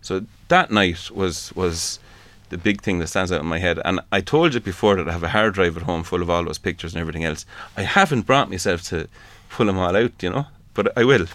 so 0.00 0.24
that 0.48 0.70
night 0.70 1.10
was 1.10 1.52
was 1.54 1.98
the 2.50 2.58
big 2.58 2.82
thing 2.82 2.98
that 2.98 3.06
stands 3.06 3.32
out 3.32 3.40
in 3.40 3.46
my 3.46 3.58
head. 3.58 3.80
And 3.84 4.00
I 4.12 4.20
told 4.20 4.54
you 4.54 4.60
before 4.60 4.96
that 4.96 5.08
I 5.08 5.12
have 5.12 5.22
a 5.22 5.28
hard 5.30 5.54
drive 5.54 5.76
at 5.76 5.84
home 5.84 6.02
full 6.02 6.20
of 6.22 6.28
all 6.28 6.44
those 6.44 6.58
pictures 6.58 6.92
and 6.92 7.00
everything 7.00 7.24
else. 7.24 7.46
I 7.76 7.82
haven't 7.82 8.26
brought 8.26 8.50
myself 8.50 8.82
to 8.84 9.08
pull 9.48 9.66
them 9.66 9.78
all 9.78 9.96
out, 9.96 10.22
you 10.22 10.30
know, 10.30 10.46
but 10.74 10.96
I 10.98 11.04
will. 11.04 11.26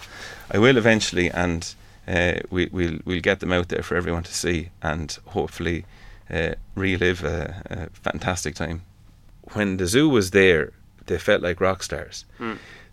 I 0.52 0.60
will 0.60 0.78
eventually, 0.78 1.30
and 1.30 1.74
uh, 2.08 2.36
we, 2.52 2.68
we'll 2.72 3.00
we'll 3.06 3.22
get 3.22 3.40
them 3.40 3.52
out 3.52 3.70
there 3.70 3.82
for 3.82 3.96
everyone 3.96 4.24
to 4.24 4.34
see, 4.34 4.70
and 4.82 5.18
hopefully 5.28 5.86
uh, 6.30 6.54
relive 6.76 7.24
a, 7.24 7.64
a 7.66 7.90
fantastic 8.00 8.56
time. 8.56 8.84
When 9.54 9.78
the 9.78 9.88
zoo 9.88 10.10
was 10.10 10.32
there, 10.32 10.72
they 11.08 11.18
felt 11.18 11.42
like 11.42 11.62
rock 11.62 11.82
stars. 11.84 12.26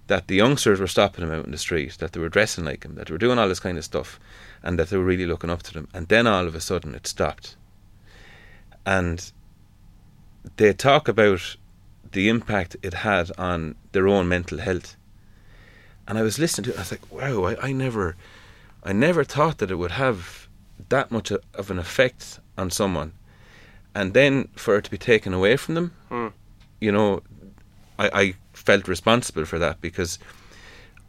That 0.08 0.26
the 0.28 0.36
youngsters 0.36 0.80
were 0.80 0.86
stopping 0.86 1.24
them 1.24 1.34
out 1.38 1.46
in 1.46 1.52
the 1.52 1.58
street, 1.58 1.98
that 1.98 2.12
they 2.12 2.20
were 2.20 2.28
dressing 2.28 2.64
like 2.64 2.80
them, 2.80 2.96
that 2.96 3.06
they 3.06 3.12
were 3.12 3.18
doing 3.18 3.38
all 3.38 3.48
this 3.48 3.60
kind 3.60 3.78
of 3.78 3.84
stuff, 3.84 4.18
and 4.62 4.78
that 4.78 4.90
they 4.90 4.96
were 4.96 5.04
really 5.04 5.26
looking 5.26 5.50
up 5.50 5.62
to 5.64 5.72
them. 5.72 5.88
And 5.94 6.08
then 6.08 6.26
all 6.26 6.46
of 6.46 6.54
a 6.54 6.60
sudden, 6.60 6.94
it 6.94 7.06
stopped 7.06 7.56
and 8.84 9.32
they 10.56 10.72
talk 10.72 11.08
about 11.08 11.56
the 12.12 12.28
impact 12.28 12.76
it 12.82 12.94
had 12.94 13.30
on 13.38 13.74
their 13.92 14.08
own 14.08 14.28
mental 14.28 14.58
health. 14.58 14.96
And 16.06 16.18
I 16.18 16.22
was 16.22 16.38
listening 16.38 16.64
to 16.64 16.70
it, 16.70 16.74
and 16.74 16.80
I 16.80 16.82
was 16.82 16.90
like, 16.90 17.12
wow, 17.12 17.44
I, 17.44 17.68
I 17.68 17.72
never, 17.72 18.16
I 18.84 18.92
never 18.92 19.24
thought 19.24 19.58
that 19.58 19.70
it 19.70 19.76
would 19.76 19.92
have 19.92 20.48
that 20.88 21.10
much 21.10 21.30
of 21.30 21.70
an 21.70 21.78
effect 21.78 22.40
on 22.58 22.70
someone. 22.70 23.12
And 23.94 24.14
then 24.14 24.48
for 24.54 24.76
it 24.76 24.84
to 24.84 24.90
be 24.90 24.98
taken 24.98 25.32
away 25.32 25.56
from 25.56 25.74
them, 25.74 25.94
hmm. 26.08 26.28
you 26.80 26.92
know, 26.92 27.22
I, 27.98 28.10
I 28.12 28.34
felt 28.52 28.88
responsible 28.88 29.44
for 29.44 29.58
that 29.58 29.80
because 29.80 30.18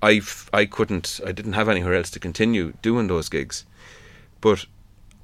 I, 0.01 0.15
f- 0.15 0.49
I 0.53 0.65
couldn't, 0.65 1.19
I 1.26 1.32
didn't 1.32 1.53
have 1.53 1.69
anywhere 1.69 1.95
else 1.95 2.11
to 2.11 2.19
continue 2.19 2.74
doing 2.82 3.07
those 3.07 3.30
gigs. 3.30 3.65
But 4.41 4.65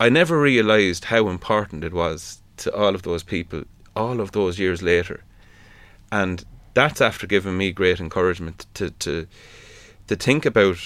I 0.02 0.08
never 0.08 0.40
realised 0.40 1.06
how 1.06 1.28
important 1.28 1.84
it 1.84 1.92
was 1.92 2.42
to 2.58 2.74
all 2.74 2.96
of 2.96 3.02
those 3.02 3.22
people, 3.22 3.64
all 3.98 4.22
of 4.22 4.32
those 4.32 4.58
years 4.58 4.82
later, 4.82 5.26
and 6.10 6.46
that's 6.74 7.02
after 7.02 7.28
giving 7.28 7.58
me 7.58 7.74
great 7.74 8.00
encouragement 8.00 8.66
to 8.76 8.92
to 8.92 9.28
to 10.08 10.16
think 10.16 10.46
about, 10.46 10.78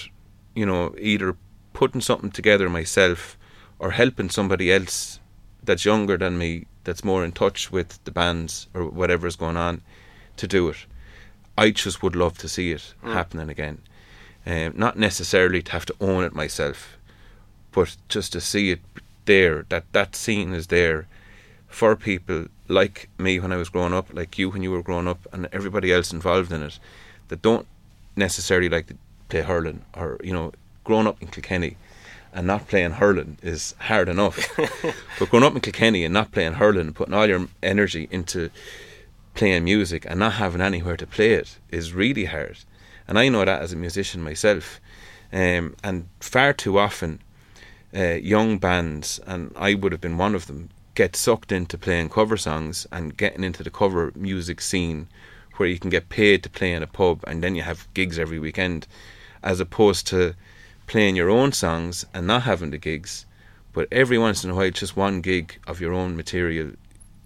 you 0.56 0.66
know, 0.66 0.94
either 0.98 1.36
putting 1.72 2.00
something 2.00 2.32
together 2.32 2.68
myself 2.68 3.38
or 3.78 3.92
helping 3.92 4.30
somebody 4.30 4.72
else 4.72 5.20
that's 5.62 5.84
younger 5.84 6.16
than 6.18 6.36
me, 6.36 6.66
that's 6.82 7.04
more 7.04 7.24
in 7.24 7.32
touch 7.32 7.70
with 7.70 8.02
the 8.04 8.10
bands 8.10 8.66
or 8.74 8.84
whatever 8.84 9.28
is 9.28 9.36
going 9.36 9.56
on, 9.56 9.80
to 10.36 10.48
do 10.48 10.68
it. 10.68 10.86
I 11.56 11.70
just 11.70 12.02
would 12.02 12.16
love 12.16 12.36
to 12.38 12.48
see 12.48 12.72
it 12.72 12.94
happening 13.02 13.48
again, 13.48 13.78
um, 14.44 14.72
not 14.74 14.98
necessarily 14.98 15.62
to 15.62 15.72
have 15.72 15.86
to 15.86 15.94
own 16.00 16.24
it 16.24 16.34
myself 16.34 16.98
but 17.74 17.96
just 18.08 18.32
to 18.32 18.40
see 18.40 18.70
it 18.70 18.80
there, 19.26 19.66
that 19.68 19.84
that 19.92 20.16
scene 20.16 20.52
is 20.52 20.68
there 20.68 21.06
for 21.68 21.96
people 21.96 22.46
like 22.68 23.08
me 23.18 23.40
when 23.40 23.52
I 23.52 23.56
was 23.56 23.68
growing 23.68 23.92
up, 23.92 24.12
like 24.12 24.38
you 24.38 24.50
when 24.50 24.62
you 24.62 24.70
were 24.70 24.82
growing 24.82 25.08
up, 25.08 25.26
and 25.32 25.48
everybody 25.52 25.92
else 25.92 26.12
involved 26.12 26.52
in 26.52 26.62
it 26.62 26.78
that 27.28 27.42
don't 27.42 27.66
necessarily 28.16 28.68
like 28.68 28.86
to 28.86 28.96
play 29.28 29.42
hurling 29.42 29.84
or 29.94 30.18
you 30.22 30.32
know, 30.32 30.52
growing 30.84 31.06
up 31.06 31.20
in 31.20 31.28
Kilkenny 31.28 31.76
and 32.32 32.46
not 32.46 32.68
playing 32.68 32.92
hurling 32.92 33.38
is 33.42 33.74
hard 33.78 34.08
enough. 34.08 34.48
but 35.18 35.30
growing 35.30 35.44
up 35.44 35.54
in 35.54 35.60
Kilkenny 35.60 36.04
and 36.04 36.12
not 36.12 36.32
playing 36.32 36.54
hurling 36.54 36.88
and 36.88 36.94
putting 36.94 37.14
all 37.14 37.26
your 37.26 37.48
energy 37.62 38.08
into 38.10 38.50
playing 39.34 39.64
music 39.64 40.04
and 40.08 40.18
not 40.18 40.34
having 40.34 40.60
anywhere 40.60 40.96
to 40.96 41.06
play 41.06 41.34
it 41.34 41.58
is 41.70 41.92
really 41.92 42.24
hard. 42.26 42.58
And 43.06 43.18
I 43.18 43.28
know 43.28 43.44
that 43.44 43.62
as 43.62 43.72
a 43.72 43.76
musician 43.76 44.22
myself. 44.22 44.80
Um, 45.32 45.74
and 45.82 46.08
far 46.20 46.52
too 46.52 46.78
often, 46.78 47.20
uh, 47.94 48.14
young 48.14 48.58
bands, 48.58 49.20
and 49.26 49.52
I 49.56 49.74
would 49.74 49.92
have 49.92 50.00
been 50.00 50.18
one 50.18 50.34
of 50.34 50.46
them, 50.46 50.70
get 50.94 51.16
sucked 51.16 51.52
into 51.52 51.78
playing 51.78 52.08
cover 52.08 52.36
songs 52.36 52.86
and 52.92 53.16
getting 53.16 53.44
into 53.44 53.62
the 53.62 53.70
cover 53.70 54.12
music 54.14 54.60
scene 54.60 55.08
where 55.56 55.68
you 55.68 55.78
can 55.78 55.90
get 55.90 56.08
paid 56.08 56.42
to 56.42 56.50
play 56.50 56.72
in 56.72 56.82
a 56.82 56.86
pub 56.86 57.22
and 57.26 57.42
then 57.42 57.54
you 57.54 57.62
have 57.62 57.92
gigs 57.94 58.18
every 58.18 58.38
weekend, 58.38 58.86
as 59.42 59.60
opposed 59.60 60.06
to 60.08 60.34
playing 60.86 61.16
your 61.16 61.30
own 61.30 61.52
songs 61.52 62.04
and 62.12 62.26
not 62.26 62.42
having 62.42 62.70
the 62.70 62.78
gigs. 62.78 63.26
But 63.72 63.88
every 63.90 64.18
once 64.18 64.44
in 64.44 64.50
a 64.50 64.54
while, 64.54 64.70
just 64.70 64.96
one 64.96 65.20
gig 65.20 65.58
of 65.66 65.80
your 65.80 65.92
own 65.92 66.16
material 66.16 66.72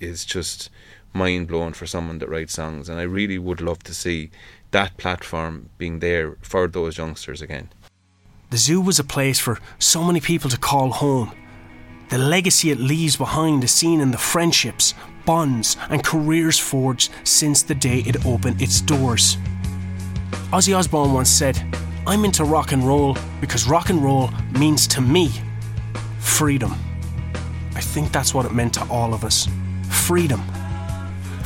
is 0.01 0.25
just 0.25 0.71
mind 1.13 1.49
blowing 1.49 1.73
for 1.73 1.87
someone 1.87 2.19
that 2.19 2.29
writes 2.29 2.55
songs. 2.55 2.89
And 2.89 2.99
I 2.99 3.05
really 3.05 3.39
would 3.39 3.61
love 3.61 3.83
to 3.85 3.95
see 3.95 4.31
that 4.71 4.97
platform 4.97 5.71
being 5.79 5.99
there 5.99 6.37
for 6.43 6.69
those 6.69 6.99
youngsters 6.99 7.43
again. 7.43 7.71
The 8.51 8.57
zoo 8.57 8.81
was 8.81 8.99
a 8.99 9.05
place 9.05 9.39
for 9.39 9.59
so 9.79 10.03
many 10.03 10.21
people 10.21 10.49
to 10.49 10.57
call 10.57 10.91
home. 10.91 11.33
The 12.09 12.17
legacy 12.17 12.71
it 12.71 12.81
leaves 12.81 13.15
behind 13.15 13.63
is 13.63 13.73
seen 13.73 14.01
in 14.01 14.11
the 14.11 14.17
friendships, 14.17 14.95
bonds, 15.27 15.77
and 15.91 16.03
careers 16.03 16.59
forged 16.59 17.11
since 17.25 17.63
the 17.63 17.75
day 17.75 17.99
it 18.07 18.25
opened 18.25 18.63
its 18.63 18.81
doors. 18.81 19.37
Ozzy 20.51 20.75
Osbourne 20.75 21.13
once 21.13 21.29
said, 21.29 21.63
I'm 22.07 22.25
into 22.25 22.43
rock 22.45 22.73
and 22.73 22.83
roll 22.83 23.19
because 23.43 23.69
rock 23.69 23.91
and 23.91 24.03
roll 24.03 24.31
means 24.53 24.87
to 24.89 25.03
me 25.03 25.31
freedom. 26.19 26.73
I 27.75 27.83
think 27.83 28.13
that's 28.13 28.33
what 28.33 28.47
it 28.47 28.55
meant 28.55 28.73
to 28.75 28.89
all 28.89 29.13
of 29.13 29.25
us 29.25 29.47
freedom. 29.91 30.43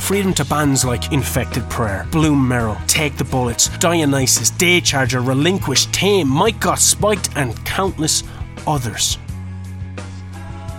Freedom 0.03 0.33
to 0.33 0.43
bands 0.43 0.83
like 0.83 1.13
Infected 1.13 1.63
Prayer, 1.69 2.05
Bloom 2.11 2.45
Merrill, 2.45 2.77
Take 2.87 3.15
the 3.15 3.23
Bullets, 3.23 3.69
Dionysus, 3.77 4.51
Daycharger, 4.51 5.25
Relinquish, 5.25 5.85
Tame, 5.87 6.27
Mike 6.27 6.59
Got 6.59 6.79
Spiked, 6.79 7.29
and 7.37 7.55
countless 7.65 8.21
others. 8.67 9.17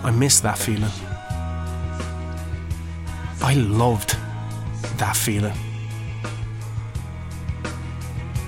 I 0.03 0.11
miss 0.11 0.39
that 0.41 0.59
feeling. 0.59 0.91
I 3.41 3.55
loved 3.55 4.15
that 4.97 5.17
feeling. 5.17 5.57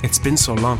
It's 0.03 0.19
been 0.19 0.37
so 0.37 0.53
long. 0.53 0.79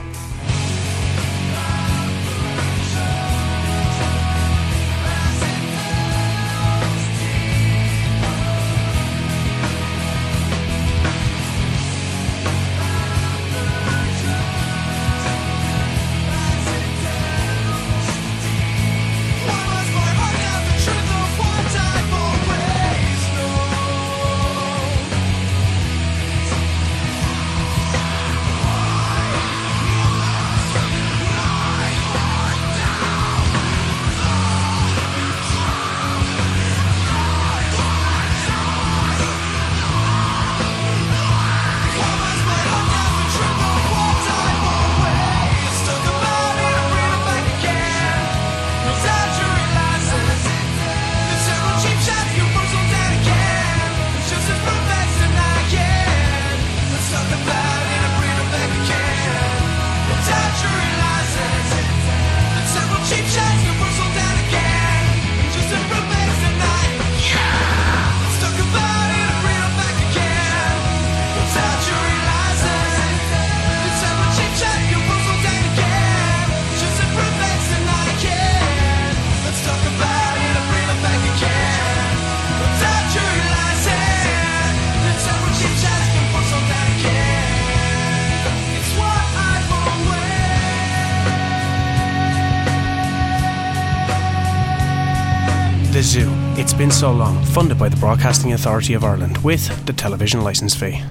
So 96.97 97.11
long. 97.11 97.43
Funded 97.45 97.77
by 97.77 97.89
the 97.89 97.97
Broadcasting 97.97 98.53
Authority 98.53 98.95
of 98.95 99.03
Ireland 99.03 99.37
with 99.43 99.85
the 99.85 99.93
television 99.93 100.41
licence 100.41 100.73
fee. 100.73 101.03